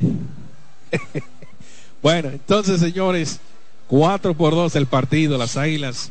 [2.02, 3.40] bueno, entonces, señores,
[3.88, 5.38] 4 por 2 el partido.
[5.38, 6.10] Las águilas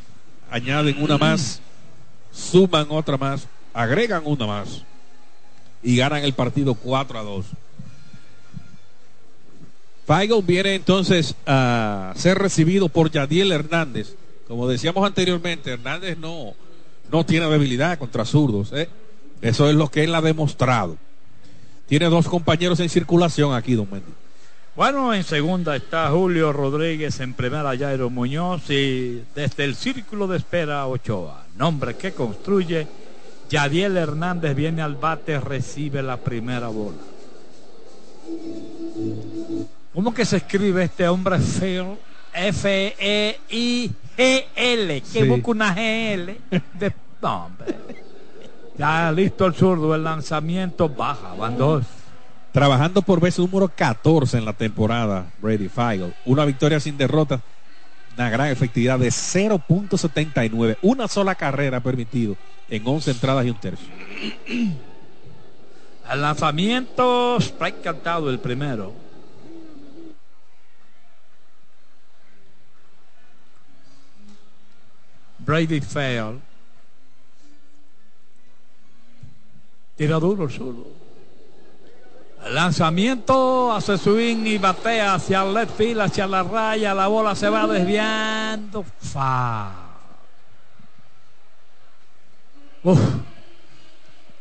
[0.50, 1.62] añaden una más,
[2.32, 4.84] suman otra más, agregan una más
[5.84, 7.46] y ganan el partido 4 a 2.
[10.08, 14.16] Feigl viene entonces a ser recibido por Yadiel Hernández.
[14.48, 16.54] Como decíamos anteriormente, Hernández no,
[17.12, 18.72] no tiene debilidad contra zurdos.
[18.74, 18.88] ¿eh?
[19.42, 20.98] Eso es lo que él ha demostrado.
[21.88, 24.12] Tiene dos compañeros en circulación aquí, don Mendy.
[24.76, 30.38] Bueno, en segunda está Julio Rodríguez, en primera Jairo Muñoz y desde el círculo de
[30.38, 31.46] espera Ochoa.
[31.58, 32.86] Nombre que construye.
[33.50, 36.98] Yadiel Hernández viene al bate, recibe la primera bola.
[39.94, 41.98] ¿Cómo que se escribe este hombre feo?
[42.34, 43.92] F-E-I-G-L.
[45.02, 45.24] Que Sí.
[45.24, 46.38] busca una G-L.
[46.80, 46.94] De...
[47.22, 47.76] No, hombre.
[48.78, 51.86] Ya listo el zurdo, el lanzamiento baja, van dos.
[52.52, 56.14] Trabajando por vez número 14 en la temporada, Brady Feigl.
[56.26, 57.42] Una victoria sin derrota,
[58.16, 60.78] una gran efectividad de 0.79.
[60.82, 62.36] Una sola carrera permitido
[62.70, 63.88] en 11 entradas y un tercio.
[66.12, 68.94] El lanzamiento, strike cantado el primero.
[75.40, 76.45] Brady Fail.
[79.96, 80.88] Tira duro el zurdo.
[82.46, 86.94] El lanzamiento hace swing y batea hacia el left field, hacia la raya.
[86.94, 88.86] La bola se va desviando.
[89.00, 89.72] Fa.
[92.84, 93.00] Uf.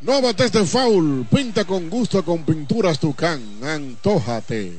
[0.03, 1.27] No bates de foul.
[1.31, 3.43] Pinta con gusto con pinturas Tucán.
[3.65, 4.77] Antójate.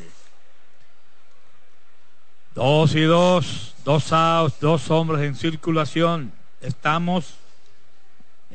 [2.54, 3.74] Dos y dos.
[3.84, 6.32] Dos outs, dos hombres en circulación.
[6.62, 7.34] Estamos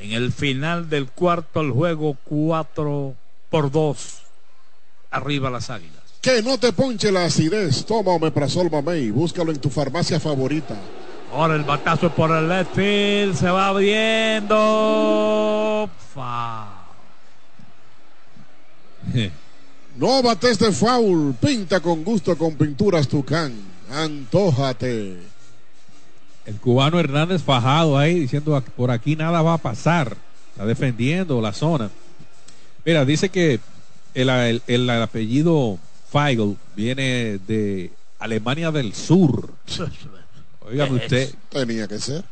[0.01, 3.15] en el final del cuarto, el juego 4
[3.51, 4.19] por 2.
[5.11, 6.01] Arriba las águilas.
[6.23, 7.85] Que no te ponche la acidez.
[7.85, 9.11] Toma Omeprazol Mamey.
[9.11, 10.75] Búscalo en tu farmacia favorita.
[11.33, 13.37] Ahora el batazo por el left field.
[13.37, 14.59] Se va abriendo.
[16.15, 16.67] Fa.
[19.97, 21.35] No bates de foul.
[21.35, 23.53] Pinta con gusto con pinturas Tucán.
[23.91, 25.19] Antójate.
[26.47, 30.17] El cubano Hernández fajado ahí diciendo por aquí nada va a pasar.
[30.53, 31.91] Está defendiendo la zona.
[32.85, 33.61] Mira, dice que
[34.15, 35.79] el, el, el apellido
[36.11, 39.53] Feigl viene de Alemania del Sur.
[40.67, 41.35] Oigan usted.
[41.49, 42.25] Tenía que ser.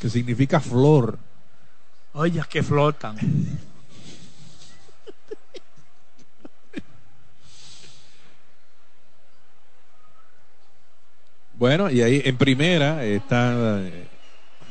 [0.00, 1.18] Que significa flor.
[2.12, 3.16] Oye, que flotan.
[11.56, 14.08] Bueno, y ahí en primera está eh,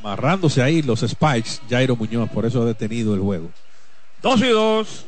[0.00, 3.50] amarrándose ahí los Spikes, Jairo Muñoz, por eso ha detenido el juego.
[4.22, 5.06] Dos y dos.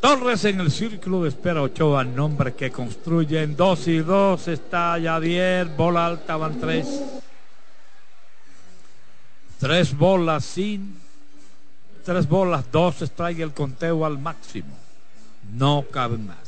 [0.00, 3.56] Torres en el círculo de espera Ochoa, nombre que construyen.
[3.56, 7.02] Dos y dos está Yadier, bola alta, van tres.
[9.58, 11.00] Tres bolas sin.
[12.04, 14.76] Tres bolas, dos strike el conteo al máximo.
[15.54, 16.43] No caben más.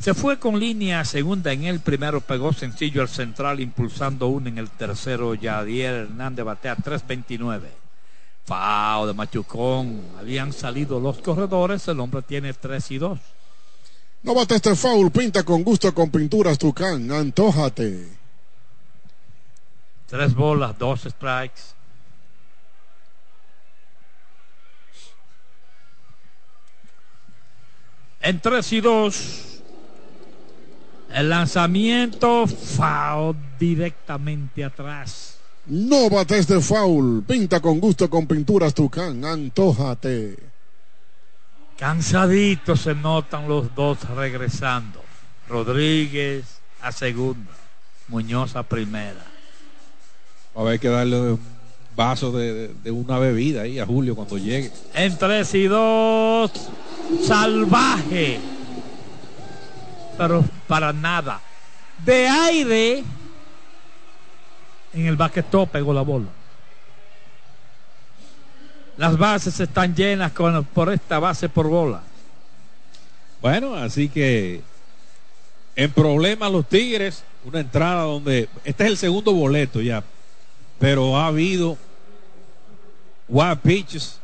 [0.00, 4.56] Se fue con línea segunda en el primero, pegó sencillo al central, impulsando uno en
[4.56, 5.34] el tercero.
[5.34, 7.60] Yadier Hernández batea 3.29.
[8.46, 10.00] Fao de Machucón.
[10.18, 13.18] Habían salido los corredores, el hombre tiene 3 y 2.
[14.22, 18.08] No bate este foul, pinta con gusto con pinturas Tucán, antójate.
[20.06, 21.60] Tres bolas, dos strikes.
[28.22, 29.49] En 3 y 2.
[31.12, 35.36] El lanzamiento, foul directamente atrás.
[35.66, 37.22] No bates de foul.
[37.24, 39.24] Pinta con gusto con pinturas Tucán.
[39.24, 40.36] Antójate.
[41.78, 45.02] Cansaditos se notan los dos regresando.
[45.48, 46.44] Rodríguez
[46.80, 47.50] a segunda.
[48.08, 49.24] Muñoz a primera.
[50.56, 51.40] Va a haber que darle un
[51.96, 54.70] vaso de, de, de una bebida ahí a Julio cuando llegue.
[54.94, 56.52] En 3 y 2.
[57.26, 58.40] Salvaje.
[60.20, 61.40] Pero para nada.
[62.04, 63.02] De aire
[64.92, 66.26] en el baquetó pegó la bola.
[68.98, 72.02] Las bases están llenas con, por esta base por bola.
[73.40, 74.60] Bueno, así que
[75.74, 80.04] en problemas los Tigres, una entrada donde este es el segundo boleto ya,
[80.78, 81.78] pero ha habido
[83.26, 84.20] wild pitches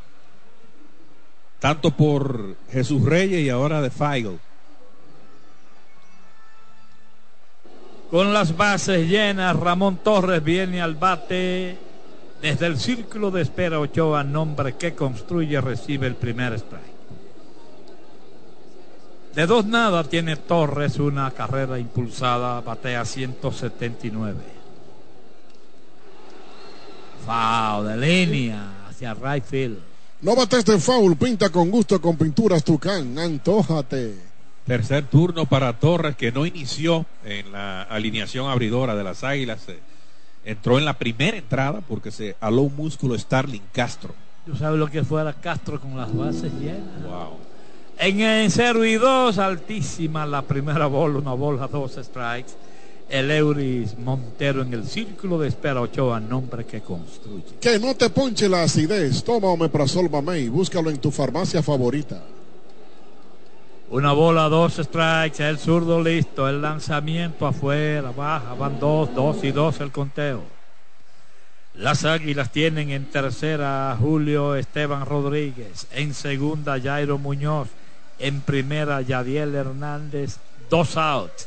[1.58, 4.38] tanto por Jesús Reyes y ahora de Feigl.
[8.10, 11.76] Con las bases llenas, Ramón Torres viene al bate.
[12.40, 16.96] Desde el círculo de espera Ochoa, nombre que construye, recibe el primer strike.
[19.34, 24.34] De dos nada tiene Torres una carrera impulsada, batea 179.
[27.26, 29.78] Foul de línea hacia right field.
[30.22, 34.35] No bates de foul, pinta con gusto con pinturas Tucán, antójate.
[34.66, 39.60] Tercer turno para Torres que no inició en la alineación abridora de las Águilas.
[40.44, 44.12] Entró en la primera entrada porque se aló un músculo Starling Castro.
[44.44, 47.02] ¿Tú sabes lo que fuera Castro con las bases llenas?
[47.04, 47.36] Wow.
[47.98, 52.52] En el 0 y 2, altísima la primera bola, una bola, dos strikes.
[53.08, 57.54] El Euris Montero en el círculo de espera Ochoa, nombre que construye.
[57.60, 59.22] Que no te ponche la acidez.
[59.22, 60.48] Toma Omeprazol Mamey.
[60.48, 62.20] Búscalo en tu farmacia favorita.
[63.88, 69.52] Una bola, dos strikes, el zurdo listo, el lanzamiento afuera, baja, van dos, dos y
[69.52, 70.42] dos el conteo.
[71.74, 77.68] Las Águilas tienen en tercera Julio Esteban Rodríguez, en segunda Jairo Muñoz,
[78.18, 80.38] en primera Yadiel Hernández,
[80.68, 81.46] dos outs.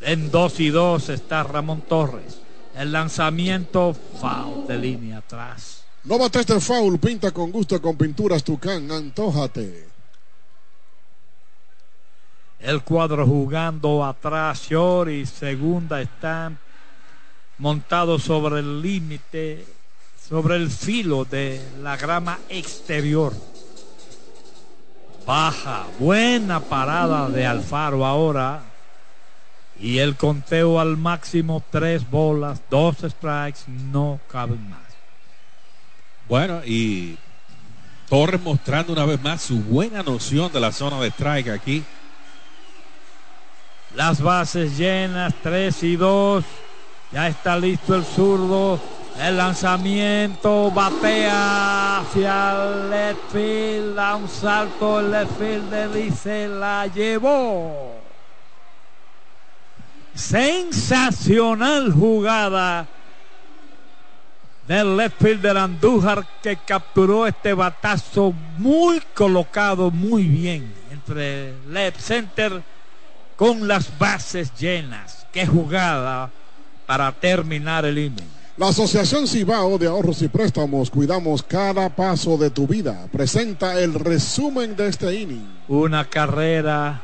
[0.00, 2.40] En dos y dos está Ramón Torres.
[2.74, 5.84] El lanzamiento foul de línea atrás.
[6.04, 9.87] No bates de foul, pinta con gusto con pinturas Tucán, antójate.
[12.60, 14.68] El cuadro jugando atrás,
[15.08, 16.58] y segunda están
[17.58, 19.64] montados sobre el límite,
[20.28, 23.32] sobre el filo de la grama exterior.
[25.24, 28.62] Baja, buena parada de Alfaro ahora.
[29.80, 34.80] Y el conteo al máximo, tres bolas, dos strikes, no caben más.
[36.28, 37.16] Bueno, y
[38.08, 41.84] Torres mostrando una vez más su buena noción de la zona de strike aquí.
[43.94, 46.44] Las bases llenas, 3 y 2.
[47.12, 48.78] Ya está listo el zurdo.
[49.18, 53.94] El lanzamiento batea hacia el left field.
[53.96, 57.98] Da un salto el left fielder y se la llevó.
[60.14, 62.86] Sensacional jugada
[64.68, 72.62] del left fielder Andújar que capturó este batazo muy colocado, muy bien entre left center
[73.38, 75.24] con las bases llenas.
[75.32, 76.28] Qué jugada
[76.86, 78.28] para terminar el inning.
[78.56, 83.06] La Asociación Cibao de Ahorros y Préstamos, cuidamos cada paso de tu vida.
[83.12, 85.48] Presenta el resumen de este inning.
[85.68, 87.00] Una carrera,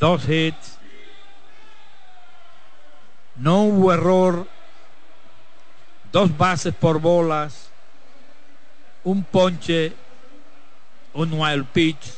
[0.00, 0.78] dos hits.
[3.36, 4.48] No hubo error.
[6.10, 7.68] Dos bases por bolas.
[9.04, 9.92] Un ponche.
[11.14, 12.17] Un wild pitch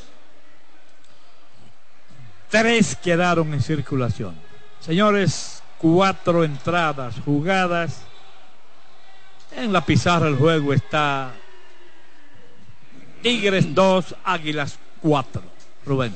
[2.51, 4.35] Tres quedaron en circulación.
[4.81, 7.98] Señores, cuatro entradas jugadas.
[9.56, 11.32] En la pizarra del juego está
[13.22, 15.43] Tigres 2, Águilas 4.
[15.86, 16.14] Rubén.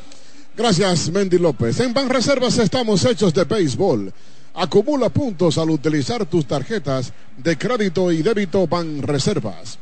[0.57, 1.79] Gracias, Mendy López.
[1.81, 4.13] En Banreservas estamos hechos de béisbol.
[4.55, 9.79] Acumula puntos al utilizar tus tarjetas de crédito y débito Banreservas.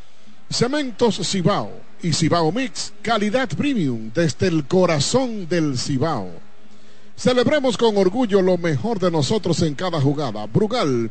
[0.51, 6.31] Cementos Cibao y Cibao Mix, calidad premium desde el corazón del Cibao.
[7.17, 10.47] Celebremos con orgullo lo mejor de nosotros en cada jugada.
[10.47, 11.11] Brugal,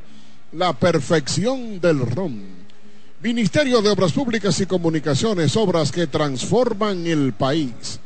[0.52, 2.42] la perfección del ron.
[3.22, 8.00] Ministerio de Obras Públicas y Comunicaciones, obras que transforman el país.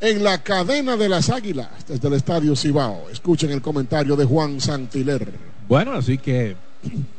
[0.00, 3.08] En la cadena de las águilas, desde el Estadio Cibao.
[3.10, 5.32] Escuchen el comentario de Juan Santiler.
[5.66, 6.56] Bueno, así que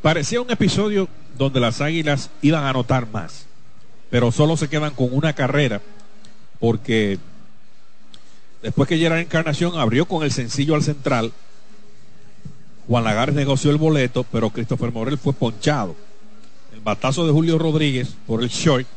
[0.01, 1.07] parecía un episodio
[1.37, 3.48] donde las águilas iban a anotar más
[4.09, 5.81] pero solo se quedan con una carrera
[6.59, 7.17] porque
[8.61, 11.31] después que Gerard Encarnación abrió con el sencillo al central,
[12.87, 15.95] Juan Lagares negoció el boleto, pero Christopher Morel fue ponchado.
[16.73, 18.87] El batazo de Julio Rodríguez por el short,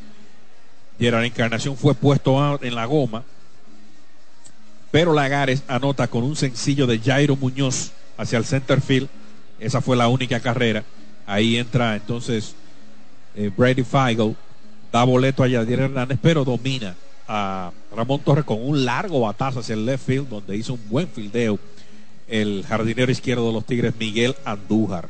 [0.98, 3.22] Gerard Encarnación fue puesto en la goma,
[4.90, 9.08] pero Lagares anota con un sencillo de Jairo Muñoz hacia el center field.
[9.58, 10.84] Esa fue la única carrera.
[11.26, 12.54] Ahí entra entonces
[13.34, 14.36] eh, Brady Feigl
[14.92, 16.94] da boleto a Yadier Hernández, pero domina
[17.26, 21.08] a Ramón Torres con un largo batazo hacia el left field, donde hizo un buen
[21.08, 21.58] fildeo
[22.28, 25.08] el jardinero izquierdo de los Tigres, Miguel Andújar.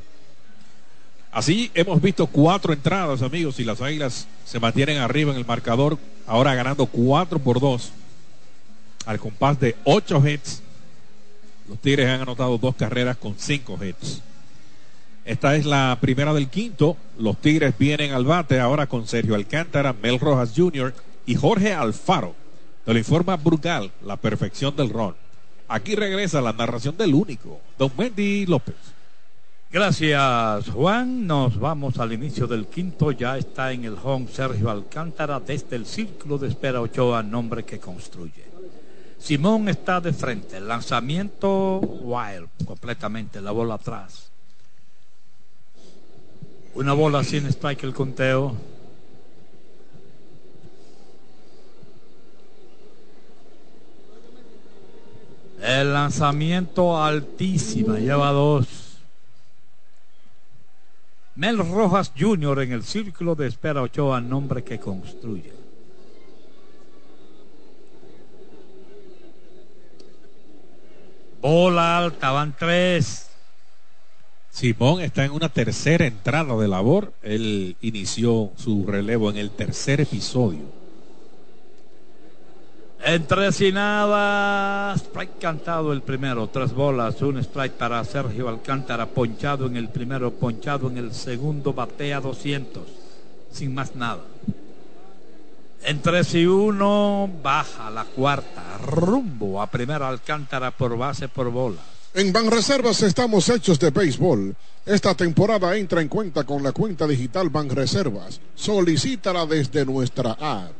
[1.33, 5.99] Así hemos visto cuatro entradas, amigos, y las Águilas se mantienen arriba en el marcador,
[6.27, 7.91] ahora ganando cuatro por dos,
[9.07, 10.63] al compás de ocho hits.
[11.69, 14.21] Los Tigres han anotado dos carreras con cinco hits.
[15.24, 16.97] Esta es la primera del quinto.
[17.19, 20.93] Los Tigres vienen al bate ahora con Sergio Alcántara, Mel Rojas Jr.
[21.27, 22.35] y Jorge Alfaro.
[22.85, 25.15] Te lo informa Brugal, la perfección del ron.
[25.69, 28.74] Aquí regresa la narración del único, Don Wendy López.
[29.70, 31.27] Gracias, Juan.
[31.27, 33.12] Nos vamos al inicio del quinto.
[33.12, 37.78] Ya está en el home Sergio Alcántara desde el círculo de espera Ochoa, nombre que
[37.78, 38.44] construye.
[39.19, 40.61] Simón está de frente.
[40.61, 44.32] Lanzamiento wild, completamente, la bola atrás.
[46.74, 48.57] Una bola sin strike el conteo.
[55.61, 58.99] El lanzamiento altísima, lleva dos.
[61.35, 62.61] Mel Rojas Jr.
[62.61, 65.53] en el círculo de espera Ochoa, nombre que construye.
[71.40, 73.32] Bola alta, van tres.
[74.53, 77.15] Simón está en una tercera entrada de labor.
[77.23, 80.61] Él inició su relevo en el tercer episodio.
[83.03, 89.66] Entre sin nada, strike cantado el primero, tres bolas, un strike para Sergio Alcántara, ponchado
[89.66, 92.85] en el primero, ponchado en el segundo, batea 200,
[93.51, 94.23] sin más nada.
[95.83, 101.91] Entre si uno, baja la cuarta, rumbo a primera Alcántara por base por bola.
[102.14, 104.55] En Banreservas estamos hechos de béisbol.
[104.84, 108.39] Esta temporada entra en cuenta con la cuenta digital Banreservas.
[108.55, 110.72] Solicítala desde nuestra app.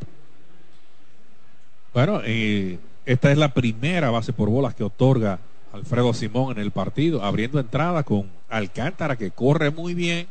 [1.95, 5.39] Bueno, eh, esta es la primera base por bolas que otorga
[5.73, 10.27] Alfredo Simón en el partido, abriendo entrada con Alcántara, que corre muy bien.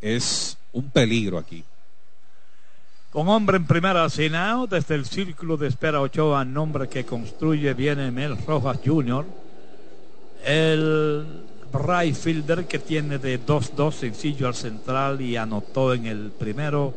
[0.00, 1.64] Es un peligro aquí.
[3.10, 8.12] Con hombre en primera Sinao, desde el círculo de espera Ochoa, nombre que construye, viene
[8.12, 9.26] Mel Rojas Jr.,
[10.44, 16.94] el right fielder que tiene de 2-2 sencillo al central y anotó en el primero,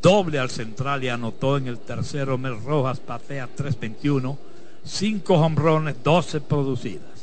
[0.00, 2.38] doble al central y anotó en el tercero.
[2.38, 4.36] Mel Rojas patea 3-21,
[4.84, 7.16] 5 hombrones, 12 producidas.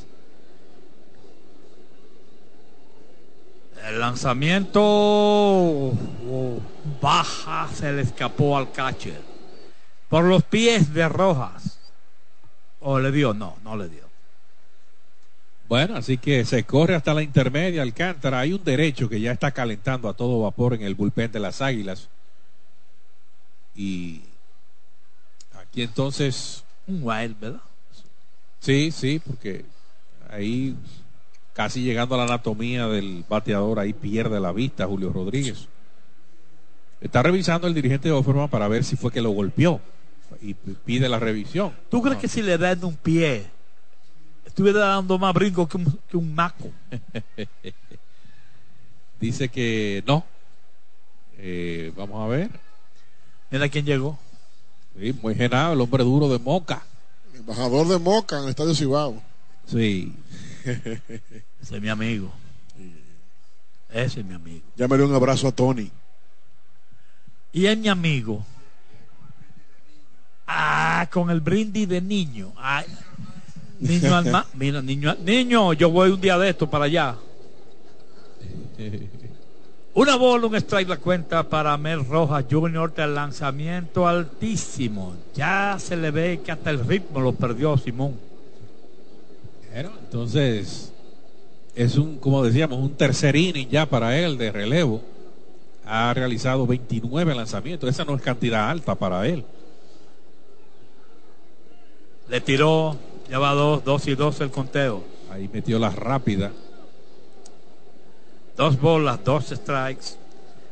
[3.88, 6.60] El lanzamiento oh,
[7.02, 9.22] baja, se le escapó al catcher.
[10.08, 11.80] Por los pies de Rojas.
[12.80, 13.34] ¿O le dio?
[13.34, 14.03] No, no le dio.
[15.68, 18.40] Bueno, así que se corre hasta la intermedia Alcántara.
[18.40, 21.62] Hay un derecho que ya está calentando a todo vapor en el bullpen de las
[21.62, 22.10] Águilas.
[23.76, 24.22] Y
[25.60, 26.64] aquí entonces...
[26.86, 27.62] Un wild, ¿verdad?
[28.60, 29.66] Sí, sí, porque
[30.30, 30.76] ahí
[31.54, 35.68] casi llegando a la anatomía del bateador, ahí pierde la vista Julio Rodríguez.
[37.00, 39.82] Está revisando el dirigente de Offerman para ver si fue que lo golpeó
[40.42, 41.74] y pide la revisión.
[41.90, 43.46] ¿Tú crees que si le dan un pie,
[44.54, 46.70] estuviera dando más brinco que un, que un maco?
[49.20, 50.24] Dice que no.
[51.40, 52.52] Eh, vamos a ver.
[53.50, 54.20] Mira quién llegó.
[55.00, 56.84] Sí, muy genado, el hombre duro de Moca.
[57.34, 59.24] Embajador de Moca en el Estadio Cibao.
[59.66, 60.14] Sí.
[60.64, 62.32] Ese es mi amigo.
[63.90, 64.64] Ese es mi amigo.
[64.76, 65.90] Llámale un abrazo a Tony.
[67.52, 68.46] Y es mi amigo.
[70.46, 72.54] Ah, con el brindis de niño.
[72.56, 72.86] Ay,
[73.80, 74.46] niño alma.
[74.54, 77.16] Mira, niño, niño, yo voy un día de esto para allá.
[79.96, 82.94] Una bola, un strike la cuenta para Mel Rojas Jr.
[82.96, 85.14] del lanzamiento altísimo.
[85.36, 88.16] Ya se le ve que hasta el ritmo lo perdió Simón.
[89.72, 90.92] Pero, entonces,
[91.76, 95.02] es un, como decíamos, un tercer inning ya para él de relevo.
[95.86, 97.90] Ha realizado 29 lanzamientos.
[97.90, 99.44] Esa no es cantidad alta para él.
[102.30, 102.98] Le tiró,
[103.30, 105.04] ya va dos, dos y dos el conteo.
[105.32, 106.52] Ahí metió la rápida.
[108.56, 110.18] Dos bolas, dos strikes.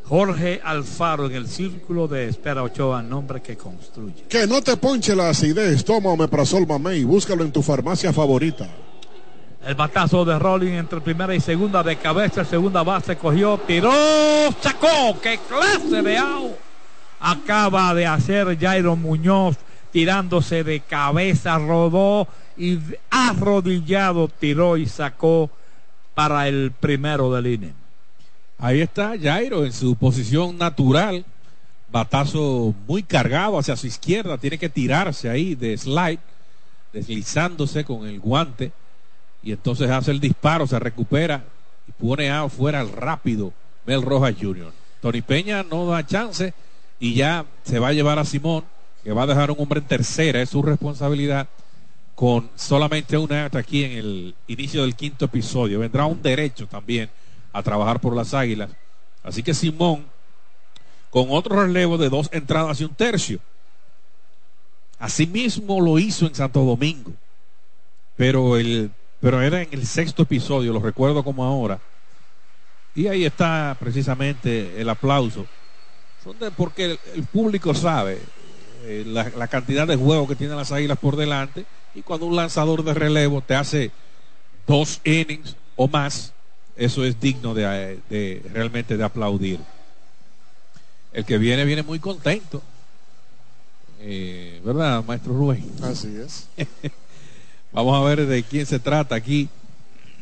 [0.05, 4.25] Jorge Alfaro en el círculo de espera Ochoa, nombre que construye.
[4.27, 5.85] Que no te ponche la acidez.
[5.85, 7.03] Toma Omeprazol Mamey.
[7.05, 8.67] Búscalo en tu farmacia favorita.
[9.65, 13.93] El batazo de Rolling entre primera y segunda de cabeza, segunda base cogió, tiró,
[14.59, 15.19] sacó.
[15.21, 16.51] ¡Qué clase de out!
[17.19, 19.55] Acaba de hacer Jairo Muñoz
[19.91, 22.27] tirándose de cabeza, rodó
[22.57, 25.49] y arrodillado tiró y sacó
[26.13, 27.73] para el primero del inning.
[28.57, 31.25] Ahí está Jairo en su posición natural.
[31.91, 34.37] Batazo muy cargado hacia su izquierda.
[34.37, 36.19] Tiene que tirarse ahí de slide,
[36.93, 38.71] deslizándose con el guante.
[39.43, 41.43] Y entonces hace el disparo, se recupera
[41.87, 43.51] y pone a fuera al rápido
[43.85, 44.71] Mel Rojas Jr.
[45.01, 46.53] Tony Peña no da chance
[46.99, 48.63] y ya se va a llevar a Simón,
[49.03, 51.47] que va a dejar un hombre en tercera, es su responsabilidad,
[52.15, 55.79] con solamente una aquí en el inicio del quinto episodio.
[55.79, 57.09] Vendrá un derecho también
[57.51, 58.69] a trabajar por las águilas.
[59.23, 60.05] Así que Simón,
[61.09, 63.39] con otro relevo de dos entradas y un tercio.
[64.99, 67.11] Asimismo lo hizo en Santo Domingo.
[68.15, 71.79] Pero, el, pero era en el sexto episodio, lo recuerdo como ahora.
[72.93, 75.47] Y ahí está precisamente el aplauso.
[76.55, 78.19] Porque el público sabe
[78.83, 81.65] eh, la, la, cantidad de juegos que tienen las águilas por delante.
[81.93, 83.91] Y cuando un lanzador de relevo te hace
[84.67, 86.33] dos innings o más,
[86.75, 89.59] eso es digno de, de, realmente de aplaudir.
[91.13, 92.61] El que viene viene muy contento.
[93.99, 95.69] Eh, ¿Verdad, maestro Rubén?
[95.83, 96.47] Así es.
[97.71, 99.49] Vamos a ver de quién se trata aquí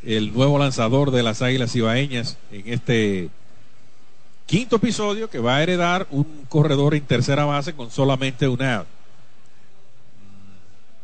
[0.04, 3.30] el nuevo lanzador de las Águilas Ibaeñas en este
[4.50, 8.84] quinto episodio que va a heredar un corredor en tercera base con solamente una.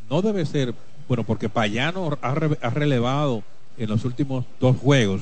[0.10, 0.74] No debe ser,
[1.08, 3.44] bueno, porque Payano ha relevado
[3.78, 5.22] en los últimos dos juegos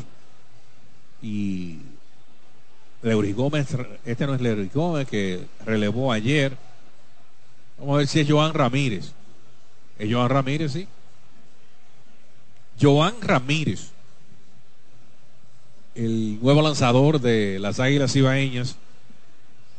[1.22, 1.80] y
[3.02, 3.76] Leury Gómez,
[4.06, 6.56] este no es Leury Gómez que relevó ayer.
[7.78, 9.12] Vamos a ver si es Joan Ramírez.
[10.00, 10.88] ¿Es Joan Ramírez, sí?
[12.80, 13.92] Joan Ramírez,
[15.96, 18.78] el nuevo lanzador de las Águilas Ibaeñas,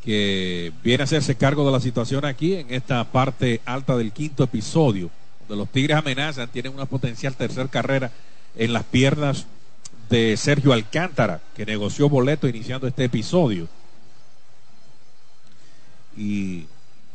[0.05, 4.45] que viene a hacerse cargo de la situación aquí en esta parte alta del quinto
[4.45, 5.11] episodio,
[5.41, 8.12] donde los Tigres amenazan, tienen una potencial tercer carrera
[8.57, 9.47] en las piernas
[10.11, 13.69] de Sergio Alcántara, que negoció boleto iniciando este episodio.
[16.16, 16.66] Y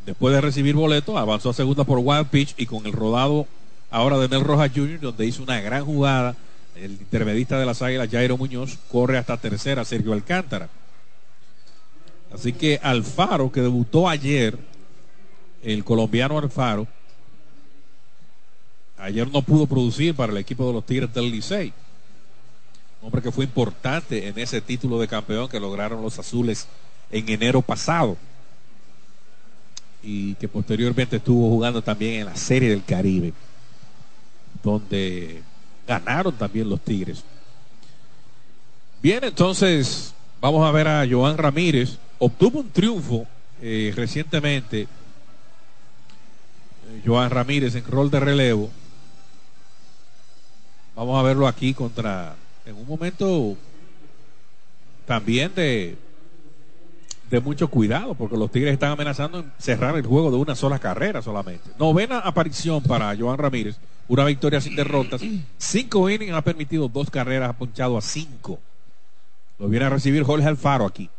[0.06, 3.48] después de recibir boleto, avanzó a segunda por wild pitch y con el rodado
[3.92, 6.36] ahora de Mel Rojas Jr., donde hizo una gran jugada.
[6.82, 10.70] El intermedista de las Águilas, Jairo Muñoz, corre hasta tercera, Sergio Alcántara.
[12.34, 14.58] Así que Alfaro, que debutó ayer,
[15.62, 16.88] el colombiano Alfaro,
[18.98, 21.74] ayer no pudo producir para el equipo de los Tigres del Licey.
[23.02, 26.68] hombre que fue importante en ese título de campeón que lograron los azules
[27.12, 28.16] en enero pasado.
[30.02, 33.34] Y que posteriormente estuvo jugando también en la Serie del Caribe
[34.64, 35.42] donde
[35.90, 37.24] ganaron también los Tigres.
[39.02, 41.98] Bien, entonces vamos a ver a Joan Ramírez.
[42.20, 43.26] Obtuvo un triunfo
[43.60, 44.82] eh, recientemente.
[44.82, 44.88] Eh,
[47.04, 48.70] Joan Ramírez en rol de relevo.
[50.96, 52.36] Vamos a verlo aquí contra,
[52.66, 53.56] en un momento
[55.08, 55.98] también de,
[57.32, 60.78] de mucho cuidado, porque los Tigres están amenazando en cerrar el juego de una sola
[60.78, 61.72] carrera solamente.
[61.80, 63.78] Novena aparición para Joan Ramírez
[64.10, 65.22] una victoria sin derrotas.
[65.58, 68.60] Cinco innings ha permitido dos carreras, ha ponchado a cinco.
[69.58, 71.10] Lo viene a recibir Jorge Alfaro aquí.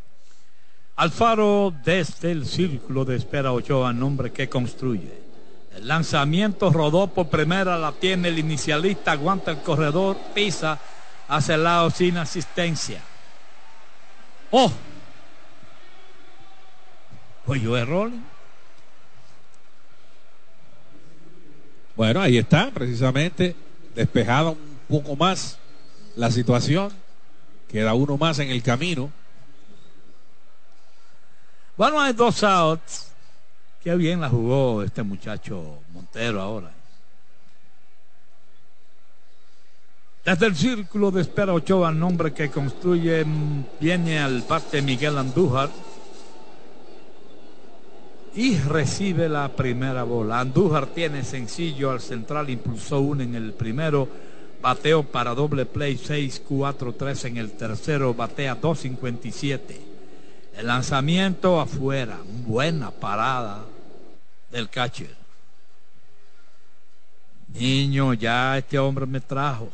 [0.96, 5.18] Alfaro desde el círculo de espera Ochoa, nombre que construye.
[5.74, 10.78] El lanzamiento rodó por primera, la tiene el inicialista, aguanta el corredor, pisa
[11.28, 13.00] hacia el lado sin asistencia.
[14.50, 14.70] ¡Oh!
[17.46, 18.29] Pues yo Rolling.
[22.00, 23.54] Bueno, ahí está, precisamente,
[23.94, 25.58] despejada un poco más
[26.16, 26.90] la situación.
[27.68, 29.10] Queda uno más en el camino.
[31.76, 33.12] Bueno, hay dos outs.
[33.84, 36.70] Qué bien la jugó este muchacho Montero ahora.
[40.24, 43.26] Desde el círculo de espera Ochoa, nombre que construye,
[43.78, 45.68] viene al parte Miguel Andújar
[48.34, 50.40] y recibe la primera bola.
[50.40, 54.08] Andújar tiene sencillo al central, impulsó uno en el primero,
[54.62, 59.60] bateo para doble play 6-4-3 en el tercero, batea 2.57.
[60.56, 63.64] El lanzamiento afuera, buena parada
[64.50, 65.14] del catcher.
[67.54, 69.70] Niño, ya este hombre me trajo.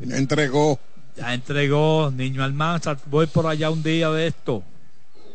[0.00, 0.78] entregó.
[1.16, 4.62] Ya entregó, niño Almanza, voy por allá un día de esto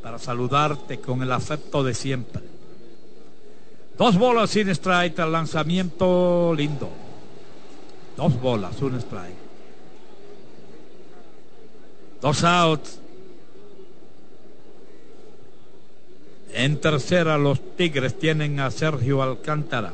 [0.06, 2.44] para saludarte con el afecto de siempre.
[3.98, 6.92] Dos bolas sin strike, el lanzamiento lindo.
[8.16, 9.34] Dos bolas, un strike.
[12.22, 13.00] Dos outs.
[16.54, 19.94] En tercera los Tigres tienen a Sergio Alcántara.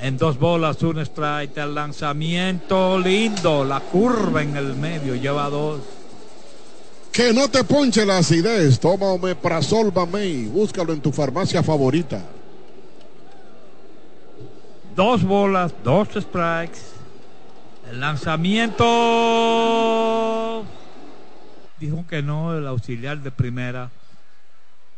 [0.00, 5.82] En dos bolas, un strike, el lanzamiento lindo, la curva en el medio, lleva dos.
[7.16, 8.78] Que no te ponche la acidez.
[8.78, 10.48] Toma Omeprazol Bamey.
[10.48, 12.22] Búscalo en tu farmacia favorita.
[14.94, 16.80] Dos bolas, dos strikes.
[17.90, 18.84] El lanzamiento.
[21.80, 23.90] Dijo que no, el auxiliar de primera.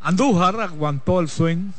[0.00, 1.70] Andújar aguantó el swing.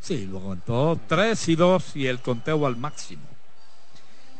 [0.00, 1.00] Sí, lo aguantó.
[1.08, 3.33] Tres y dos y el conteo al máximo.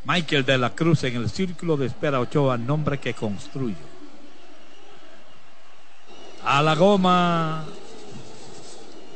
[0.07, 3.75] Michael de la Cruz en el círculo de espera Ochoa, nombre que construye.
[6.45, 7.65] A la goma.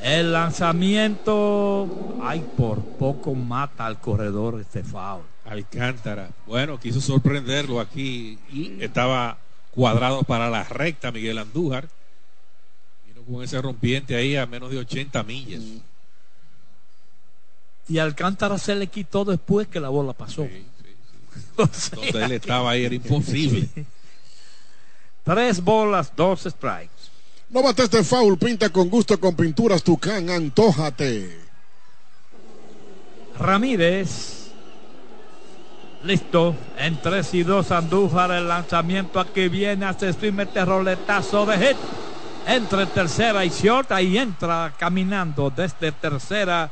[0.02, 2.18] El lanzamiento.
[2.22, 5.22] Ay, por poco mata al corredor este foul.
[5.44, 6.30] Alcántara.
[6.46, 9.38] Bueno, quiso sorprenderlo aquí y estaba
[9.72, 11.88] cuadrado para la recta Miguel Andújar.
[13.06, 15.62] Vino con ese rompiente ahí a menos de 80 millas.
[17.88, 20.46] Y Alcántara se le quitó después que la bola pasó.
[21.56, 23.68] Donde él estaba ahí era imposible.
[25.24, 27.10] Tres bolas, dos strikes.
[27.50, 31.48] No bates de foul, pinta con gusto con pinturas Tucán, antójate.
[33.38, 34.38] Ramírez.
[36.04, 41.58] Listo, en 3 y 2 Andújar el lanzamiento aquí viene, hace y mete roletazo de
[41.58, 41.76] hit.
[42.46, 46.70] Entre tercera y short, ahí entra caminando desde tercera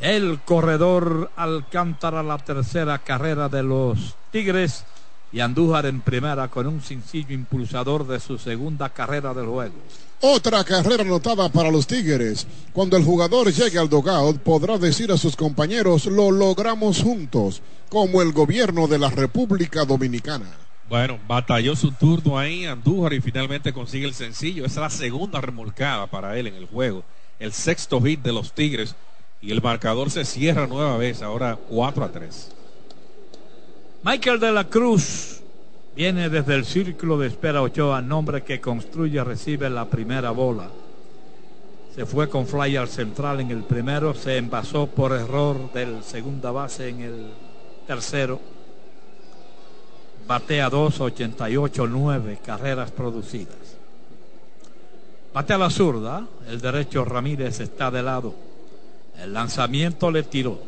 [0.00, 4.84] el corredor Alcántara, la tercera carrera de los Tigres.
[5.30, 9.74] y Andújar en primera con un sencillo impulsador de su segunda carrera del juego.
[10.20, 12.46] Otra carrera anotada para los Tigres.
[12.72, 18.22] Cuando el jugador llegue al dogout podrá decir a sus compañeros lo logramos juntos, como
[18.22, 20.46] el gobierno de la República Dominicana.
[20.88, 24.64] Bueno, batalló su turno ahí Andújar y finalmente consigue el sencillo.
[24.64, 27.04] Esa es la segunda remolcada para él en el juego.
[27.38, 28.96] El sexto hit de los Tigres
[29.40, 32.52] y el marcador se cierra nueva vez, ahora 4 a 3.
[34.04, 35.40] Michael de la Cruz
[35.94, 40.70] viene desde el círculo de espera Ochoa, nombre que construye, recibe la primera bola.
[41.94, 46.50] Se fue con fly al central en el primero, se envasó por error del segunda
[46.50, 47.26] base en el
[47.86, 48.40] tercero.
[50.26, 53.56] Batea 2, 88, 9 carreras producidas.
[55.32, 58.47] Batea la zurda, el derecho Ramírez está de lado.
[59.22, 60.58] El lanzamiento le tiró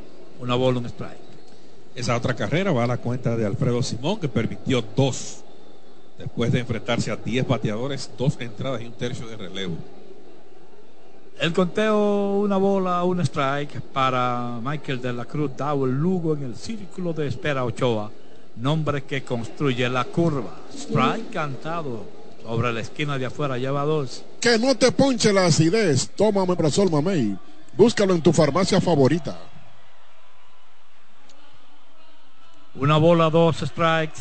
[0.41, 1.19] una bola, un strike.
[1.95, 5.45] Esa otra carrera va a la cuenta de Alfredo Simón, que permitió dos
[6.19, 9.77] después de enfrentarse a 10 bateadores, dos entradas y un tercio de relevo.
[11.41, 16.57] El conteo, una bola, un strike para Michael de la Cruz, el Lugo en el
[16.57, 18.11] círculo de espera Ochoa,
[18.57, 20.55] nombre que construye la curva.
[20.77, 22.05] Strike cantado
[22.43, 24.23] sobre la esquina de afuera, lleva dos.
[24.39, 27.39] Que no te ponche la acidez, toma Omeprazol Mamey,
[27.73, 29.39] búscalo en tu farmacia favorita.
[32.75, 34.21] Una bola, dos strikes.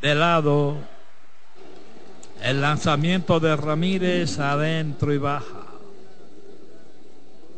[0.00, 0.76] De lado.
[2.42, 5.64] El lanzamiento de Ramírez adentro y baja.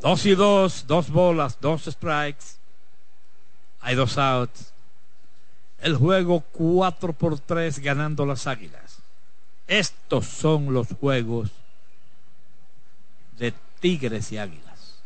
[0.01, 2.44] Dos y dos, dos bolas, dos strikes.
[3.81, 4.73] Hay dos outs.
[5.81, 8.98] El juego 4 por 3 ganando las águilas.
[9.66, 11.51] Estos son los juegos
[13.39, 15.01] de Tigres y Águilas.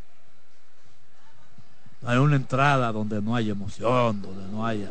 [2.05, 4.90] Hay una entrada donde no haya emoción, donde no haya.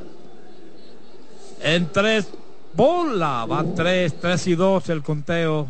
[1.61, 2.27] En tres
[2.73, 5.67] bola, van tres, tres y dos el conteo.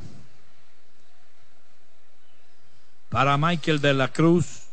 [3.09, 4.63] Para Michael de la Cruz.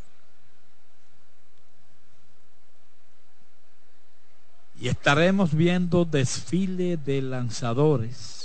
[4.79, 8.36] Y estaremos viendo desfile de lanzadores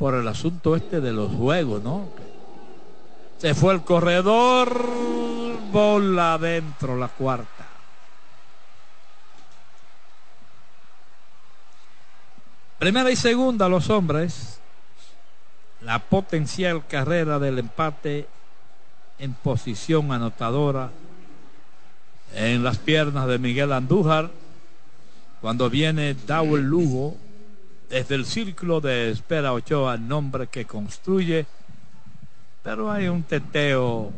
[0.00, 2.08] por el asunto este de los juegos, ¿no?
[3.36, 4.82] Se fue el corredor.
[5.70, 7.66] Bola adentro la cuarta.
[12.78, 14.60] Primera y segunda los hombres.
[15.82, 18.26] La potencial carrera del empate
[19.18, 20.88] en posición anotadora
[22.34, 24.30] en las piernas de Miguel Andújar.
[25.42, 27.18] Cuando viene Dawel Lugo
[27.90, 31.46] desde el círculo de espera Ochoa, nombre que construye
[32.62, 34.12] pero hay un teteo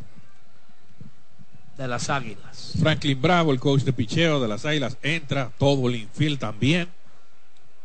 [1.77, 2.74] de las águilas.
[2.78, 6.89] Franklin Bravo, el coach de picheo de las águilas, entra, todo el infield también.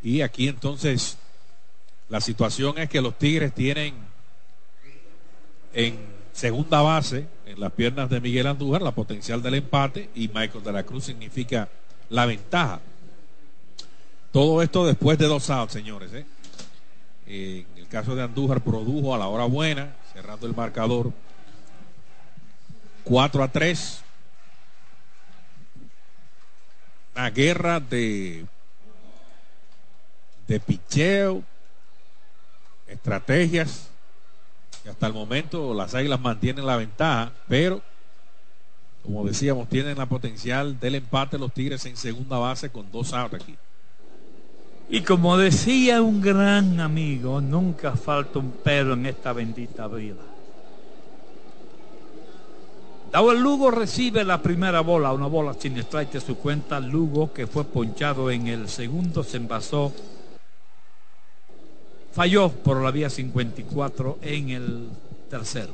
[0.01, 1.18] Y aquí entonces
[2.09, 3.93] la situación es que los Tigres tienen
[5.73, 5.97] en
[6.34, 10.72] segunda base, en las piernas de Miguel Andújar, la potencial del empate y Michael de
[10.72, 11.69] la Cruz significa
[12.09, 12.80] la ventaja.
[14.31, 16.11] Todo esto después de dos outs, señores.
[16.13, 16.25] ¿eh?
[17.27, 21.11] En el caso de Andújar produjo a la hora buena, cerrando el marcador
[23.03, 24.03] 4 a 3.
[27.15, 28.45] Una guerra de
[30.47, 31.43] de picheo,
[32.87, 33.89] estrategias.
[34.89, 37.81] Hasta el momento las águilas mantienen la ventaja, pero
[39.03, 43.35] como decíamos, tienen la potencial del empate los Tigres en segunda base con dos outs
[43.35, 43.57] aquí.
[44.89, 50.23] Y como decía un gran amigo, nunca falta un pero en esta bendita vida.
[53.11, 56.80] Dado el Lugo recibe la primera bola, una bola sin strike de su cuenta.
[56.80, 59.93] Lugo, que fue ponchado en el segundo, se envasó.
[62.14, 64.89] Falló por la vía 54 en el
[65.30, 65.73] tercero.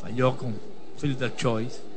[0.00, 0.54] Falló con
[0.98, 1.89] fielder choice.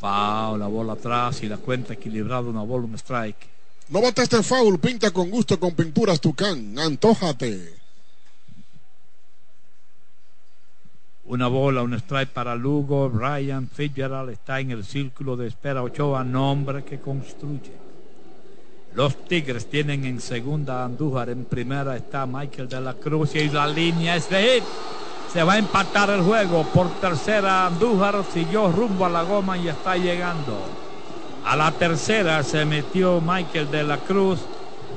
[0.00, 3.58] Foul, la bola atrás y la cuenta equilibrada, una bola, un strike.
[3.90, 7.74] No este foul, pinta con gusto con pinturas Tucán, antójate.
[11.24, 16.22] Una bola, un strike para Lugo, Ryan Fitzgerald está en el círculo de espera Ochoa,
[16.24, 17.72] nombre que construye.
[18.94, 23.66] Los Tigres tienen en segunda Andújar, en primera está Michael de la Cruz y la
[23.66, 24.64] línea es de hit.
[25.32, 26.64] Se va a empatar el juego.
[26.64, 30.58] Por tercera, Andújar siguió rumbo a la goma y está llegando.
[31.44, 34.40] A la tercera se metió Michael de la Cruz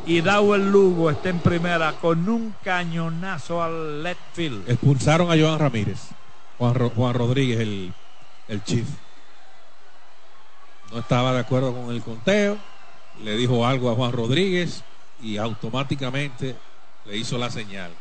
[0.05, 4.69] y el Lugo está en primera con un cañonazo al left field.
[4.69, 5.99] Expulsaron a Joan Ramírez.
[6.57, 7.93] Juan, Rodríguez, el,
[8.47, 8.87] el chief.
[10.91, 12.57] No estaba de acuerdo con el conteo,
[13.23, 14.83] le dijo algo a Juan Rodríguez
[15.21, 16.55] y automáticamente
[17.05, 17.91] le hizo la señal.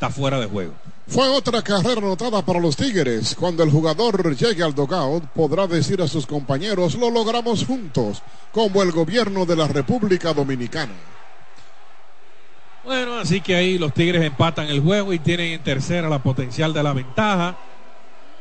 [0.00, 0.72] Está fuera de juego.
[1.08, 3.36] Fue otra carrera anotada para los Tigres.
[3.38, 8.82] Cuando el jugador llegue al dogout, podrá decir a sus compañeros, lo logramos juntos, como
[8.82, 10.94] el gobierno de la República Dominicana.
[12.82, 16.72] Bueno, así que ahí los Tigres empatan el juego y tienen en tercera la potencial
[16.72, 17.58] de la ventaja.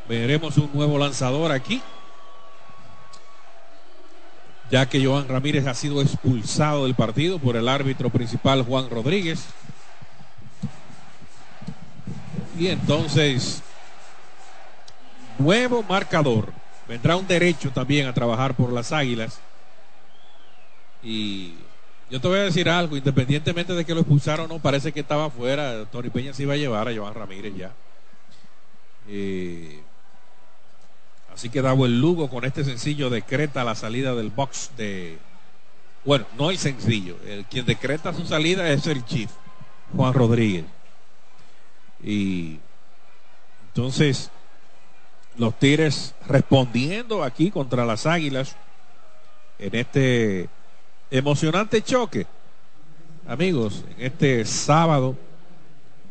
[0.08, 1.82] Veremos un nuevo lanzador aquí.
[4.72, 9.48] Ya que Joan Ramírez ha sido expulsado del partido por el árbitro principal Juan Rodríguez.
[12.60, 13.64] Y entonces,
[15.38, 16.52] nuevo marcador.
[16.90, 19.40] Vendrá un derecho también a trabajar por las Águilas.
[21.02, 21.54] Y
[22.10, 25.00] yo te voy a decir algo, independientemente de que lo expulsaron o no, parece que
[25.00, 25.86] estaba afuera.
[25.86, 27.72] Tony Peña se iba a llevar a Joan Ramírez ya.
[29.08, 29.82] Eh,
[31.34, 35.18] así que Davo el Lugo con este sencillo decreta la salida del box de.
[36.04, 37.16] Bueno, no el sencillo.
[37.26, 39.30] El, quien decreta su salida es el Chief,
[39.96, 40.66] Juan Rodríguez.
[42.04, 42.60] Y
[43.68, 44.32] entonces,
[45.38, 48.56] los Tigres respondiendo aquí contra las Águilas
[49.58, 50.50] en este
[51.12, 52.28] Emocionante choque,
[53.28, 55.18] amigos, en este sábado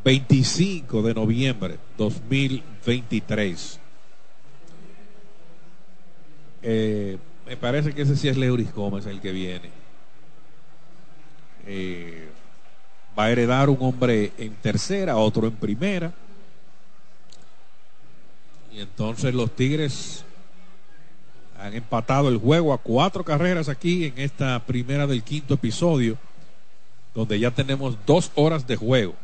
[0.03, 3.79] 25 de noviembre 2023.
[6.63, 9.71] Eh, me parece que ese sí es Leuris Gómez el que viene.
[11.67, 12.29] Eh,
[13.19, 16.13] va a heredar un hombre en tercera, otro en primera.
[18.73, 20.25] Y entonces los Tigres
[21.59, 26.17] han empatado el juego a cuatro carreras aquí en esta primera del quinto episodio,
[27.15, 29.15] donde ya tenemos dos horas de juego.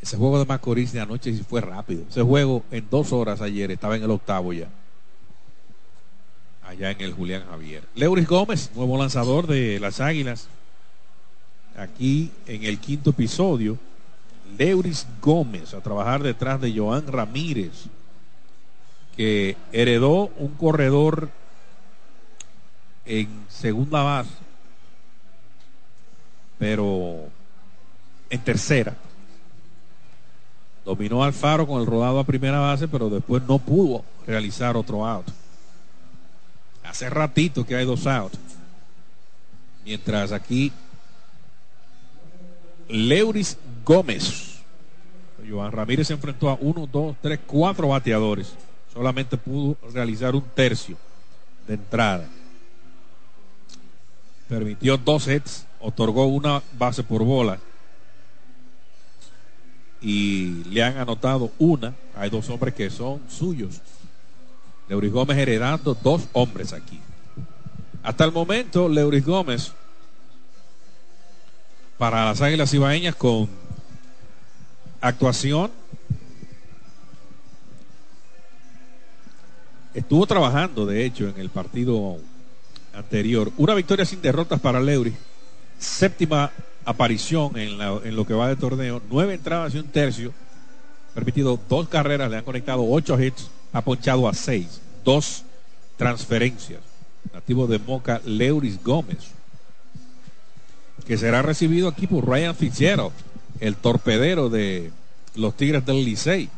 [0.00, 2.04] Ese juego de Macorís de anoche sí fue rápido.
[2.08, 4.68] Ese juego en dos horas ayer estaba en el octavo ya.
[6.62, 7.82] Allá en el Julián Javier.
[7.96, 10.48] Leuris Gómez, nuevo lanzador de las Águilas.
[11.76, 13.78] Aquí en el quinto episodio.
[14.56, 17.88] Leuris Gómez a trabajar detrás de Joan Ramírez
[19.16, 21.30] que heredó un corredor
[23.06, 24.30] en segunda base,
[26.58, 27.24] pero
[28.28, 28.94] en tercera.
[30.84, 35.26] Dominó Alfaro con el rodado a primera base, pero después no pudo realizar otro out.
[36.84, 38.38] Hace ratito que hay dos outs.
[39.84, 40.72] Mientras aquí
[42.88, 44.60] Leuris Gómez.
[45.48, 48.54] Joan Ramírez se enfrentó a uno, dos, tres, cuatro bateadores
[48.96, 50.96] solamente pudo realizar un tercio
[51.68, 52.26] de entrada.
[54.48, 57.58] Permitió dos hits, otorgó una base por bola
[60.00, 61.94] y le han anotado una.
[62.16, 63.82] Hay dos hombres que son suyos.
[64.88, 66.98] Leuris Gómez heredando dos hombres aquí.
[68.02, 69.72] Hasta el momento, Leuris Gómez
[71.98, 73.48] para las Águilas Ibaeñas con
[75.00, 75.70] actuación
[79.96, 82.18] Estuvo trabajando, de hecho, en el partido
[82.92, 83.50] anterior.
[83.56, 85.14] Una victoria sin derrotas para Leury.
[85.78, 86.52] Séptima
[86.84, 87.78] aparición en,
[88.14, 89.00] lo que va de torneo.
[89.08, 90.34] Nueve entradas y un tercio.
[91.14, 93.48] Permitido dos carreras, le han conectado ocho hits.
[93.72, 94.82] Ha ponchado a seis.
[95.02, 95.44] Dos
[95.96, 96.80] transferencias.
[97.32, 99.35] Nativo de Moca, Leuris Gómez.
[101.06, 103.12] Que será recibido aquí por Ryan Fitzgerald,
[103.60, 104.90] el torpedero de
[105.34, 106.50] los Tigres del Licey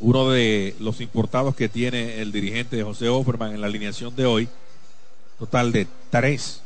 [0.00, 4.48] uno de los importados que tiene el dirigente José Offerman en la alineación de hoy.
[5.38, 6.62] Total de tres.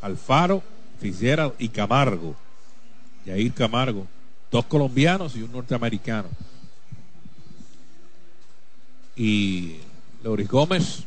[0.00, 0.62] Alfaro,
[1.00, 2.36] Fitzgerald y Camargo.
[3.26, 4.06] Yair Camargo.
[4.50, 6.28] Dos colombianos y un norteamericano.
[9.16, 9.76] Y
[10.22, 11.04] Loris Gómez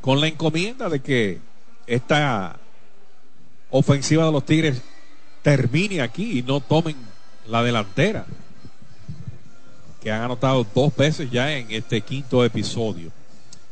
[0.00, 1.40] con la encomienda de que
[1.86, 2.56] esta
[3.70, 4.80] ofensiva de los Tigres
[5.42, 6.96] termine aquí y no tomen
[7.46, 8.24] la delantera
[10.00, 13.10] que han anotado dos veces ya en este quinto episodio.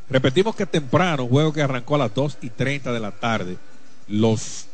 [0.08, 3.58] Repetimos que temprano, juego que arrancó a las 2 y 30 de la tarde,
[4.08, 4.66] los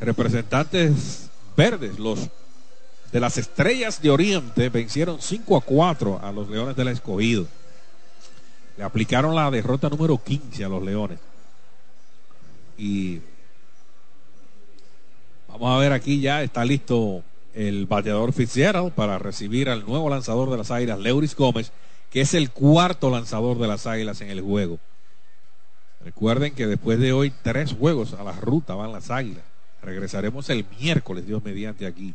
[0.00, 2.28] representantes verdes, los
[3.12, 7.46] de las estrellas de Oriente, vencieron 5 a 4 a los Leones del Escogido.
[8.76, 11.18] Le aplicaron la derrota número 15 a los Leones.
[12.82, 13.20] Y
[15.46, 17.22] vamos a ver aquí ya, está listo
[17.54, 21.70] el bateador Fitzgerald para recibir al nuevo lanzador de las Águilas, Leuris Gómez,
[22.10, 24.80] que es el cuarto lanzador de las Águilas en el juego.
[26.04, 29.44] Recuerden que después de hoy tres juegos a la ruta van las Águilas.
[29.80, 32.14] Regresaremos el miércoles, Dios mediante aquí,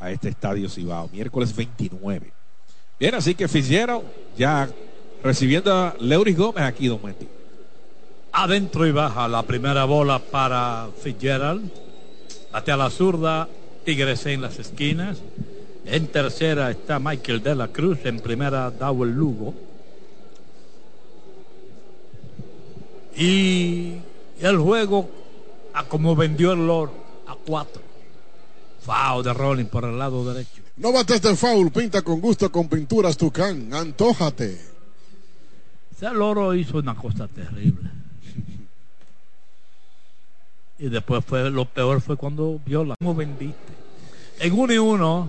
[0.00, 2.32] a este estadio Cibao, miércoles 29.
[2.98, 4.02] Bien, así que Fitzgerald
[4.36, 4.68] ya
[5.22, 7.00] recibiendo a Leuris Gómez aquí, don.
[8.32, 11.70] Adentro y baja la primera bola para Fitzgerald.
[12.52, 13.48] Batea la zurda,
[13.84, 15.18] Tigres en las esquinas.
[15.84, 19.54] En tercera está Michael de la Cruz, en primera Dowell Lugo.
[23.16, 23.96] Y
[24.40, 25.10] el juego,
[25.74, 26.92] a como vendió el Lord,
[27.26, 27.82] a cuatro.
[28.82, 30.62] Foul de Rolling por el lado derecho.
[30.76, 34.58] No bates de foul, pinta con gusto con pinturas Tucán, antójate.
[35.92, 37.90] Ese loro hizo una cosa terrible.
[40.80, 43.72] Y después fue lo peor fue cuando vio la como vendiste.
[44.38, 45.28] En uno y uno,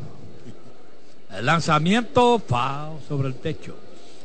[1.29, 3.75] el lanzamiento foul sobre el techo.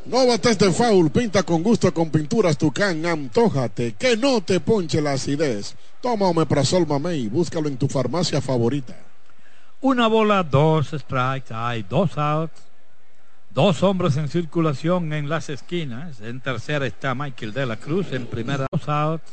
[0.07, 5.03] No bates de foul, pinta con gusto con pinturas Tucán, antójate, que no te ponche
[5.03, 5.75] la acidez.
[6.01, 8.95] Toma Omeprazol Mamey, búscalo en tu farmacia favorita.
[9.81, 12.55] Una bola, dos strikes, hay dos outs,
[13.53, 16.21] dos hombres en circulación en las esquinas.
[16.21, 19.25] En tercera está Michael de la Cruz, en primera dos outs.